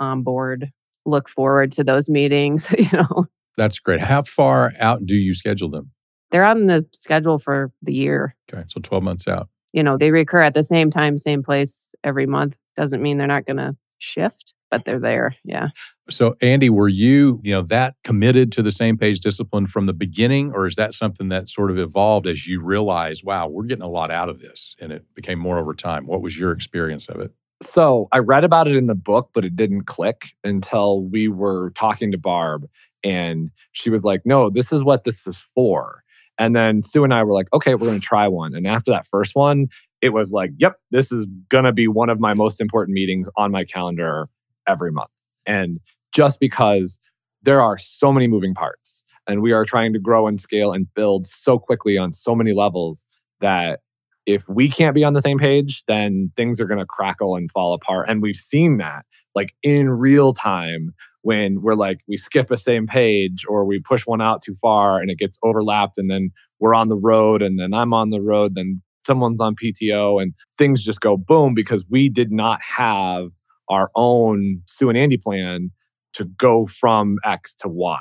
on 0.00 0.22
board. 0.22 0.70
Look 1.06 1.28
forward 1.28 1.72
to 1.72 1.84
those 1.84 2.08
meetings, 2.08 2.66
you 2.78 2.88
know. 2.92 3.26
that's 3.56 3.78
great 3.78 4.00
how 4.00 4.22
far 4.22 4.72
out 4.80 5.04
do 5.06 5.14
you 5.14 5.34
schedule 5.34 5.68
them 5.68 5.90
They're 6.30 6.44
on 6.44 6.66
the 6.66 6.84
schedule 6.92 7.38
for 7.38 7.70
the 7.82 7.92
year. 7.92 8.34
okay 8.52 8.64
so 8.68 8.80
12 8.80 9.04
months 9.04 9.28
out 9.28 9.48
you 9.74 9.82
know, 9.82 9.98
they 9.98 10.12
recur 10.12 10.40
at 10.40 10.54
the 10.54 10.62
same 10.62 10.88
time, 10.88 11.18
same 11.18 11.42
place 11.42 11.96
every 12.04 12.26
month. 12.26 12.56
Doesn't 12.76 13.02
mean 13.02 13.18
they're 13.18 13.26
not 13.26 13.44
going 13.44 13.56
to 13.56 13.76
shift, 13.98 14.54
but 14.70 14.84
they're 14.84 15.00
there. 15.00 15.34
Yeah. 15.44 15.68
so 16.10 16.36
andy 16.42 16.68
were 16.68 16.88
you 16.88 17.40
you 17.42 17.52
know 17.54 17.62
that 17.62 17.94
committed 18.04 18.52
to 18.52 18.62
the 18.62 18.70
same 18.70 18.98
page 18.98 19.20
discipline 19.20 19.66
from 19.66 19.86
the 19.86 19.94
beginning 19.94 20.52
or 20.52 20.66
is 20.66 20.74
that 20.74 20.92
something 20.92 21.28
that 21.30 21.48
sort 21.48 21.70
of 21.70 21.78
evolved 21.78 22.26
as 22.26 22.46
you 22.46 22.60
realized 22.60 23.24
wow 23.24 23.46
we're 23.48 23.64
getting 23.64 23.84
a 23.84 23.88
lot 23.88 24.10
out 24.10 24.28
of 24.28 24.40
this 24.40 24.76
and 24.80 24.92
it 24.92 25.02
became 25.14 25.38
more 25.38 25.58
over 25.58 25.72
time 25.72 26.06
what 26.06 26.20
was 26.20 26.38
your 26.38 26.52
experience 26.52 27.08
of 27.08 27.20
it 27.20 27.32
So 27.62 28.08
I 28.12 28.18
read 28.18 28.44
about 28.44 28.66
it 28.68 28.76
in 28.76 28.86
the 28.88 28.94
book, 28.96 29.30
but 29.32 29.44
it 29.44 29.56
didn't 29.56 29.84
click 29.84 30.34
until 30.42 31.02
we 31.02 31.28
were 31.28 31.70
talking 31.70 32.12
to 32.12 32.18
Barb. 32.18 32.68
And 33.02 33.50
she 33.72 33.88
was 33.90 34.02
like, 34.04 34.22
no, 34.26 34.50
this 34.50 34.72
is 34.72 34.82
what 34.82 35.04
this 35.04 35.26
is 35.26 35.42
for. 35.54 36.02
And 36.36 36.54
then 36.54 36.82
Sue 36.82 37.04
and 37.04 37.14
I 37.14 37.22
were 37.22 37.32
like, 37.32 37.46
okay, 37.52 37.74
we're 37.74 37.86
going 37.86 38.00
to 38.00 38.06
try 38.06 38.26
one. 38.28 38.54
And 38.54 38.66
after 38.66 38.90
that 38.90 39.06
first 39.06 39.34
one, 39.36 39.68
it 40.04 40.12
was 40.12 40.32
like, 40.32 40.50
yep, 40.58 40.74
this 40.90 41.10
is 41.10 41.26
going 41.48 41.64
to 41.64 41.72
be 41.72 41.88
one 41.88 42.10
of 42.10 42.20
my 42.20 42.34
most 42.34 42.60
important 42.60 42.92
meetings 42.92 43.26
on 43.38 43.50
my 43.50 43.64
calendar 43.64 44.28
every 44.68 44.92
month. 44.92 45.08
And 45.46 45.80
just 46.14 46.40
because 46.40 46.98
there 47.42 47.62
are 47.62 47.78
so 47.78 48.12
many 48.12 48.26
moving 48.26 48.52
parts 48.52 49.02
and 49.26 49.40
we 49.40 49.52
are 49.52 49.64
trying 49.64 49.94
to 49.94 49.98
grow 49.98 50.26
and 50.26 50.38
scale 50.38 50.74
and 50.74 50.92
build 50.92 51.26
so 51.26 51.58
quickly 51.58 51.96
on 51.96 52.12
so 52.12 52.34
many 52.34 52.52
levels 52.52 53.06
that 53.40 53.80
if 54.26 54.46
we 54.46 54.68
can't 54.68 54.94
be 54.94 55.04
on 55.04 55.14
the 55.14 55.22
same 55.22 55.38
page, 55.38 55.82
then 55.88 56.30
things 56.36 56.60
are 56.60 56.66
going 56.66 56.80
to 56.80 56.86
crackle 56.86 57.34
and 57.34 57.50
fall 57.50 57.72
apart. 57.72 58.10
And 58.10 58.20
we've 58.20 58.36
seen 58.36 58.76
that 58.76 59.06
like 59.34 59.54
in 59.62 59.88
real 59.88 60.34
time 60.34 60.92
when 61.22 61.62
we're 61.62 61.76
like, 61.76 62.02
we 62.06 62.18
skip 62.18 62.50
a 62.50 62.58
same 62.58 62.86
page 62.86 63.46
or 63.48 63.64
we 63.64 63.80
push 63.80 64.06
one 64.06 64.20
out 64.20 64.42
too 64.42 64.54
far 64.60 65.00
and 65.00 65.10
it 65.10 65.18
gets 65.18 65.38
overlapped. 65.42 65.96
And 65.96 66.10
then 66.10 66.30
we're 66.60 66.74
on 66.74 66.90
the 66.90 66.96
road 66.96 67.40
and 67.40 67.58
then 67.58 67.72
I'm 67.72 67.94
on 67.94 68.10
the 68.10 68.20
road, 68.20 68.54
then 68.54 68.82
someone's 69.06 69.40
on 69.40 69.54
PTO 69.56 70.20
and 70.22 70.34
things 70.56 70.82
just 70.82 71.00
go 71.00 71.16
boom 71.16 71.54
because 71.54 71.84
we 71.88 72.08
did 72.08 72.30
not 72.32 72.60
have 72.62 73.28
our 73.68 73.90
own 73.94 74.62
Sue 74.66 74.88
and 74.88 74.98
Andy 74.98 75.16
plan 75.16 75.70
to 76.14 76.24
go 76.24 76.66
from 76.66 77.18
X 77.24 77.54
to 77.56 77.68
Y. 77.68 77.98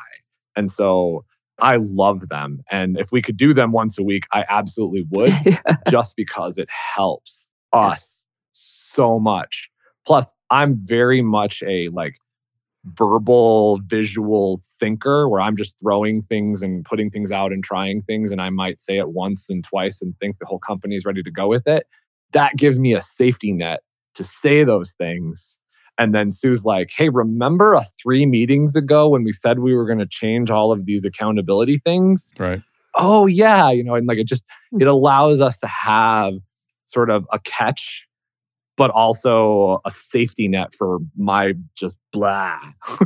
And 0.55 0.69
so 0.69 1.25
I 1.59 1.77
love 1.77 2.29
them. 2.29 2.61
And 2.71 2.97
if 2.97 3.11
we 3.11 3.21
could 3.21 3.37
do 3.37 3.53
them 3.53 3.71
once 3.71 3.97
a 3.97 4.03
week, 4.03 4.25
I 4.33 4.43
absolutely 4.49 5.05
would 5.11 5.33
just 5.89 6.15
because 6.15 6.57
it 6.57 6.69
helps 6.69 7.47
us 7.71 8.25
so 8.51 9.19
much. 9.19 9.69
Plus, 10.05 10.33
I'm 10.49 10.77
very 10.83 11.21
much 11.21 11.63
a 11.63 11.89
like 11.89 12.15
verbal 12.85 13.79
visual 13.85 14.59
thinker 14.79 15.29
where 15.29 15.41
I'm 15.41 15.55
just 15.55 15.75
throwing 15.81 16.21
things 16.23 16.61
and 16.61 16.83
putting 16.83 17.09
things 17.09 17.31
out 17.31 17.53
and 17.53 17.63
trying 17.63 18.01
things 18.01 18.31
and 18.31 18.41
I 18.41 18.49
might 18.49 18.81
say 18.81 18.97
it 18.97 19.09
once 19.09 19.49
and 19.49 19.63
twice 19.63 20.01
and 20.01 20.17
think 20.19 20.37
the 20.39 20.45
whole 20.45 20.59
company 20.59 20.95
is 20.95 21.05
ready 21.05 21.23
to 21.23 21.31
go 21.31 21.47
with 21.47 21.65
it. 21.67 21.87
That 22.33 22.57
gives 22.57 22.79
me 22.79 22.93
a 22.93 23.01
safety 23.01 23.53
net 23.53 23.81
to 24.15 24.23
say 24.23 24.63
those 24.63 24.91
things. 24.93 25.57
And 25.97 26.13
then 26.13 26.31
Sue's 26.31 26.65
like, 26.65 26.89
"Hey, 26.95 27.09
remember 27.09 27.73
a 27.73 27.85
3 28.01 28.25
meetings 28.25 28.75
ago 28.75 29.09
when 29.09 29.23
we 29.23 29.31
said 29.31 29.59
we 29.59 29.75
were 29.75 29.85
going 29.85 29.99
to 29.99 30.07
change 30.07 30.49
all 30.49 30.71
of 30.71 30.85
these 30.85 31.05
accountability 31.05 31.77
things?" 31.77 32.31
right 32.39 32.61
oh 32.95 33.25
yeah 33.25 33.71
you 33.71 33.83
know 33.83 33.95
and 33.95 34.07
like 34.07 34.17
it 34.17 34.27
just 34.27 34.43
hmm. 34.71 34.81
it 34.81 34.87
allows 34.87 35.41
us 35.41 35.57
to 35.59 35.67
have 35.67 36.33
sort 36.85 37.09
of 37.09 37.25
a 37.31 37.39
catch 37.39 38.07
but 38.77 38.91
also 38.91 39.79
a 39.85 39.91
safety 39.91 40.47
net 40.47 40.73
for 40.75 40.99
my 41.17 41.53
just 41.75 41.97
blah. 42.11 42.59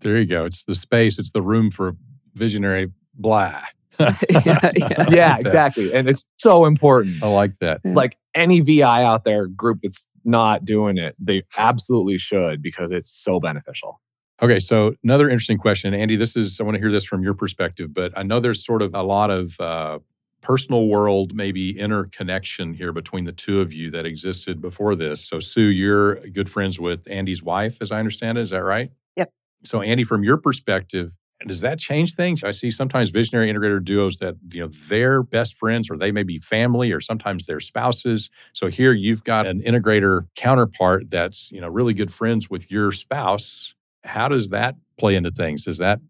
There 0.00 0.18
you 0.18 0.24
go. 0.26 0.46
It's 0.46 0.64
the 0.64 0.74
space. 0.74 1.18
It's 1.18 1.32
the 1.32 1.42
room 1.42 1.70
for 1.70 1.96
visionary 2.34 2.92
blah. 3.14 3.62
Yeah, 4.00 4.08
yeah. 4.30 4.70
Yeah 4.74 4.92
like 4.94 5.10
that. 5.10 5.40
exactly. 5.40 5.92
And 5.92 6.08
it's 6.08 6.24
so 6.38 6.64
important. 6.64 7.22
I 7.22 7.28
like 7.28 7.58
that. 7.58 7.82
Like 7.84 8.16
any 8.34 8.60
vi 8.60 9.04
out 9.04 9.24
there 9.24 9.46
group 9.46 9.80
that's 9.82 10.06
not 10.24 10.64
doing 10.64 10.96
it 10.96 11.16
they 11.18 11.42
absolutely 11.58 12.16
should 12.16 12.62
because 12.62 12.92
it's 12.92 13.10
so 13.10 13.38
beneficial. 13.40 14.00
Okay, 14.40 14.58
so 14.58 14.94
another 15.04 15.28
interesting 15.28 15.58
question, 15.58 15.92
Andy. 15.92 16.16
This 16.16 16.34
is 16.34 16.58
I 16.58 16.62
want 16.64 16.76
to 16.76 16.80
hear 16.80 16.90
this 16.90 17.04
from 17.04 17.22
your 17.22 17.34
perspective, 17.34 17.92
but 17.92 18.16
I 18.16 18.22
know 18.22 18.40
there's 18.40 18.64
sort 18.64 18.80
of 18.80 18.94
a 18.94 19.02
lot 19.02 19.30
of 19.30 19.60
uh, 19.60 19.98
personal 20.40 20.86
world, 20.86 21.34
maybe 21.34 21.78
interconnection 21.78 22.74
here 22.74 22.92
between 22.92 23.24
the 23.24 23.32
two 23.32 23.60
of 23.60 23.72
you 23.72 23.90
that 23.90 24.06
existed 24.06 24.60
before 24.60 24.94
this. 24.94 25.26
So, 25.26 25.40
Sue, 25.40 25.68
you're 25.68 26.16
good 26.30 26.48
friends 26.50 26.80
with 26.80 27.08
Andy's 27.10 27.42
wife, 27.42 27.78
as 27.80 27.92
I 27.92 27.98
understand 27.98 28.38
it. 28.38 28.42
Is 28.42 28.50
that 28.50 28.64
right? 28.64 28.90
Yep. 29.16 29.32
So, 29.64 29.82
Andy, 29.82 30.04
from 30.04 30.24
your 30.24 30.36
perspective, 30.36 31.16
does 31.46 31.62
that 31.62 31.78
change 31.78 32.14
things? 32.14 32.44
I 32.44 32.50
see 32.50 32.70
sometimes 32.70 33.08
visionary 33.08 33.50
integrator 33.50 33.82
duos 33.82 34.18
that 34.18 34.36
you 34.52 34.60
know 34.60 34.68
they're 34.88 35.22
best 35.22 35.56
friends, 35.56 35.90
or 35.90 35.96
they 35.96 36.12
may 36.12 36.22
be 36.22 36.38
family, 36.38 36.92
or 36.92 37.00
sometimes 37.00 37.46
they're 37.46 37.60
spouses. 37.60 38.28
So 38.52 38.68
here 38.68 38.92
you've 38.92 39.24
got 39.24 39.46
an 39.46 39.62
integrator 39.62 40.26
counterpart 40.36 41.10
that's 41.10 41.50
you 41.50 41.60
know 41.60 41.68
really 41.68 41.94
good 41.94 42.12
friends 42.12 42.50
with 42.50 42.70
your 42.70 42.92
spouse 42.92 43.74
how 44.04 44.28
does 44.28 44.50
that 44.50 44.76
play 44.98 45.14
into 45.14 45.30
things 45.30 45.64
does 45.64 45.78
that 45.78 46.00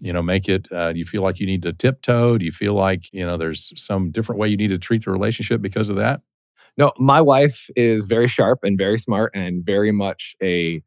you 0.00 0.12
know 0.12 0.22
make 0.22 0.48
it 0.48 0.70
uh, 0.72 0.92
you 0.94 1.04
feel 1.04 1.22
like 1.22 1.40
you 1.40 1.46
need 1.46 1.62
to 1.62 1.72
tiptoe 1.72 2.38
do 2.38 2.44
you 2.44 2.52
feel 2.52 2.74
like 2.74 3.12
you 3.12 3.24
know 3.26 3.36
there's 3.36 3.72
some 3.76 4.10
different 4.10 4.38
way 4.38 4.48
you 4.48 4.56
need 4.56 4.68
to 4.68 4.78
treat 4.78 5.04
the 5.04 5.10
relationship 5.10 5.60
because 5.62 5.88
of 5.88 5.96
that 5.96 6.20
No, 6.76 6.92
my 6.98 7.20
wife 7.20 7.68
is 7.76 8.06
very 8.06 8.28
sharp 8.28 8.60
and 8.62 8.78
very 8.78 8.98
smart 8.98 9.32
and 9.34 9.64
very 9.64 9.92
much 9.92 10.36
a 10.42 10.82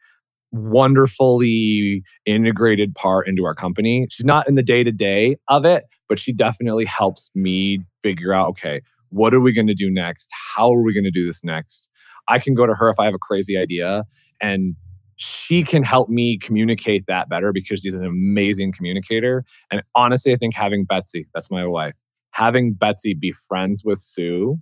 wonderfully 0.51 2.03
integrated 2.25 2.95
part 2.95 3.27
into 3.27 3.45
our 3.45 3.55
company. 3.55 4.07
She's 4.09 4.25
not 4.25 4.47
in 4.47 4.55
the 4.55 4.63
day 4.63 4.83
to 4.83 4.91
day 4.91 5.37
of 5.47 5.65
it, 5.65 5.85
but 6.09 6.19
she 6.19 6.33
definitely 6.33 6.85
helps 6.85 7.29
me 7.35 7.79
figure 8.03 8.33
out 8.33 8.49
okay, 8.49 8.81
what 9.09 9.33
are 9.33 9.39
we 9.41 9.53
going 9.53 9.67
to 9.67 9.75
do 9.75 9.89
next? 9.91 10.29
How 10.55 10.71
are 10.73 10.81
we 10.81 10.93
going 10.93 11.03
to 11.03 11.11
do 11.11 11.25
this 11.25 11.43
next? 11.43 11.89
I 12.27 12.39
can 12.39 12.53
go 12.53 12.65
to 12.65 12.73
her 12.75 12.89
if 12.89 12.99
I 12.99 13.05
have 13.05 13.13
a 13.13 13.19
crazy 13.19 13.57
idea 13.57 14.05
and 14.41 14.75
she 15.17 15.63
can 15.63 15.83
help 15.83 16.09
me 16.09 16.37
communicate 16.37 17.05
that 17.07 17.29
better 17.29 17.51
because 17.51 17.81
she's 17.81 17.93
an 17.93 18.05
amazing 18.05 18.71
communicator. 18.71 19.43
And 19.71 19.81
honestly, 19.95 20.33
I 20.33 20.37
think 20.37 20.55
having 20.55 20.85
Betsy, 20.85 21.27
that's 21.33 21.51
my 21.51 21.65
wife, 21.65 21.93
having 22.31 22.73
Betsy 22.73 23.13
be 23.13 23.31
friends 23.31 23.83
with 23.83 23.99
Sue 23.99 24.59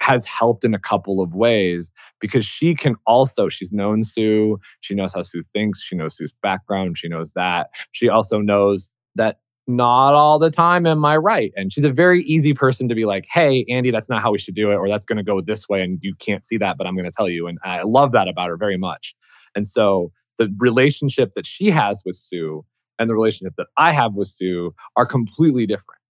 has 0.00 0.26
helped 0.26 0.64
in 0.64 0.74
a 0.74 0.78
couple 0.78 1.20
of 1.22 1.34
ways 1.34 1.90
because 2.20 2.44
she 2.44 2.74
can 2.74 2.96
also, 3.06 3.48
she's 3.48 3.72
known 3.72 4.04
Sue. 4.04 4.58
She 4.80 4.94
knows 4.94 5.14
how 5.14 5.22
Sue 5.22 5.42
thinks. 5.54 5.82
She 5.82 5.96
knows 5.96 6.16
Sue's 6.16 6.34
background. 6.42 6.98
She 6.98 7.08
knows 7.08 7.30
that. 7.32 7.70
She 7.92 8.08
also 8.08 8.40
knows 8.40 8.90
that 9.14 9.38
not 9.66 10.14
all 10.14 10.38
the 10.38 10.50
time 10.50 10.86
am 10.86 11.04
I 11.04 11.16
right. 11.16 11.52
And 11.56 11.72
she's 11.72 11.84
a 11.84 11.90
very 11.90 12.22
easy 12.22 12.54
person 12.54 12.88
to 12.88 12.94
be 12.94 13.04
like, 13.04 13.26
hey, 13.32 13.64
Andy, 13.68 13.90
that's 13.90 14.08
not 14.08 14.22
how 14.22 14.30
we 14.30 14.38
should 14.38 14.54
do 14.54 14.70
it, 14.70 14.76
or 14.76 14.88
that's 14.88 15.04
going 15.04 15.16
to 15.16 15.24
go 15.24 15.40
this 15.40 15.68
way. 15.68 15.82
And 15.82 15.98
you 16.02 16.14
can't 16.14 16.44
see 16.44 16.56
that, 16.58 16.78
but 16.78 16.86
I'm 16.86 16.94
going 16.94 17.06
to 17.06 17.10
tell 17.10 17.28
you. 17.28 17.48
And 17.48 17.58
I 17.64 17.82
love 17.82 18.12
that 18.12 18.28
about 18.28 18.48
her 18.48 18.56
very 18.56 18.76
much. 18.76 19.14
And 19.56 19.66
so 19.66 20.12
the 20.38 20.54
relationship 20.58 21.32
that 21.34 21.46
she 21.46 21.70
has 21.70 22.02
with 22.06 22.14
Sue 22.14 22.64
and 22.98 23.10
the 23.10 23.14
relationship 23.14 23.54
that 23.56 23.66
I 23.76 23.92
have 23.92 24.14
with 24.14 24.28
Sue 24.28 24.74
are 24.96 25.06
completely 25.06 25.66
different. 25.66 26.00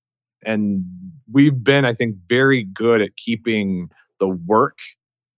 And 0.45 0.85
we've 1.33 1.65
been, 1.65 1.85
I 1.85 1.95
think, 1.95 2.17
very 2.29 2.65
good 2.65 3.01
at 3.01 3.17
keeping 3.17 3.89
the 4.21 4.29
work 4.29 4.79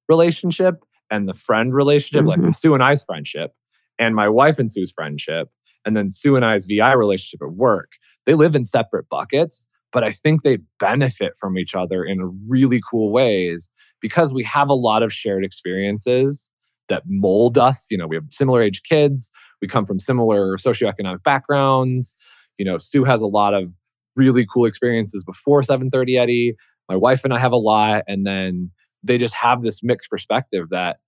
relationship 0.09 0.83
and 1.11 1.29
the 1.29 1.35
friend 1.35 1.75
relationship, 1.75 2.27
mm-hmm. 2.27 2.45
like 2.47 2.55
Sue 2.55 2.75
and 2.75 2.83
I's 2.83 3.05
friendship, 3.05 3.53
and 3.99 4.15
my 4.15 4.29
wife 4.29 4.59
and 4.59 4.73
Sue's 4.73 4.91
friendship, 4.91 5.49
and 5.85 5.97
then 5.97 6.11
Sue 6.11 6.37
and 6.37 6.45
I's 6.45 6.67
VI 6.67 6.93
relationship 6.93 7.41
at 7.43 7.53
work. 7.53 7.93
They 8.27 8.35
live 8.35 8.55
in 8.55 8.65
separate 8.65 9.09
buckets, 9.09 9.67
but 9.93 10.05
I 10.05 10.13
think 10.13 10.43
they 10.43 10.59
benefit 10.79 11.33
from 11.39 11.57
each 11.57 11.75
other 11.75 12.05
in 12.05 12.39
really 12.47 12.81
cool 12.91 13.11
ways 13.11 13.71
because 14.01 14.33
we 14.33 14.45
have 14.45 14.69
a 14.69 14.75
lot 14.75 15.03
of 15.03 15.13
shared 15.13 15.45
experiences 15.45 16.51
that 16.89 17.05
mold 17.07 17.59
us. 17.59 17.87
You 17.91 17.99
know, 17.99 18.07
we 18.07 18.17
have 18.17 18.25
similar 18.31 18.63
age 18.63 18.83
kids, 18.83 19.31
we 19.61 19.69
come 19.69 19.87
from 19.87 20.01
similar 20.01 20.57
socioeconomic 20.57 21.23
backgrounds. 21.23 22.17
You 22.59 22.65
know, 22.65 22.79
Sue 22.79 23.05
has 23.05 23.21
a 23.21 23.27
lot 23.27 23.55
of 23.55 23.73
really 24.17 24.47
cool 24.53 24.65
experiences 24.65 25.23
before 25.25 25.63
730 25.63 26.19
Eddy. 26.19 26.57
My 26.89 26.97
wife 26.97 27.25
and 27.25 27.33
I 27.33 27.39
have 27.39 27.53
a 27.53 27.57
lot. 27.57 28.05
And 28.09 28.27
then 28.27 28.71
they 29.03 29.19
just 29.19 29.35
have 29.35 29.63
this 29.63 29.83
mixed 29.83 30.11
perspective 30.11 30.71
that 30.71 30.99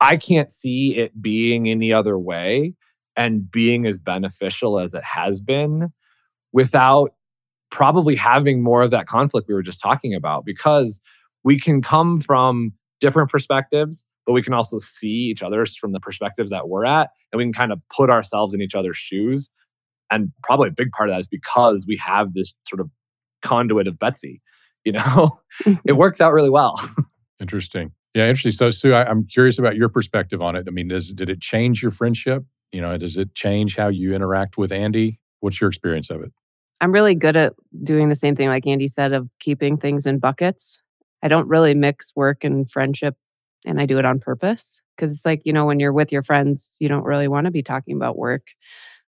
I 0.00 0.16
can't 0.16 0.50
see 0.50 0.96
it 0.96 1.20
being 1.20 1.68
any 1.68 1.92
other 1.92 2.18
way 2.18 2.74
and 3.16 3.50
being 3.50 3.86
as 3.86 3.98
beneficial 3.98 4.78
as 4.78 4.94
it 4.94 5.04
has 5.04 5.40
been 5.40 5.92
without 6.52 7.12
probably 7.70 8.16
having 8.16 8.62
more 8.62 8.82
of 8.82 8.90
that 8.90 9.06
conflict 9.06 9.48
we 9.48 9.54
were 9.54 9.62
just 9.62 9.80
talking 9.80 10.14
about 10.14 10.44
because 10.44 11.00
we 11.44 11.58
can 11.58 11.82
come 11.82 12.20
from 12.20 12.72
different 13.00 13.30
perspectives 13.30 14.04
but 14.26 14.32
we 14.32 14.42
can 14.42 14.52
also 14.52 14.78
see 14.78 15.06
each 15.06 15.42
other's 15.42 15.76
from 15.76 15.92
the 15.92 16.00
perspectives 16.00 16.50
that 16.50 16.68
we're 16.68 16.84
at 16.84 17.10
and 17.32 17.38
we 17.38 17.44
can 17.44 17.52
kind 17.52 17.72
of 17.72 17.80
put 17.94 18.10
ourselves 18.10 18.54
in 18.54 18.60
each 18.60 18.74
other's 18.74 18.96
shoes 18.96 19.50
and 20.10 20.32
probably 20.42 20.68
a 20.68 20.72
big 20.72 20.90
part 20.90 21.08
of 21.08 21.14
that 21.14 21.20
is 21.20 21.28
because 21.28 21.86
we 21.86 21.98
have 22.04 22.34
this 22.34 22.52
sort 22.68 22.80
of 22.80 22.90
conduit 23.42 23.86
of 23.86 23.98
Betsy. 23.98 24.42
You 24.84 24.92
know, 24.92 25.40
it 25.60 25.68
mm-hmm. 25.68 25.96
works 25.96 26.20
out 26.20 26.32
really 26.32 26.50
well. 26.50 26.80
Interesting. 27.40 27.92
Yeah, 28.14 28.24
interesting. 28.24 28.52
So, 28.52 28.70
Sue, 28.70 28.92
I, 28.92 29.08
am 29.08 29.26
curious 29.26 29.58
about 29.58 29.76
your 29.76 29.88
perspective 29.88 30.42
on 30.42 30.56
it. 30.56 30.66
I 30.66 30.70
mean, 30.70 30.88
does 30.88 31.12
did 31.12 31.30
it 31.30 31.40
change 31.40 31.80
your 31.80 31.90
friendship? 31.90 32.44
You 32.72 32.80
know, 32.80 32.96
does 32.96 33.16
it 33.16 33.34
change 33.34 33.76
how 33.76 33.88
you 33.88 34.14
interact 34.14 34.58
with 34.58 34.72
Andy? 34.72 35.20
What's 35.40 35.60
your 35.60 35.68
experience 35.68 36.10
of 36.10 36.22
it? 36.22 36.32
I'm 36.80 36.92
really 36.92 37.14
good 37.14 37.36
at 37.36 37.54
doing 37.82 38.08
the 38.08 38.14
same 38.14 38.34
thing, 38.34 38.48
like 38.48 38.66
Andy 38.66 38.88
said, 38.88 39.12
of 39.12 39.28
keeping 39.38 39.76
things 39.76 40.06
in 40.06 40.18
buckets. 40.18 40.82
I 41.22 41.28
don't 41.28 41.46
really 41.46 41.74
mix 41.74 42.12
work 42.16 42.42
and 42.42 42.70
friendship, 42.70 43.16
and 43.66 43.80
I 43.80 43.86
do 43.86 43.98
it 43.98 44.04
on 44.04 44.20
purpose 44.20 44.80
because 44.96 45.12
it's 45.12 45.26
like, 45.26 45.42
you 45.44 45.52
know, 45.52 45.66
when 45.66 45.80
you're 45.80 45.92
with 45.92 46.12
your 46.12 46.22
friends, 46.22 46.76
you 46.80 46.88
don't 46.88 47.04
really 47.04 47.28
want 47.28 47.46
to 47.46 47.50
be 47.50 47.62
talking 47.62 47.96
about 47.96 48.18
work. 48.18 48.48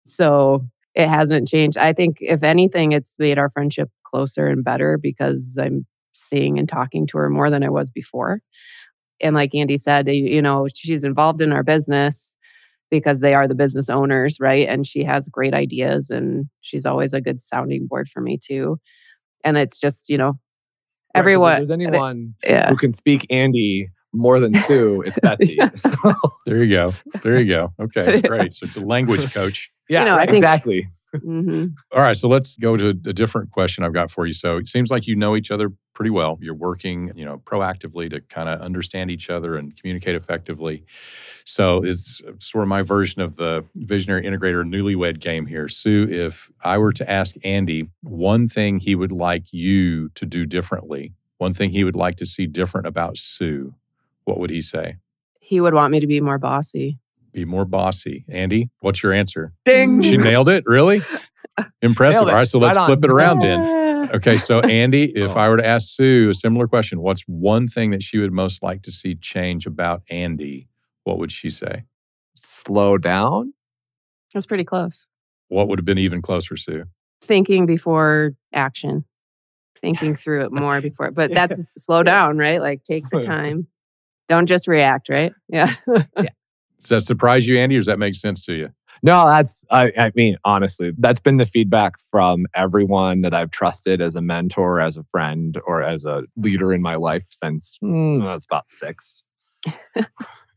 So 0.05 0.65
it 0.95 1.09
hasn't 1.09 1.49
changed. 1.49 1.79
I 1.79 1.93
think, 1.93 2.19
if 2.21 2.43
anything, 2.43 2.93
it's 2.93 3.19
made 3.19 3.39
our 3.39 3.51
friendship 3.51 3.91
closer 4.05 4.47
and 4.47 4.65
better 4.65 4.99
because 4.99 5.57
I'm 5.61 5.87
seeing 6.13 6.59
and 6.59 6.69
talking 6.69 7.07
to 7.09 7.19
her 7.19 7.31
more 7.31 7.51
than 7.51 7.63
I 7.63 7.71
was 7.71 7.91
before. 7.91 8.41
And 9.21 9.35
like 9.35 9.55
Andy 9.55 9.79
said, 9.79 10.09
you 10.09 10.43
know, 10.43 10.67
she's 10.75 11.05
involved 11.05 11.41
in 11.41 11.53
our 11.53 11.63
business 11.63 12.37
because 12.91 13.21
they 13.21 13.35
are 13.35 13.49
the 13.49 13.55
business 13.55 13.89
owners, 13.89 14.39
right? 14.41 14.69
And 14.69 14.87
she 14.87 15.05
has 15.05 15.29
great 15.29 15.55
ideas 15.55 16.11
and 16.11 16.49
she's 16.61 16.85
always 16.85 17.15
a 17.15 17.21
good 17.21 17.41
sounding 17.41 17.87
board 17.87 18.09
for 18.09 18.21
me 18.21 18.37
too. 18.37 18.79
And 19.45 19.57
it's 19.57 19.81
just, 19.81 20.11
you 20.11 20.19
know, 20.19 20.35
everyone. 21.15 21.53
Right, 21.53 21.63
if 21.63 21.69
there's 21.69 21.71
anyone 21.71 22.35
yeah. 22.45 22.69
who 22.69 22.77
can 22.77 22.93
speak 22.93 23.27
Andy 23.31 23.89
more 24.13 24.41
than 24.41 24.55
Sue, 24.55 25.03
it's 25.03 25.19
Betsy. 25.23 25.59
so. 25.75 25.91
There 26.47 26.63
you 26.63 26.75
go. 26.75 26.95
There 27.23 27.41
you 27.41 27.47
go. 27.47 27.73
Okay, 27.81 28.21
great. 28.27 28.55
So 28.55 28.67
it's 28.67 28.77
a 28.77 28.81
language 28.81 29.33
coach. 29.33 29.71
Yeah, 29.89 30.01
you 30.01 30.05
know, 30.07 30.17
right, 30.17 30.29
think, 30.29 30.39
exactly. 30.39 30.89
Mm-hmm. 31.15 31.67
All 31.93 32.01
right, 32.01 32.17
so 32.17 32.29
let's 32.29 32.57
go 32.57 32.77
to 32.77 32.89
a 32.89 33.13
different 33.13 33.51
question 33.51 33.85
I've 33.85 33.93
got 33.93 34.11
for 34.11 34.27
you. 34.27 34.33
So 34.33 34.57
it 34.57 34.69
seems 34.69 34.91
like 34.91 35.07
you 35.07 35.17
know 35.17 35.37
each 35.37 35.51
other 35.51 35.71
pretty 35.95 36.11
well. 36.11 36.39
You're 36.41 36.55
working, 36.55 37.11
you 37.15 37.25
know, 37.25 37.43
proactively 37.45 38.09
to 38.11 38.21
kind 38.21 38.49
of 38.49 38.61
understand 38.61 39.11
each 39.11 39.29
other 39.29 39.57
and 39.57 39.77
communicate 39.77 40.15
effectively. 40.15 40.85
So 41.45 41.85
it's 41.85 42.23
sort 42.39 42.63
of 42.63 42.69
my 42.69 42.83
version 42.83 43.21
of 43.21 43.37
the 43.37 43.65
visionary 43.75 44.23
integrator 44.23 44.65
newlywed 44.65 45.21
game 45.21 45.47
here. 45.47 45.69
Sue, 45.69 46.07
if 46.09 46.51
I 46.65 46.79
were 46.79 46.93
to 46.95 47.11
ask 47.11 47.35
Andy 47.45 47.89
one 48.03 48.49
thing 48.49 48.79
he 48.79 48.95
would 48.95 49.13
like 49.13 49.53
you 49.53 50.09
to 50.11 50.25
do 50.25 50.47
differently, 50.47 51.13
one 51.39 51.53
thing 51.53 51.71
he 51.71 51.85
would 51.85 51.97
like 51.97 52.17
to 52.17 52.27
see 52.27 52.47
different 52.47 52.87
about 52.87 53.17
Sue, 53.19 53.75
what 54.25 54.39
would 54.39 54.51
he 54.51 54.63
say? 54.63 54.97
He 55.41 55.61
would 55.61 55.75
want 55.75 55.93
me 55.93 56.01
to 56.01 56.07
be 56.07 56.21
more 56.21 56.39
bossy. 56.39 56.99
Be 57.33 57.45
more 57.45 57.65
bossy. 57.65 58.25
Andy, 58.29 58.71
what's 58.81 59.03
your 59.03 59.13
answer? 59.13 59.53
Ding. 59.65 60.03
She 60.03 60.17
nailed 60.17 60.49
it. 60.49 60.65
Really? 60.67 61.03
Impressive. 61.83 62.23
All 62.23 62.29
right, 62.29 62.47
so 62.47 62.59
let's 62.59 62.77
right 62.77 62.87
flip 62.87 63.05
it 63.05 63.11
around 63.11 63.41
then. 63.41 64.11
Okay, 64.15 64.39
so 64.39 64.61
Andy, 64.61 65.05
if 65.15 65.37
oh. 65.37 65.41
I 65.41 65.49
were 65.49 65.57
to 65.57 65.67
ask 65.67 65.95
Sue 65.95 66.29
a 66.31 66.35
similar 66.35 66.67
question, 66.67 67.01
what's 67.01 67.23
one 67.23 67.67
thing 67.67 67.91
that 67.91 68.03
she 68.03 68.19
would 68.19 68.33
most 68.33 68.63
like 68.63 68.83
to 68.83 68.91
see 68.91 69.15
change 69.15 69.67
about 69.67 70.03
Andy? 70.11 70.69
What 71.05 71.19
would 71.19 71.33
she 71.33 71.51
say? 71.51 71.85
Slow 72.35 72.99
down. 72.99 73.55
It 74.35 74.39
was 74.39 74.47
pretty 74.47 74.65
close. 74.65 75.07
What 75.49 75.69
would 75.69 75.79
have 75.79 75.85
been 75.85 75.99
even 75.99 76.23
closer, 76.23 76.57
Sue? 76.57 76.85
Thinking 77.21 77.67
before 77.67 78.33
action, 78.53 79.05
thinking 79.81 80.17
through 80.17 80.45
it 80.45 80.53
more 80.53 80.81
before. 80.81 81.11
But 81.11 81.31
that's 81.31 81.73
slow 81.83 82.03
down, 82.03 82.39
right? 82.39 82.61
Like 82.61 82.85
take 82.85 83.09
the 83.11 83.23
time. 83.23 83.67
Don't 84.29 84.47
just 84.47 84.67
react, 84.67 85.09
right? 85.09 85.33
Yeah. 85.49 85.75
yeah. 86.17 86.31
Does 86.79 86.89
that 86.89 87.03
surprise 87.03 87.47
you, 87.47 87.59
Andy, 87.59 87.77
or 87.77 87.79
does 87.79 87.87
that 87.87 87.99
make 87.99 88.15
sense 88.15 88.45
to 88.47 88.55
you? 88.55 88.71
No, 89.05 89.27
that's, 89.27 89.65
I, 89.71 89.93
I, 89.97 90.13
mean, 90.15 90.37
honestly, 90.45 90.93
that's 90.99 91.21
been 91.21 91.37
the 91.37 91.47
feedback 91.47 91.99
from 92.11 92.47
everyone 92.55 93.23
that 93.23 93.35
I've 93.35 93.51
trusted 93.51 94.01
as 94.01 94.17
a 94.17 94.21
mentor, 94.21 94.81
as 94.81 94.97
a 94.97 95.05
friend, 95.05 95.59
or 95.67 95.83
as 95.83 96.05
a 96.05 96.23
leader 96.37 96.73
in 96.73 96.83
my 96.83 96.97
life 96.97 97.27
since 97.29 97.79
mm, 97.83 98.23
I 98.23 98.35
was 98.35 98.45
about 98.45 98.71
six. 98.71 99.23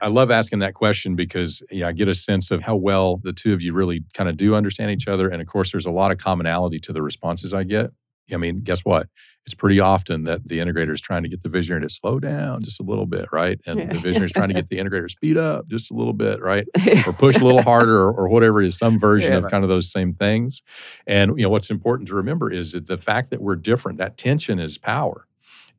I 0.01 0.07
love 0.07 0.29
asking 0.29 0.59
that 0.59 0.73
question 0.73 1.15
because 1.15 1.63
yeah, 1.71 1.87
I 1.87 1.91
get 1.91 2.07
a 2.07 2.13
sense 2.13 2.51
of 2.51 2.61
how 2.61 2.75
well 2.75 3.17
the 3.23 3.33
two 3.33 3.53
of 3.53 3.61
you 3.61 3.73
really 3.73 4.03
kind 4.13 4.29
of 4.29 4.37
do 4.37 4.53
understand 4.53 4.91
each 4.91 5.07
other. 5.07 5.29
And 5.29 5.41
of 5.41 5.47
course, 5.47 5.71
there's 5.71 5.85
a 5.85 5.91
lot 5.91 6.11
of 6.11 6.17
commonality 6.17 6.79
to 6.81 6.93
the 6.93 7.01
responses 7.01 7.53
I 7.53 7.63
get. 7.63 7.91
I 8.33 8.37
mean, 8.37 8.61
guess 8.61 8.81
what? 8.81 9.07
It's 9.45 9.53
pretty 9.53 9.79
often 9.79 10.23
that 10.23 10.47
the 10.47 10.57
integrator 10.57 10.91
is 10.91 11.01
trying 11.01 11.21
to 11.21 11.29
get 11.29 11.43
the 11.43 11.49
visionary 11.49 11.83
to 11.83 11.89
slow 11.89 12.19
down 12.19 12.63
just 12.63 12.79
a 12.79 12.83
little 12.83 13.05
bit, 13.05 13.27
right? 13.31 13.59
And 13.67 13.91
the 13.91 13.99
visionary 13.99 14.25
is 14.25 14.31
trying 14.31 14.47
to 14.47 14.55
get 14.55 14.69
the 14.69 14.77
integrator 14.77 15.03
to 15.03 15.09
speed 15.09 15.37
up 15.37 15.67
just 15.67 15.91
a 15.91 15.93
little 15.93 16.13
bit, 16.13 16.41
right? 16.41 16.65
Or 17.05 17.13
push 17.13 17.35
a 17.35 17.43
little 17.43 17.61
harder 17.61 17.95
or, 17.95 18.11
or 18.11 18.29
whatever 18.29 18.61
it 18.61 18.67
is, 18.67 18.77
some 18.77 18.97
version 18.97 19.33
yeah, 19.33 19.37
of 19.37 19.43
right. 19.43 19.51
kind 19.51 19.63
of 19.63 19.69
those 19.69 19.91
same 19.91 20.13
things. 20.13 20.63
And 21.05 21.37
you 21.37 21.43
know, 21.43 21.49
what's 21.49 21.69
important 21.69 22.07
to 22.07 22.15
remember 22.15 22.51
is 22.51 22.71
that 22.71 22.87
the 22.87 22.97
fact 22.97 23.29
that 23.29 23.41
we're 23.41 23.55
different, 23.55 23.99
that 23.99 24.17
tension 24.17 24.57
is 24.57 24.79
power. 24.79 25.27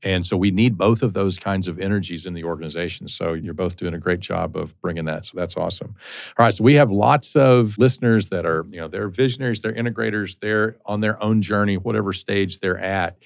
And 0.03 0.27
so 0.27 0.37
we 0.37 0.51
need 0.51 0.77
both 0.77 1.03
of 1.03 1.13
those 1.15 1.39
kinds 1.39 1.69
of 1.69 1.79
energies 1.79 2.27
in 2.27 2.35
the 2.35 2.45
organization. 2.45 3.09
So 3.09 3.33
you're 3.33 3.55
both 3.55 3.77
doing 3.77 3.95
a 3.95 3.99
great 3.99 4.21
job 4.21 4.57
of 4.57 4.81
bringing 4.81 5.07
that. 5.07 5.25
So 5.25 5.33
that's 5.37 5.57
awesome. 5.57 5.95
All 6.39 6.45
right. 6.45 6.55
So 6.55 6.65
we 6.65 6.75
have 6.75 6.91
lots 6.91 7.35
of 7.37 7.79
listeners 7.79 8.27
that 8.27 8.45
are, 8.47 8.67
you 8.71 8.81
know, 8.81 8.89
they're 8.89 9.09
visionaries, 9.09 9.61
they're 9.61 9.73
integrators, 9.73 10.39
they're 10.41 10.77
on 10.87 11.01
their 11.01 11.23
own 11.23 11.43
journey, 11.43 11.77
whatever 11.77 12.13
stage 12.13 12.61
they're 12.61 12.79
at. 12.79 13.17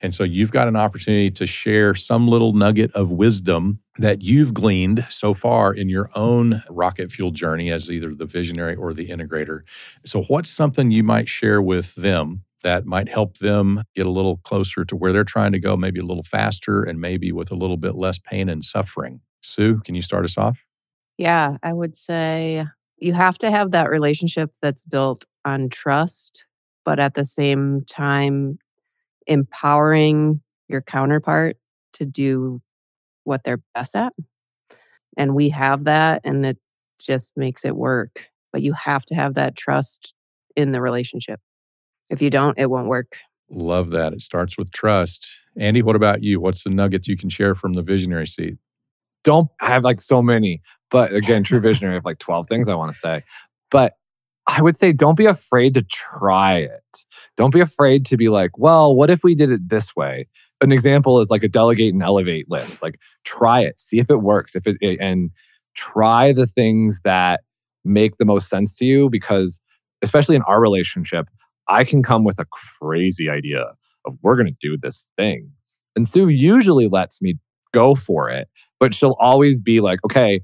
And 0.00 0.14
so 0.14 0.24
you've 0.24 0.52
got 0.52 0.68
an 0.68 0.76
opportunity 0.76 1.30
to 1.32 1.46
share 1.46 1.94
some 1.94 2.28
little 2.28 2.52
nugget 2.52 2.92
of 2.92 3.10
wisdom 3.10 3.80
that 3.98 4.22
you've 4.22 4.54
gleaned 4.54 5.04
so 5.10 5.34
far 5.34 5.74
in 5.74 5.88
your 5.88 6.08
own 6.14 6.62
rocket 6.70 7.10
fuel 7.10 7.32
journey 7.32 7.70
as 7.70 7.90
either 7.90 8.14
the 8.14 8.26
visionary 8.26 8.76
or 8.76 8.94
the 8.94 9.08
integrator. 9.08 9.62
So, 10.04 10.22
what's 10.24 10.50
something 10.50 10.90
you 10.92 11.02
might 11.02 11.28
share 11.28 11.60
with 11.60 11.94
them 11.96 12.44
that 12.62 12.86
might 12.86 13.08
help 13.08 13.38
them 13.38 13.82
get 13.94 14.06
a 14.06 14.10
little 14.10 14.38
closer 14.38 14.84
to 14.84 14.96
where 14.96 15.12
they're 15.12 15.24
trying 15.24 15.52
to 15.52 15.60
go, 15.60 15.76
maybe 15.76 16.00
a 16.00 16.04
little 16.04 16.22
faster 16.22 16.82
and 16.82 17.00
maybe 17.00 17.32
with 17.32 17.50
a 17.50 17.54
little 17.54 17.76
bit 17.76 17.94
less 17.94 18.18
pain 18.18 18.48
and 18.48 18.64
suffering. 18.64 19.20
Sue, 19.42 19.80
can 19.84 19.94
you 19.94 20.02
start 20.02 20.24
us 20.24 20.36
off? 20.36 20.64
Yeah, 21.16 21.56
I 21.62 21.72
would 21.72 21.96
say 21.96 22.66
you 22.98 23.12
have 23.12 23.38
to 23.38 23.50
have 23.50 23.72
that 23.72 23.90
relationship 23.90 24.50
that's 24.60 24.84
built 24.84 25.24
on 25.44 25.68
trust, 25.68 26.46
but 26.84 26.98
at 26.98 27.14
the 27.14 27.24
same 27.24 27.84
time, 27.88 28.58
empowering 29.26 30.40
your 30.68 30.82
counterpart 30.82 31.56
to 31.94 32.04
do 32.04 32.60
what 33.24 33.44
they're 33.44 33.62
best 33.74 33.94
at. 33.96 34.12
And 35.16 35.34
we 35.34 35.48
have 35.50 35.84
that, 35.84 36.20
and 36.24 36.44
it 36.46 36.58
just 37.00 37.36
makes 37.36 37.64
it 37.64 37.76
work. 37.76 38.28
But 38.52 38.62
you 38.62 38.72
have 38.72 39.04
to 39.06 39.14
have 39.14 39.34
that 39.34 39.56
trust 39.56 40.14
in 40.56 40.72
the 40.72 40.80
relationship. 40.80 41.40
If 42.10 42.22
you 42.22 42.30
don't, 42.30 42.58
it 42.58 42.70
won't 42.70 42.88
work. 42.88 43.16
Love 43.50 43.90
that. 43.90 44.12
It 44.12 44.22
starts 44.22 44.58
with 44.58 44.70
trust. 44.72 45.38
Andy, 45.56 45.82
what 45.82 45.96
about 45.96 46.22
you? 46.22 46.40
What's 46.40 46.64
the 46.64 46.70
nuggets 46.70 47.08
you 47.08 47.16
can 47.16 47.28
share 47.28 47.54
from 47.54 47.74
the 47.74 47.82
visionary 47.82 48.26
seat? 48.26 48.56
Don't 49.24 49.48
have 49.60 49.84
like 49.84 50.00
so 50.00 50.22
many, 50.22 50.62
but 50.90 51.12
again, 51.12 51.44
true 51.44 51.60
visionary, 51.62 51.94
I 51.94 51.96
have 51.96 52.04
like 52.04 52.18
12 52.18 52.46
things 52.46 52.68
I 52.68 52.74
want 52.74 52.92
to 52.92 52.98
say. 52.98 53.24
But 53.70 53.94
I 54.46 54.62
would 54.62 54.76
say 54.76 54.92
don't 54.92 55.16
be 55.16 55.26
afraid 55.26 55.74
to 55.74 55.82
try 55.82 56.58
it. 56.58 57.04
Don't 57.36 57.52
be 57.52 57.60
afraid 57.60 58.06
to 58.06 58.16
be 58.16 58.28
like, 58.28 58.56
well, 58.56 58.94
what 58.94 59.10
if 59.10 59.22
we 59.22 59.34
did 59.34 59.50
it 59.50 59.68
this 59.68 59.94
way? 59.94 60.26
An 60.60 60.72
example 60.72 61.20
is 61.20 61.30
like 61.30 61.42
a 61.42 61.48
delegate 61.48 61.92
and 61.92 62.02
elevate 62.02 62.50
list. 62.50 62.82
Like 62.82 62.98
try 63.24 63.60
it, 63.60 63.78
see 63.78 63.98
if 63.98 64.10
it 64.10 64.22
works. 64.22 64.56
If 64.56 64.66
it 64.66 64.78
and 65.00 65.30
try 65.74 66.32
the 66.32 66.46
things 66.46 67.00
that 67.04 67.42
make 67.84 68.16
the 68.16 68.24
most 68.24 68.48
sense 68.48 68.74
to 68.74 68.84
you 68.84 69.08
because 69.10 69.60
especially 70.02 70.34
in 70.34 70.42
our 70.42 70.60
relationship, 70.60 71.28
I 71.68 71.84
can 71.84 72.02
come 72.02 72.24
with 72.24 72.38
a 72.38 72.46
crazy 72.80 73.28
idea 73.28 73.72
of 74.04 74.18
we're 74.22 74.36
going 74.36 74.46
to 74.46 74.56
do 74.60 74.76
this 74.80 75.06
thing. 75.16 75.50
And 75.96 76.08
Sue 76.08 76.28
usually 76.28 76.88
lets 76.88 77.20
me 77.20 77.34
go 77.72 77.94
for 77.94 78.30
it, 78.30 78.48
but 78.80 78.94
she'll 78.94 79.16
always 79.20 79.60
be 79.60 79.80
like, 79.80 79.98
okay, 80.04 80.40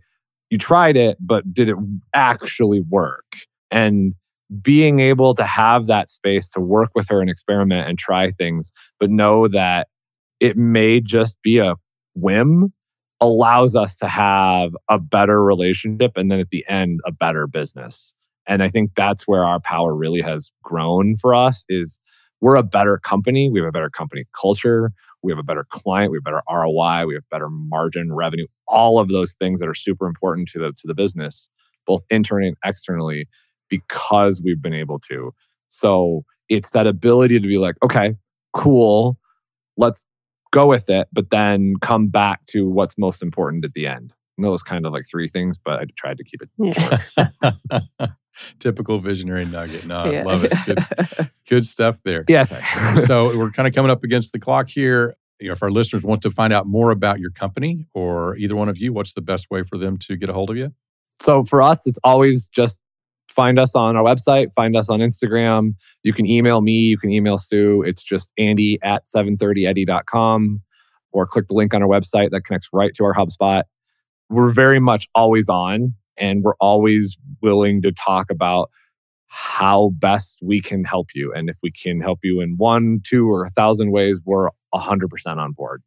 you 0.51 0.59
tried 0.59 0.97
it, 0.97 1.17
but 1.21 1.53
did 1.53 1.69
it 1.69 1.77
actually 2.15 2.81
work? 2.81 3.25
And 3.71 4.15
being 4.61 5.01
able 5.01 5.35
to 5.35 5.45
have 5.45 5.87
that 5.87 6.11
space 6.11 6.49
to 6.51 6.61
work 6.61 6.91
with 6.95 7.09
her 7.09 7.21
and 7.21 7.31
experiment 7.31 7.89
and 7.89 7.99
try 7.99 8.31
things, 8.31 8.73
but 9.01 9.11
know 9.11 9.49
that 9.49 9.89
it 10.41 10.57
may 10.57 11.01
just 11.01 11.41
be 11.43 11.59
a 11.59 11.77
whim 12.15 12.73
allows 13.21 13.75
us 13.75 13.97
to 13.97 14.09
have 14.09 14.73
a 14.89 14.99
better 14.99 15.43
relationship 15.43 16.13
and 16.17 16.31
then 16.31 16.41
at 16.41 16.51
the 16.51 16.65
end 16.69 17.01
a 17.07 17.13
better 17.13 17.47
business 17.47 18.13
and 18.47 18.63
i 18.63 18.69
think 18.69 18.91
that's 18.97 19.27
where 19.27 19.45
our 19.45 19.61
power 19.61 19.95
really 19.95 20.21
has 20.21 20.53
grown 20.63 21.17
for 21.17 21.35
us 21.35 21.65
is 21.69 22.01
we're 22.45 22.57
a 22.57 22.63
better 22.63 22.99
company. 22.99 23.49
We 23.49 23.59
have 23.61 23.69
a 23.69 23.73
better 23.73 23.89
company 23.89 24.27
culture. 24.39 24.93
We 25.23 25.33
have 25.33 25.39
a 25.39 25.43
better 25.43 25.65
client. 25.71 26.13
We 26.13 26.19
have 26.19 26.25
better 26.25 26.43
roi 26.47 27.07
we 27.07 27.15
have 27.15 27.29
better 27.31 27.49
margin 27.49 28.13
revenue. 28.13 28.47
All 28.69 28.99
of 28.99 29.09
those 29.09 29.33
things 29.33 29.61
that 29.61 29.69
are 29.69 29.75
super 29.75 30.07
important 30.07 30.51
to 30.51 30.59
the 30.59 30.73
to 30.73 30.87
the 30.87 30.93
business 30.93 31.49
both 31.87 32.03
internally 32.11 32.49
and 32.49 32.57
externally 32.63 33.29
because 33.71 34.43
we've 34.45 34.61
been 34.61 34.75
able 34.75 34.99
to. 34.99 35.33
So 35.69 36.27
it's 36.51 36.71
that 36.71 36.87
ability 36.87 37.41
to 37.41 37.49
be 37.49 37.57
like 37.57 37.77
okay 37.83 38.15
cool. 38.53 39.19
Let's 39.79 40.05
go 40.53 40.67
with 40.67 40.91
it, 40.91 41.09
but 41.15 41.31
then 41.31 41.77
come 41.81 42.09
back 42.09 42.45
to 42.51 42.69
what's 42.69 42.99
most 42.99 43.23
important 43.23 43.65
at 43.65 43.73
the 43.73 43.87
end. 43.87 44.13
I 44.39 44.43
know 44.43 44.53
it's 44.53 44.63
kind 44.63 44.85
of 44.85 44.93
like 44.93 45.07
three 45.11 45.31
things, 45.31 45.57
but 45.57 45.81
I 45.81 45.87
tried 45.97 46.19
to 46.19 46.25
keep 46.25 46.43
it 46.43 46.51
yeah. 46.59 48.09
Typical 48.59 48.99
visionary 48.99 49.45
nugget. 49.45 49.87
No, 49.87 50.05
yeah. 50.11 50.21
I 50.21 50.23
love 50.23 50.45
it. 50.45 50.53
Good, 50.67 51.31
good 51.49 51.67
stuff 51.67 52.03
there. 52.05 52.25
Yeah. 52.29 52.45
so 52.45 53.37
we're 53.37 53.51
kind 53.51 53.67
of 53.69 53.75
coming 53.75 53.91
up 53.91 54.05
against 54.05 54.33
the 54.33 54.39
clock 54.39 54.69
here. 54.69 55.15
You 55.41 55.49
know, 55.49 55.53
if 55.53 55.63
our 55.63 55.71
listeners 55.71 56.05
want 56.05 56.23
to 56.23 56.31
find 56.31 56.53
out 56.53 56.67
more 56.67 56.91
about 56.91 57.19
your 57.19 57.31
company 57.31 57.87
or 57.95 58.37
either 58.37 58.55
one 58.55 58.69
of 58.69 58.79
you, 58.79 58.93
what's 58.93 59.13
the 59.13 59.21
best 59.21 59.51
way 59.51 59.63
for 59.63 59.77
them 59.77 59.99
to 59.99 60.17
get 60.17 60.29
a 60.29 60.33
hold 60.33 60.51
of 60.51 60.57
you? 60.57 60.73
So 61.21 61.45
for 61.45 61.61
us, 61.63 61.87
it's 61.87 61.99
always 62.05 62.49
just 62.49 62.79
find 63.29 63.59
us 63.59 63.75
on 63.75 63.97
our 63.97 64.05
website, 64.05 64.53
find 64.55 64.77
us 64.77 64.89
on 64.89 65.01
Instagram. 65.01 65.75
You 66.03 66.13
can 66.13 66.27
email 66.27 66.61
me, 66.61 66.81
you 66.81 66.99
can 66.99 67.11
email 67.11 67.39
Sue. 67.39 67.83
It's 67.83 68.03
just 68.03 68.33
Andy 68.39 68.79
at 68.83 69.07
730eddy.com 69.07 70.63
or 71.13 71.27
click 71.27 71.49
the 71.49 71.55
link 71.55 71.75
on 71.75 71.83
our 71.83 71.89
website 71.89 72.31
that 72.31 72.43
connects 72.45 72.69
right 72.73 72.95
to 72.95 73.05
our 73.05 73.15
HubSpot. 73.15 73.65
We're 74.31 74.51
very 74.51 74.81
much 74.81 75.09
always 75.15 75.49
on 75.49 75.95
and 76.17 76.43
we're 76.43 76.57
always 76.61 77.17
willing 77.43 77.83
to 77.83 77.93
talk 77.93 78.31
about 78.31 78.71
how 79.27 79.91
best 79.99 80.39
we 80.43 80.61
can 80.61 80.85
help 80.85 81.09
you. 81.15 81.33
And 81.35 81.51
if 81.51 81.57
we 81.63 81.71
can 81.73 82.01
help 82.01 82.21
you 82.23 82.41
in 82.41 82.55
one, 82.57 83.01
two, 83.05 83.29
or 83.29 83.45
a 83.45 83.51
thousand 83.51 83.91
ways, 83.91 84.21
we're 84.25 84.49
100% 84.73 85.09
on 85.37 85.53
board. 85.53 85.83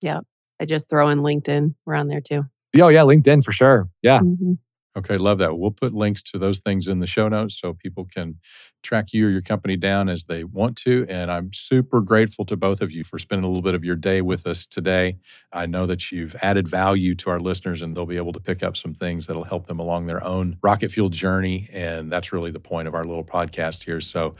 Yeah. 0.00 0.20
I 0.60 0.66
just 0.66 0.88
throw 0.88 1.08
in 1.08 1.18
LinkedIn. 1.18 1.74
We're 1.84 1.94
on 1.94 2.06
there 2.06 2.20
too. 2.20 2.44
Oh, 2.76 2.88
yeah. 2.88 3.00
LinkedIn 3.00 3.42
for 3.44 3.50
sure. 3.50 3.88
Yeah. 4.02 4.20
Mm-hmm. 4.20 4.52
Okay, 4.96 5.16
love 5.16 5.38
that. 5.38 5.58
We'll 5.58 5.70
put 5.70 5.94
links 5.94 6.22
to 6.24 6.38
those 6.38 6.58
things 6.58 6.86
in 6.86 7.00
the 7.00 7.06
show 7.06 7.28
notes 7.28 7.58
so 7.58 7.72
people 7.72 8.04
can 8.04 8.38
track 8.82 9.12
you 9.12 9.26
or 9.26 9.30
your 9.30 9.42
company 9.42 9.76
down 9.76 10.08
as 10.08 10.24
they 10.24 10.44
want 10.44 10.76
to. 10.78 11.06
And 11.08 11.30
I'm 11.30 11.52
super 11.52 12.00
grateful 12.00 12.44
to 12.46 12.56
both 12.56 12.80
of 12.80 12.90
you 12.90 13.04
for 13.04 13.18
spending 13.18 13.44
a 13.44 13.48
little 13.48 13.62
bit 13.62 13.74
of 13.74 13.84
your 13.84 13.96
day 13.96 14.20
with 14.22 14.46
us 14.46 14.66
today. 14.66 15.18
I 15.52 15.66
know 15.66 15.86
that 15.86 16.10
you've 16.10 16.34
added 16.42 16.66
value 16.68 17.14
to 17.16 17.30
our 17.30 17.40
listeners 17.40 17.82
and 17.82 17.96
they'll 17.96 18.06
be 18.06 18.16
able 18.16 18.32
to 18.32 18.40
pick 18.40 18.62
up 18.62 18.76
some 18.76 18.94
things 18.94 19.26
that'll 19.26 19.44
help 19.44 19.66
them 19.66 19.78
along 19.78 20.06
their 20.06 20.22
own 20.24 20.56
rocket 20.62 20.90
fuel 20.90 21.08
journey. 21.08 21.68
And 21.72 22.10
that's 22.10 22.32
really 22.32 22.50
the 22.50 22.60
point 22.60 22.88
of 22.88 22.94
our 22.94 23.04
little 23.04 23.24
podcast 23.24 23.84
here. 23.84 24.00
So, 24.00 24.34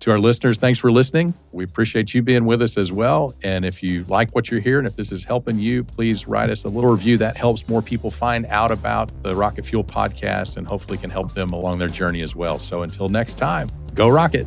to 0.00 0.10
our 0.10 0.18
listeners, 0.18 0.58
thanks 0.58 0.78
for 0.78 0.92
listening. 0.92 1.34
We 1.52 1.64
appreciate 1.64 2.14
you 2.14 2.22
being 2.22 2.44
with 2.44 2.62
us 2.62 2.76
as 2.76 2.92
well. 2.92 3.34
And 3.42 3.64
if 3.64 3.82
you 3.82 4.04
like 4.08 4.34
what 4.34 4.50
you're 4.50 4.60
hearing, 4.60 4.86
if 4.86 4.96
this 4.96 5.12
is 5.12 5.24
helping 5.24 5.58
you, 5.58 5.84
please 5.84 6.26
write 6.26 6.50
us 6.50 6.64
a 6.64 6.68
little 6.68 6.90
review. 6.90 7.16
That 7.18 7.36
helps 7.36 7.68
more 7.68 7.82
people 7.82 8.10
find 8.10 8.46
out 8.46 8.70
about 8.70 9.10
the 9.22 9.34
Rocket 9.34 9.64
Fuel 9.66 9.84
podcast 9.84 10.56
and 10.56 10.66
hopefully 10.66 10.98
can 10.98 11.10
help 11.10 11.32
them 11.32 11.52
along 11.52 11.78
their 11.78 11.88
journey 11.88 12.22
as 12.22 12.34
well. 12.34 12.58
So, 12.58 12.82
until 12.82 13.08
next 13.08 13.36
time, 13.36 13.70
Go 13.96 14.08
Rocket. 14.08 14.46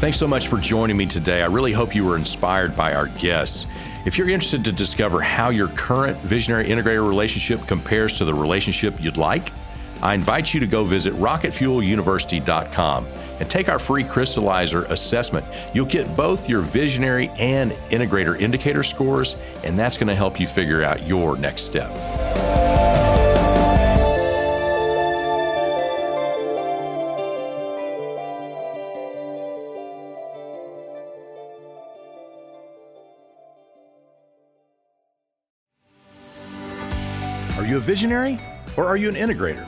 Thanks 0.00 0.18
so 0.18 0.28
much 0.28 0.48
for 0.48 0.58
joining 0.58 0.96
me 0.96 1.06
today. 1.06 1.42
I 1.42 1.46
really 1.46 1.72
hope 1.72 1.94
you 1.94 2.04
were 2.04 2.16
inspired 2.16 2.76
by 2.76 2.94
our 2.94 3.06
guests. 3.06 3.66
If 4.04 4.18
you're 4.18 4.28
interested 4.28 4.64
to 4.64 4.72
discover 4.72 5.20
how 5.20 5.48
your 5.50 5.68
current 5.68 6.18
visionary 6.18 6.68
integrator 6.68 7.06
relationship 7.06 7.66
compares 7.66 8.18
to 8.18 8.24
the 8.24 8.34
relationship 8.34 9.00
you'd 9.00 9.16
like, 9.16 9.52
I 10.02 10.14
invite 10.14 10.52
you 10.52 10.60
to 10.60 10.66
go 10.66 10.84
visit 10.84 11.14
rocketfueluniversity.com 11.14 13.06
and 13.40 13.48
take 13.48 13.68
our 13.68 13.78
free 13.78 14.04
crystallizer 14.04 14.88
assessment. 14.90 15.44
You'll 15.74 15.86
get 15.86 16.16
both 16.16 16.48
your 16.48 16.60
visionary 16.60 17.30
and 17.38 17.72
integrator 17.90 18.40
indicator 18.40 18.82
scores, 18.82 19.36
and 19.64 19.78
that's 19.78 19.96
going 19.96 20.08
to 20.08 20.14
help 20.14 20.40
you 20.40 20.46
figure 20.46 20.82
out 20.82 21.06
your 21.06 21.36
next 21.36 21.62
step. 21.62 21.90
Are 37.56 37.64
you 37.64 37.78
a 37.78 37.80
visionary 37.80 38.38
or 38.76 38.84
are 38.84 38.96
you 38.96 39.08
an 39.08 39.14
integrator? 39.14 39.66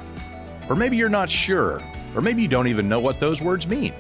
Or 0.69 0.77
maybe 0.77 0.97
you're 0.97 1.09
not 1.09 1.29
sure, 1.31 1.83
or 2.19 2.21
maybe 2.21 2.43
you 2.43 2.49
don't 2.49 2.67
even 2.67 2.89
know 2.89 2.99
what 2.99 3.21
those 3.21 3.41
words 3.41 3.69
mean. 3.69 3.95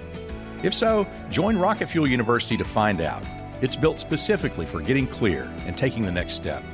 If 0.65 0.75
so, 0.75 1.07
join 1.31 1.57
Rocket 1.57 1.87
Fuel 1.91 2.09
University 2.09 2.57
to 2.57 2.65
find 2.65 3.01
out. 3.01 3.25
It's 3.63 3.77
built 3.77 4.01
specifically 4.01 4.67
for 4.67 4.81
getting 4.81 5.07
clear 5.07 5.45
and 5.67 5.79
taking 5.79 6.03
the 6.03 6.11
next 6.11 6.35
step. 6.35 6.65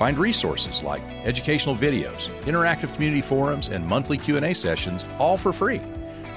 Find 0.00 0.18
resources 0.18 0.82
like 0.82 1.02
educational 1.24 1.76
videos, 1.76 2.26
interactive 2.42 2.92
community 2.94 3.20
forums, 3.22 3.68
and 3.68 3.86
monthly 3.86 4.18
Q&A 4.18 4.52
sessions 4.52 5.04
all 5.20 5.36
for 5.36 5.52
free. 5.52 5.80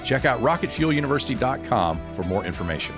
Check 0.04 0.24
out 0.24 0.40
rocketfueluniversity.com 0.40 2.00
for 2.12 2.22
more 2.22 2.44
information. 2.44 2.94